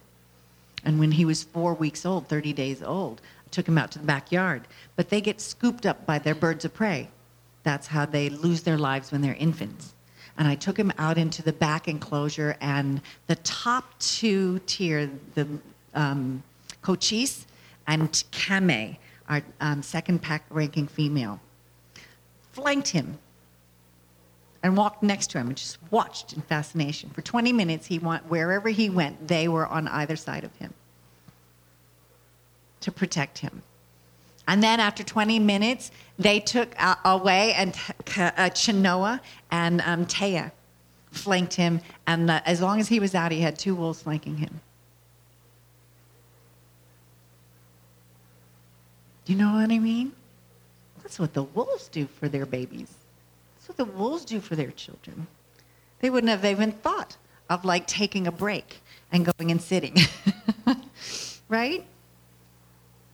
And 0.84 0.99
when 0.99 1.12
he 1.12 1.24
was 1.24 1.45
four 1.45 1.72
weeks 1.72 2.05
old, 2.05 2.28
30 2.28 2.53
days 2.53 2.82
old, 2.82 3.22
I 3.47 3.49
took 3.49 3.66
him 3.66 3.78
out 3.78 3.91
to 3.93 3.99
the 3.99 4.05
backyard. 4.05 4.64
But 4.97 5.09
they 5.09 5.22
get 5.22 5.41
scooped 5.41 5.87
up 5.87 6.05
by 6.05 6.18
their 6.18 6.34
birds 6.34 6.66
of 6.66 6.74
prey. 6.74 7.09
That's 7.62 7.87
how 7.87 8.05
they 8.05 8.28
lose 8.28 8.64
their 8.64 8.76
lives 8.76 9.12
when 9.12 9.22
they're 9.22 9.32
infants. 9.37 9.95
And 10.37 10.47
I 10.47 10.57
took 10.57 10.78
him 10.78 10.93
out 10.99 11.16
into 11.16 11.43
the 11.43 11.55
back 11.55 11.89
enclosure, 11.89 12.59
and 12.61 13.01
the 13.28 13.37
top 13.37 13.99
two 13.99 14.59
tier, 14.66 15.09
the 15.34 15.49
um, 15.95 16.43
Cochise 16.82 17.47
and 17.87 18.22
Kame, 18.30 18.99
our 19.26 19.41
um, 19.62 19.82
second 19.82 20.20
pack 20.20 20.45
ranking 20.51 20.87
female, 20.87 21.41
flanked 22.57 22.89
him 22.89 23.19
and 24.63 24.77
walked 24.79 25.03
next 25.03 25.29
to 25.31 25.39
him 25.39 25.49
and 25.49 25.57
just 25.57 25.79
watched 25.91 26.33
in 26.33 26.41
fascination. 26.41 27.11
For 27.11 27.21
20 27.21 27.53
minutes, 27.53 27.87
he 27.87 27.99
went, 27.99 28.25
wherever 28.31 28.71
he 28.71 28.89
went, 28.89 29.29
they 29.29 29.47
were 29.47 29.67
on 29.67 29.87
either 29.89 30.17
side 30.17 30.43
of 30.43 30.55
him 30.57 30.73
to 32.81 32.91
protect 32.91 33.39
him. 33.39 33.63
And 34.49 34.63
then 34.63 34.81
after 34.81 35.05
20 35.05 35.39
minutes, 35.39 35.91
they 36.19 36.41
took 36.41 36.75
away, 37.05 37.53
and 37.53 37.71
uh, 38.17 38.49
Chenoa 38.55 39.21
and 39.51 39.83
um, 39.83 40.07
flanked 41.11 41.55
him. 41.55 41.81
And 42.07 42.31
uh, 42.31 42.41
as 42.47 42.63
long 42.63 42.81
as 42.81 42.89
he 42.89 43.01
was 43.01 43.15
out, 43.15 43.33
he 43.33 43.41
had 43.41 43.59
two 43.59 43.75
wolves 43.75 44.03
flanking 44.03 44.39
him. 44.39 44.61
Do 49.27 49.33
you 49.33 49.39
know 49.39 49.53
what 49.53 49.71
I 49.71 49.79
mean? 49.79 50.13
That's 51.07 51.21
what 51.21 51.35
the 51.35 51.45
wolves 51.45 51.87
do 51.87 52.09
for 52.19 52.29
their 52.29 52.45
babies. 52.45 52.93
That's 53.55 53.69
what 53.69 53.77
the 53.77 53.85
wolves 53.85 54.25
do 54.25 54.41
for 54.41 54.57
their 54.57 54.73
children. 54.73 55.29
They 56.01 56.11
wouldn't 56.11 56.33
have 56.33 56.45
even 56.45 56.73
thought 56.73 57.17
of 57.49 57.65
like 57.65 57.87
taking 57.87 58.27
a 58.27 58.33
break 58.33 58.81
and 59.13 59.25
going 59.25 59.53
and 59.53 59.63
sitting. 59.63 59.97
right? 61.49 61.85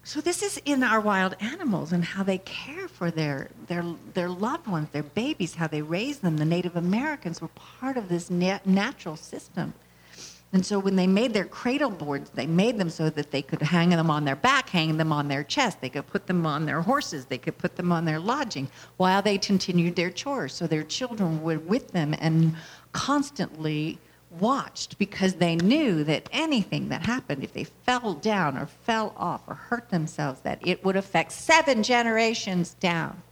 So 0.04 0.22
this 0.22 0.42
is 0.42 0.58
in 0.64 0.82
our 0.82 1.00
wild 1.00 1.36
animals 1.38 1.92
and 1.92 2.02
how 2.02 2.22
they 2.22 2.38
care 2.38 2.88
for 2.88 3.10
their, 3.10 3.50
their, 3.66 3.84
their 4.14 4.30
loved 4.30 4.66
ones, 4.66 4.88
their 4.92 5.02
babies, 5.02 5.56
how 5.56 5.66
they 5.66 5.82
raise 5.82 6.20
them. 6.20 6.38
The 6.38 6.46
Native 6.46 6.76
Americans 6.76 7.42
were 7.42 7.48
part 7.48 7.98
of 7.98 8.08
this 8.08 8.30
nat- 8.30 8.66
natural 8.66 9.16
system. 9.16 9.74
And 10.54 10.66
so 10.66 10.78
when 10.78 10.96
they 10.96 11.06
made 11.06 11.32
their 11.32 11.46
cradle 11.46 11.88
boards, 11.88 12.28
they 12.30 12.46
made 12.46 12.76
them 12.76 12.90
so 12.90 13.08
that 13.08 13.30
they 13.30 13.40
could 13.40 13.62
hang 13.62 13.88
them 13.88 14.10
on 14.10 14.26
their 14.26 14.36
back, 14.36 14.68
hang 14.68 14.98
them 14.98 15.10
on 15.10 15.28
their 15.28 15.42
chest. 15.42 15.80
They 15.80 15.88
could 15.88 16.06
put 16.06 16.26
them 16.26 16.44
on 16.44 16.66
their 16.66 16.82
horses. 16.82 17.24
They 17.24 17.38
could 17.38 17.56
put 17.56 17.76
them 17.76 17.90
on 17.90 18.04
their 18.04 18.20
lodging 18.20 18.68
while 18.98 19.22
they 19.22 19.38
continued 19.38 19.96
their 19.96 20.10
chores. 20.10 20.52
So 20.52 20.66
their 20.66 20.82
children 20.82 21.42
were 21.42 21.58
with 21.58 21.92
them 21.92 22.14
and 22.18 22.54
constantly 22.92 23.98
watched 24.40 24.98
because 24.98 25.34
they 25.34 25.56
knew 25.56 26.04
that 26.04 26.28
anything 26.32 26.90
that 26.90 27.06
happened, 27.06 27.42
if 27.42 27.54
they 27.54 27.64
fell 27.64 28.12
down 28.12 28.58
or 28.58 28.66
fell 28.66 29.14
off 29.16 29.42
or 29.46 29.54
hurt 29.54 29.88
themselves, 29.88 30.40
that 30.40 30.58
it 30.66 30.84
would 30.84 30.96
affect 30.96 31.32
seven 31.32 31.82
generations 31.82 32.74
down. 32.74 33.22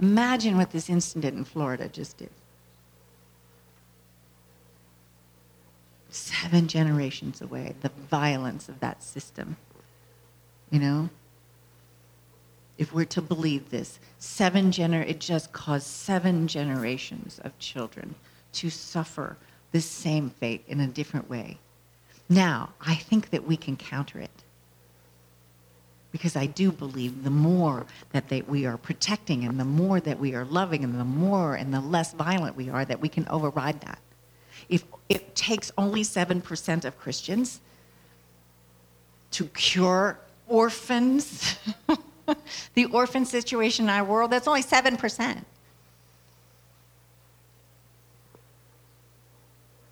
Imagine 0.00 0.58
what 0.58 0.70
this 0.70 0.90
incident 0.90 1.36
in 1.38 1.44
Florida 1.44 1.88
just 1.88 2.18
did. 2.18 2.30
Seven 6.46 6.68
generations 6.68 7.42
away, 7.42 7.74
the 7.80 7.90
violence 8.08 8.68
of 8.68 8.78
that 8.78 9.02
system. 9.02 9.56
You 10.70 10.78
know? 10.78 11.08
If 12.78 12.92
we're 12.92 13.04
to 13.06 13.22
believe 13.22 13.70
this, 13.70 13.98
seven 14.20 14.70
gener- 14.70 15.08
it 15.08 15.18
just 15.18 15.52
caused 15.52 15.88
seven 15.88 16.46
generations 16.46 17.40
of 17.42 17.58
children 17.58 18.14
to 18.52 18.70
suffer 18.70 19.36
this 19.72 19.86
same 19.86 20.30
fate 20.30 20.62
in 20.68 20.78
a 20.78 20.86
different 20.86 21.28
way. 21.28 21.58
Now, 22.28 22.70
I 22.80 22.94
think 22.94 23.30
that 23.30 23.44
we 23.44 23.56
can 23.56 23.76
counter 23.76 24.20
it. 24.20 24.30
Because 26.12 26.36
I 26.36 26.46
do 26.46 26.70
believe 26.70 27.24
the 27.24 27.30
more 27.30 27.86
that 28.12 28.28
they, 28.28 28.42
we 28.42 28.66
are 28.66 28.76
protecting 28.76 29.44
and 29.44 29.58
the 29.58 29.64
more 29.64 29.98
that 29.98 30.20
we 30.20 30.34
are 30.36 30.44
loving 30.44 30.84
and 30.84 30.94
the 31.00 31.04
more 31.04 31.56
and 31.56 31.74
the 31.74 31.80
less 31.80 32.12
violent 32.12 32.54
we 32.54 32.70
are, 32.70 32.84
that 32.84 33.00
we 33.00 33.08
can 33.08 33.26
override 33.28 33.80
that 33.80 33.98
if 34.68 34.84
it 35.08 35.34
takes 35.34 35.72
only 35.78 36.02
7% 36.02 36.84
of 36.84 36.98
Christians 36.98 37.60
to 39.32 39.46
cure 39.48 40.18
orphans, 40.48 41.58
the 42.74 42.86
orphan 42.86 43.24
situation 43.24 43.86
in 43.86 43.90
our 43.90 44.04
world, 44.04 44.30
that's 44.30 44.48
only 44.48 44.62
7%. 44.62 45.44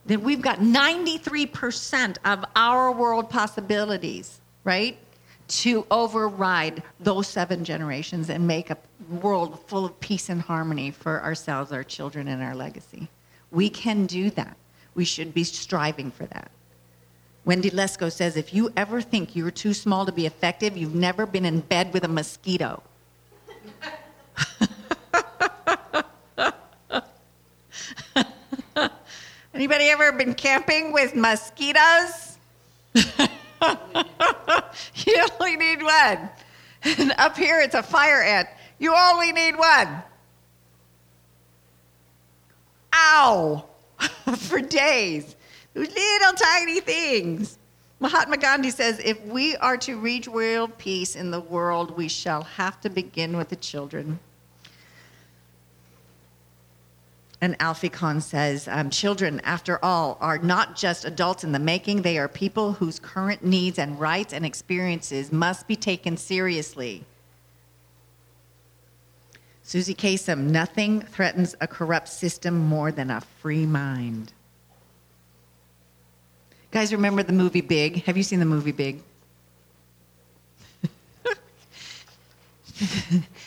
Then 0.06 0.22
we've 0.22 0.42
got 0.42 0.58
93% 0.58 2.16
of 2.24 2.44
our 2.54 2.92
world 2.92 3.30
possibilities, 3.30 4.40
right? 4.62 4.98
To 5.48 5.86
override 5.90 6.82
those 7.00 7.26
seven 7.26 7.64
generations 7.64 8.28
and 8.28 8.46
make 8.46 8.70
a 8.70 8.76
world 9.08 9.60
full 9.66 9.86
of 9.86 9.98
peace 10.00 10.28
and 10.28 10.42
harmony 10.42 10.90
for 10.90 11.22
ourselves, 11.22 11.72
our 11.72 11.84
children, 11.84 12.28
and 12.28 12.42
our 12.42 12.54
legacy. 12.54 13.08
We 13.50 13.70
can 13.70 14.06
do 14.06 14.30
that 14.30 14.56
we 14.94 15.04
should 15.04 15.34
be 15.34 15.44
striving 15.44 16.10
for 16.10 16.24
that. 16.26 16.50
Wendy 17.44 17.70
Lesko 17.70 18.10
says 18.10 18.36
if 18.36 18.54
you 18.54 18.72
ever 18.76 19.02
think 19.02 19.36
you're 19.36 19.50
too 19.50 19.74
small 19.74 20.06
to 20.06 20.12
be 20.12 20.26
effective, 20.26 20.76
you've 20.76 20.94
never 20.94 21.26
been 21.26 21.44
in 21.44 21.60
bed 21.60 21.92
with 21.92 22.04
a 22.04 22.08
mosquito. 22.08 22.82
Anybody 29.54 29.90
ever 29.90 30.12
been 30.12 30.34
camping 30.34 30.92
with 30.92 31.14
mosquitoes? 31.14 32.38
you 32.94 33.04
only 35.40 35.56
need 35.56 35.82
one. 35.82 36.30
And 36.98 37.14
up 37.18 37.36
here 37.36 37.60
it's 37.60 37.74
a 37.74 37.82
fire 37.82 38.22
ant. 38.22 38.48
You 38.78 38.94
only 38.94 39.32
need 39.32 39.56
one. 39.56 40.02
Ow! 42.94 43.64
for 44.36 44.60
days. 44.60 45.36
Little 45.74 46.32
tiny 46.36 46.80
things. 46.80 47.58
Mahatma 48.00 48.36
Gandhi 48.36 48.70
says 48.70 49.00
if 49.04 49.24
we 49.24 49.56
are 49.56 49.76
to 49.78 49.96
reach 49.96 50.28
world 50.28 50.76
peace 50.78 51.16
in 51.16 51.30
the 51.30 51.40
world, 51.40 51.96
we 51.96 52.08
shall 52.08 52.42
have 52.42 52.80
to 52.82 52.90
begin 52.90 53.36
with 53.36 53.48
the 53.48 53.56
children. 53.56 54.18
And 57.40 57.56
Alfie 57.60 57.90
Kohn 57.90 58.22
says, 58.22 58.68
um, 58.68 58.88
children, 58.88 59.40
after 59.40 59.78
all, 59.84 60.16
are 60.20 60.38
not 60.38 60.76
just 60.76 61.04
adults 61.04 61.44
in 61.44 61.52
the 61.52 61.58
making. 61.58 62.00
They 62.00 62.16
are 62.16 62.28
people 62.28 62.72
whose 62.72 62.98
current 62.98 63.44
needs 63.44 63.78
and 63.78 64.00
rights 64.00 64.32
and 64.32 64.46
experiences 64.46 65.30
must 65.30 65.66
be 65.66 65.76
taken 65.76 66.16
seriously. 66.16 67.04
Suzy 69.66 69.94
Kassem, 69.94 70.50
nothing 70.50 71.00
threatens 71.00 71.56
a 71.60 71.66
corrupt 71.66 72.08
system 72.08 72.58
more 72.58 72.92
than 72.92 73.10
a 73.10 73.22
free 73.40 73.64
mind. 73.64 74.30
Guys, 76.70 76.92
remember 76.92 77.22
the 77.22 77.32
movie 77.32 77.62
Big? 77.62 78.04
Have 78.04 78.18
you 78.18 78.22
seen 78.22 78.40
the 78.40 78.44
movie 78.44 78.72
Big? 78.72 79.00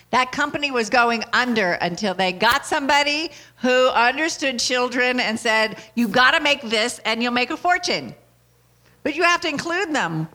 that 0.09 0.31
company 0.31 0.71
was 0.71 0.89
going 0.89 1.23
under 1.33 1.73
until 1.73 2.15
they 2.15 2.31
got 2.31 2.65
somebody 2.65 3.29
who 3.57 3.89
understood 3.89 4.57
children 4.57 5.19
and 5.19 5.39
said, 5.39 5.77
"You've 5.93 6.13
got 6.13 6.31
to 6.31 6.39
make 6.39 6.63
this 6.63 6.99
and 7.05 7.21
you'll 7.21 7.33
make 7.33 7.51
a 7.51 7.57
fortune. 7.57 8.15
But 9.03 9.15
you 9.15 9.21
have 9.23 9.41
to 9.41 9.49
include 9.49 9.93
them. 9.93 10.27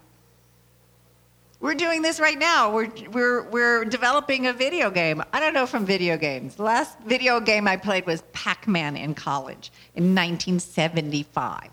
We're 1.62 1.74
doing 1.74 2.02
this 2.02 2.18
right 2.18 2.36
now. 2.36 2.72
We're, 2.72 2.90
we're, 3.12 3.48
we're 3.48 3.84
developing 3.84 4.48
a 4.48 4.52
video 4.52 4.90
game. 4.90 5.22
I 5.32 5.38
don't 5.38 5.54
know 5.54 5.64
from 5.64 5.86
video 5.86 6.16
games. 6.16 6.56
The 6.56 6.64
last 6.64 6.98
video 7.06 7.38
game 7.38 7.68
I 7.68 7.76
played 7.76 8.04
was 8.04 8.24
Pac 8.32 8.66
Man 8.66 8.96
in 8.96 9.14
college 9.14 9.70
in 9.94 10.12
1975. 10.12 11.70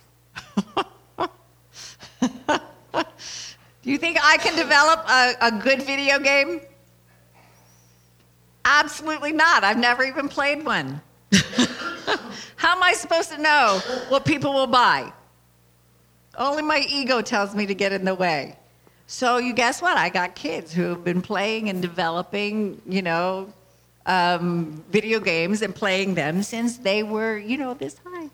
Do 3.82 3.90
you 3.92 3.98
think 3.98 4.20
I 4.24 4.38
can 4.38 4.56
develop 4.56 5.10
a, 5.10 5.34
a 5.42 5.52
good 5.60 5.82
video 5.82 6.20
game? 6.20 6.62
Absolutely 8.66 9.32
not. 9.32 9.64
I've 9.64 9.80
never 9.80 10.04
even 10.04 10.30
played 10.30 10.64
one. 10.64 11.02
How 12.58 12.76
am 12.76 12.84
I 12.84 12.94
supposed 12.94 13.32
to 13.32 13.42
know 13.42 13.82
what 14.10 14.24
people 14.24 14.54
will 14.54 14.68
buy? 14.68 15.12
Only 16.38 16.62
my 16.62 16.86
ego 16.88 17.24
tells 17.24 17.56
me 17.56 17.66
to 17.66 17.74
get 17.74 17.92
in 17.92 18.06
the 18.06 18.14
way. 18.14 18.59
So 19.12 19.38
you 19.38 19.54
guess 19.54 19.82
what? 19.82 19.98
I 19.98 20.10
got 20.10 20.36
kids 20.36 20.72
who 20.72 20.84
have 20.84 21.04
been 21.04 21.24
playing 21.24 21.68
and 21.68 21.82
developing, 21.82 22.80
you 22.88 23.02
know, 23.02 23.52
um, 24.06 24.84
video 24.92 25.20
games 25.20 25.64
and 25.64 25.74
playing 25.74 26.14
them 26.14 26.44
since 26.44 26.78
they 26.78 27.02
were, 27.02 27.36
you 27.36 27.58
know, 27.58 27.74
this 27.74 28.00
high. 28.06 28.30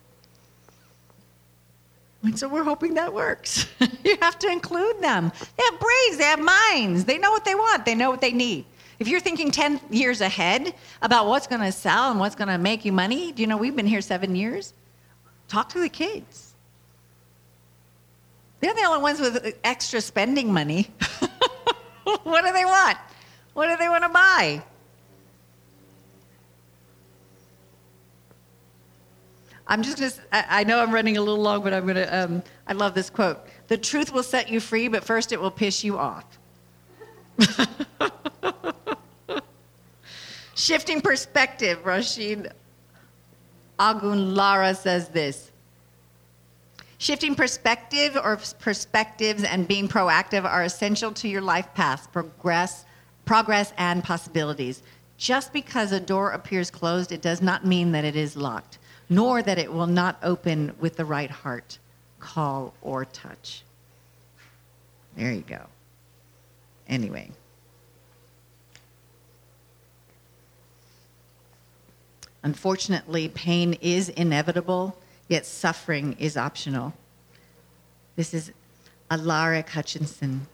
And 2.23 2.37
so 2.37 2.49
we're 2.49 2.65
hoping 2.65 2.95
that 2.95 3.13
works. 3.13 3.67
you 4.03 4.17
have 4.21 4.37
to 4.39 4.49
include 4.49 5.01
them. 5.01 5.31
They 5.57 5.63
have 5.71 5.79
brains, 5.79 6.17
they 6.17 6.25
have 6.25 6.41
minds, 6.41 7.05
they 7.05 7.19
know 7.19 7.31
what 7.31 7.45
they 7.45 7.55
want, 7.55 7.85
they 7.85 7.95
know 7.95 8.11
what 8.11 8.19
they 8.19 8.33
need. 8.33 8.65
If 8.99 9.07
you're 9.07 9.21
thinking 9.21 9.51
10 9.51 9.79
years 9.91 10.19
ahead 10.19 10.75
about 11.01 11.27
what's 11.27 11.47
going 11.47 11.61
to 11.61 11.71
sell 11.71 12.11
and 12.11 12.19
what's 12.19 12.35
going 12.35 12.49
to 12.49 12.57
make 12.57 12.83
you 12.83 12.91
money, 12.91 13.31
do 13.31 13.41
you 13.41 13.47
know 13.47 13.55
we've 13.55 13.77
been 13.77 13.87
here 13.87 14.01
seven 14.01 14.35
years? 14.35 14.73
Talk 15.47 15.69
to 15.69 15.79
the 15.79 15.87
kids. 15.87 16.44
They're 18.65 18.73
the 18.73 18.85
only 18.85 19.03
ones 19.03 19.19
with 19.19 19.59
extra 19.63 20.01
spending 20.01 20.51
money. 20.51 20.89
what 22.23 22.43
do 22.43 22.51
they 22.51 22.65
want? 22.65 22.97
What 23.53 23.67
do 23.67 23.77
they 23.77 23.87
want 23.87 24.01
to 24.01 24.09
buy? 24.09 24.63
I'm 29.67 29.83
just 29.83 29.99
going 29.99 30.09
to, 30.09 30.19
I 30.51 30.63
know 30.63 30.79
I'm 30.79 30.91
running 30.91 31.15
a 31.15 31.21
little 31.21 31.43
long, 31.43 31.61
but 31.61 31.75
I'm 31.75 31.83
going 31.83 31.97
to, 31.97 32.23
um, 32.23 32.41
I 32.65 32.73
love 32.73 32.95
this 32.95 33.11
quote. 33.11 33.37
The 33.67 33.77
truth 33.77 34.11
will 34.11 34.23
set 34.23 34.49
you 34.49 34.59
free, 34.59 34.87
but 34.87 35.03
first 35.03 35.31
it 35.31 35.39
will 35.39 35.51
piss 35.51 35.83
you 35.83 35.99
off. 35.99 36.25
Shifting 40.55 41.01
perspective, 41.01 41.83
Rasheed 41.83 42.51
Ogunlaru 43.77 44.75
says 44.75 45.09
this. 45.09 45.51
Shifting 47.05 47.35
perspective 47.35 48.15
or 48.15 48.39
perspectives 48.57 49.43
and 49.43 49.67
being 49.67 49.87
proactive 49.87 50.43
are 50.43 50.63
essential 50.63 51.11
to 51.11 51.27
your 51.27 51.39
life 51.39 51.71
path, 51.75 52.11
progress, 52.11 52.83
progress 53.25 53.73
and 53.77 54.03
possibilities. 54.03 54.81
Just 55.19 55.53
because 55.53 55.91
a 55.91 55.99
door 55.99 56.31
appears 56.31 56.71
closed, 56.71 57.11
it 57.11 57.21
does 57.21 57.43
not 57.43 57.63
mean 57.63 57.91
that 57.91 58.05
it 58.05 58.15
is 58.15 58.35
locked, 58.35 58.79
nor 59.07 59.43
that 59.43 59.59
it 59.59 59.71
will 59.71 59.85
not 59.85 60.17
open 60.23 60.73
with 60.79 60.95
the 60.95 61.05
right 61.05 61.29
heart, 61.29 61.77
call, 62.19 62.73
or 62.81 63.05
touch. 63.05 63.61
There 65.15 65.31
you 65.31 65.43
go. 65.47 65.61
Anyway. 66.87 67.29
Unfortunately, 72.41 73.29
pain 73.29 73.73
is 73.79 74.09
inevitable, 74.09 74.97
yet 75.27 75.45
suffering 75.45 76.15
is 76.19 76.37
optional. 76.37 76.93
This 78.15 78.33
is 78.33 78.51
Alaric 79.09 79.69
Hutchinson. 79.69 80.47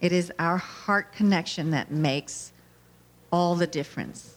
It 0.00 0.12
is 0.12 0.32
our 0.38 0.58
heart 0.58 1.12
connection 1.12 1.70
that 1.70 1.90
makes 1.90 2.52
all 3.32 3.56
the 3.56 3.66
difference. 3.66 4.36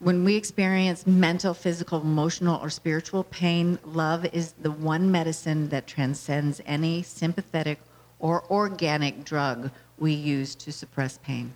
When 0.00 0.24
we 0.24 0.34
experience 0.34 1.06
mental, 1.06 1.54
physical, 1.54 2.00
emotional, 2.00 2.60
or 2.60 2.70
spiritual 2.70 3.24
pain, 3.24 3.78
love 3.84 4.26
is 4.32 4.52
the 4.60 4.72
one 4.72 5.12
medicine 5.12 5.68
that 5.68 5.86
transcends 5.86 6.60
any 6.66 7.02
sympathetic 7.02 7.78
or 8.18 8.44
organic 8.50 9.24
drug 9.24 9.70
we 9.98 10.12
use 10.12 10.56
to 10.56 10.72
suppress 10.72 11.18
pain. 11.18 11.54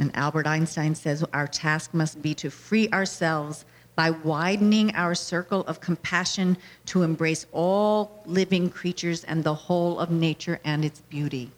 And 0.00 0.10
Albert 0.16 0.48
Einstein 0.48 0.96
says 0.96 1.24
our 1.32 1.46
task 1.46 1.94
must 1.94 2.20
be 2.20 2.34
to 2.34 2.50
free 2.50 2.88
ourselves 2.88 3.64
by 3.96 4.10
widening 4.10 4.94
our 4.94 5.14
circle 5.14 5.60
of 5.62 5.80
compassion 5.80 6.56
to 6.86 7.02
embrace 7.02 7.46
all 7.52 8.22
living 8.26 8.70
creatures 8.70 9.24
and 9.24 9.44
the 9.44 9.54
whole 9.54 9.98
of 9.98 10.10
nature 10.10 10.60
and 10.64 10.84
its 10.84 11.00
beauty. 11.02 11.50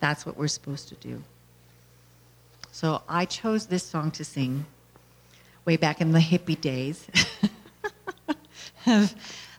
That's 0.00 0.24
what 0.24 0.36
we're 0.36 0.48
supposed 0.48 0.88
to 0.90 0.94
do. 0.96 1.22
So 2.70 3.02
I 3.08 3.24
chose 3.24 3.66
this 3.66 3.82
song 3.82 4.10
to 4.12 4.24
sing 4.24 4.66
way 5.64 5.76
back 5.76 6.00
in 6.00 6.12
the 6.12 6.18
hippie 6.18 6.60
days 6.60 7.06
uh, 8.86 9.06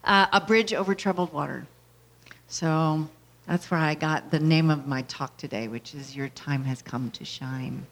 A 0.03 0.41
Bridge 0.41 0.74
Over 0.74 0.93
Troubled 0.95 1.34
Water. 1.34 1.66
So 2.47 3.07
that's 3.47 3.72
where 3.72 3.80
I 3.80 3.95
got 3.95 4.32
the 4.32 4.39
name 4.39 4.70
of 4.70 4.88
my 4.88 5.01
talk 5.03 5.36
today, 5.38 5.68
which 5.68 5.95
is 5.95 6.16
Your 6.16 6.30
Time 6.30 6.63
Has 6.66 6.82
Come 6.82 7.11
to 7.11 7.26
Shine. 7.26 7.86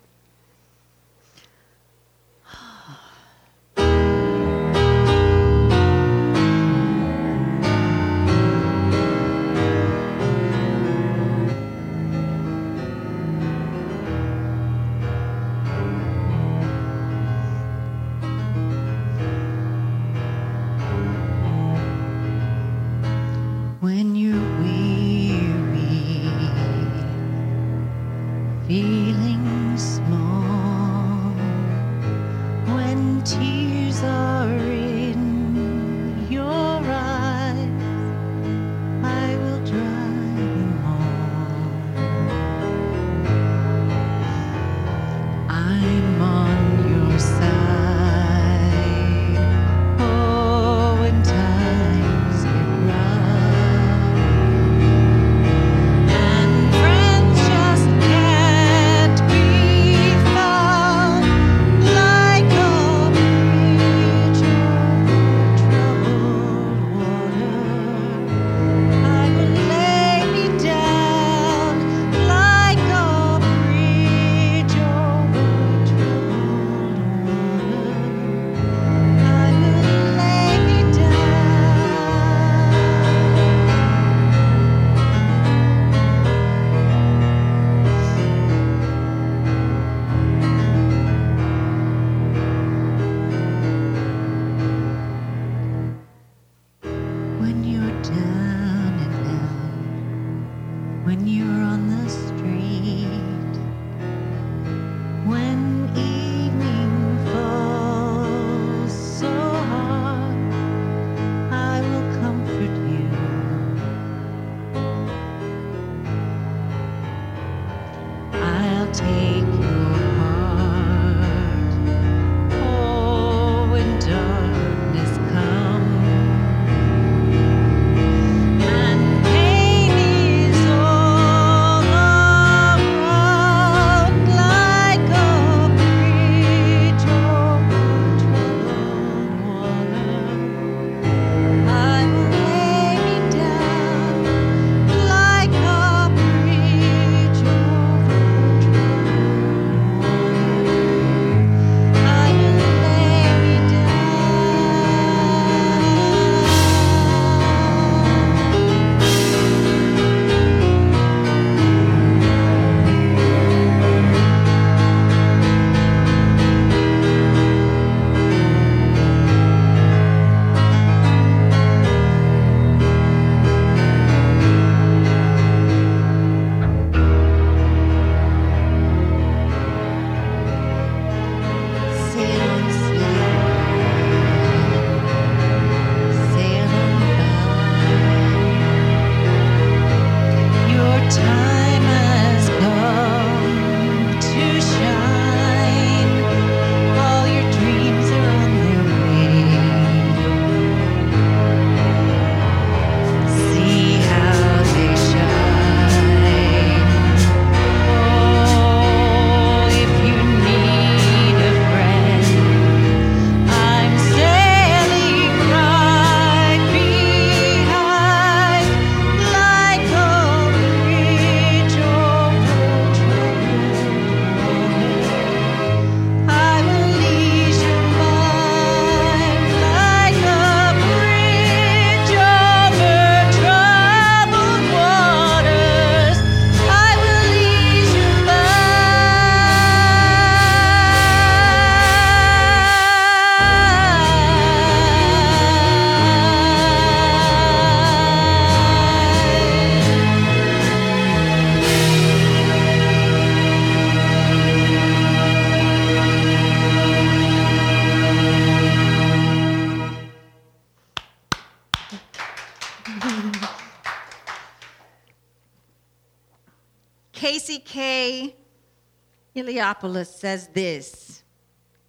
Iliopoulos 269.43 270.07
says 270.07 270.47
this 270.53 271.23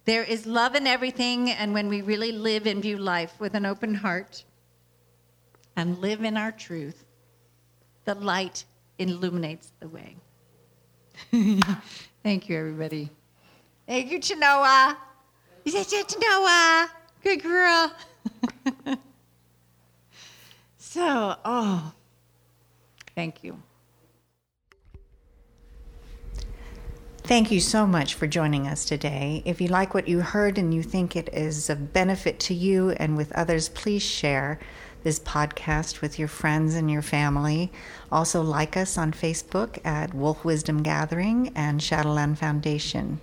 There 0.05 0.23
is 0.23 0.45
love 0.45 0.75
in 0.75 0.87
everything, 0.87 1.49
and 1.49 1.73
when 1.73 1.87
we 1.87 2.01
really 2.01 2.31
live 2.31 2.65
and 2.65 2.81
view 2.81 2.97
life 2.97 3.33
with 3.39 3.53
an 3.55 3.65
open 3.65 3.95
heart 3.95 4.43
and 5.75 5.97
live 5.99 6.23
in 6.23 6.37
our 6.37 6.51
truth, 6.51 7.05
the 8.05 8.15
light 8.15 8.65
illuminates 8.97 9.71
the 9.79 9.87
way. 9.87 10.15
Thank 12.23 12.49
you, 12.49 12.57
everybody. 12.57 13.09
Thank 13.87 14.11
you, 14.11 14.19
Chinoa. 14.19 14.97
You 15.63 15.71
said 15.71 16.07
Chinoa. 16.07 16.89
Good 17.23 17.41
girl. 17.41 17.91
so, 20.77 21.35
oh, 21.43 21.93
thank 23.15 23.43
you. 23.43 23.61
Thank 27.25 27.49
you 27.49 27.59
so 27.59 27.87
much 27.87 28.13
for 28.13 28.27
joining 28.27 28.67
us 28.67 28.85
today. 28.85 29.41
If 29.45 29.59
you 29.59 29.67
like 29.67 29.95
what 29.95 30.07
you 30.07 30.21
heard 30.21 30.59
and 30.59 30.71
you 30.71 30.83
think 30.83 31.15
it 31.15 31.27
is 31.33 31.71
of 31.71 31.91
benefit 31.91 32.39
to 32.41 32.53
you 32.53 32.91
and 32.91 33.17
with 33.17 33.31
others, 33.31 33.67
please 33.67 34.03
share 34.03 34.59
this 35.01 35.19
podcast 35.19 36.01
with 36.01 36.19
your 36.19 36.27
friends 36.27 36.75
and 36.75 36.89
your 36.89 37.01
family. 37.01 37.71
Also, 38.11 38.43
like 38.43 38.77
us 38.77 38.95
on 38.95 39.11
Facebook 39.11 39.83
at 39.83 40.13
Wolf 40.13 40.45
Wisdom 40.45 40.83
Gathering 40.83 41.51
and 41.55 41.81
Shadowland 41.81 42.37
Foundation. 42.37 43.19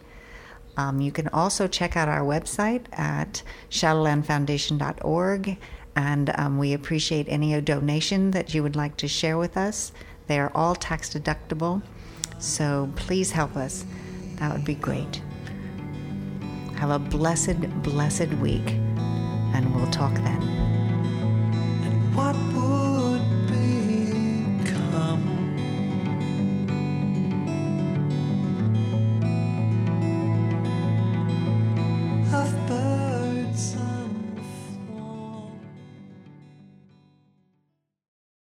Um, 0.77 1.01
you 1.01 1.13
can 1.13 1.29
also 1.29 1.69
check 1.69 1.97
out 1.97 2.09
our 2.09 2.23
website 2.23 2.87
at 2.99 3.45
shadowlandfoundation.org, 3.71 5.59
and 5.95 6.35
um, 6.37 6.59
we 6.59 6.73
appreciate 6.73 7.29
any 7.29 7.61
donation 7.61 8.33
that 8.33 8.53
you 8.53 8.65
would 8.65 8.75
like 8.75 8.97
to 8.97 9.07
share 9.07 9.39
with 9.39 9.57
us. 9.57 9.93
They 10.27 10.41
are 10.41 10.51
all 10.57 10.75
tax 10.75 11.09
deductible, 11.09 11.83
so 12.43 12.91
please 12.97 13.31
help 13.31 13.57
us. 13.57 13.87
That 14.41 14.53
would 14.53 14.65
be 14.65 14.75
great. 14.75 15.23
Have 16.75 16.91
a 16.91 16.99
blessed, 16.99 17.61
blessed 17.85 18.35
week, 18.35 18.69
and 19.55 19.73
we'll 19.77 19.91
talk 19.93 20.13
then. 20.15 20.43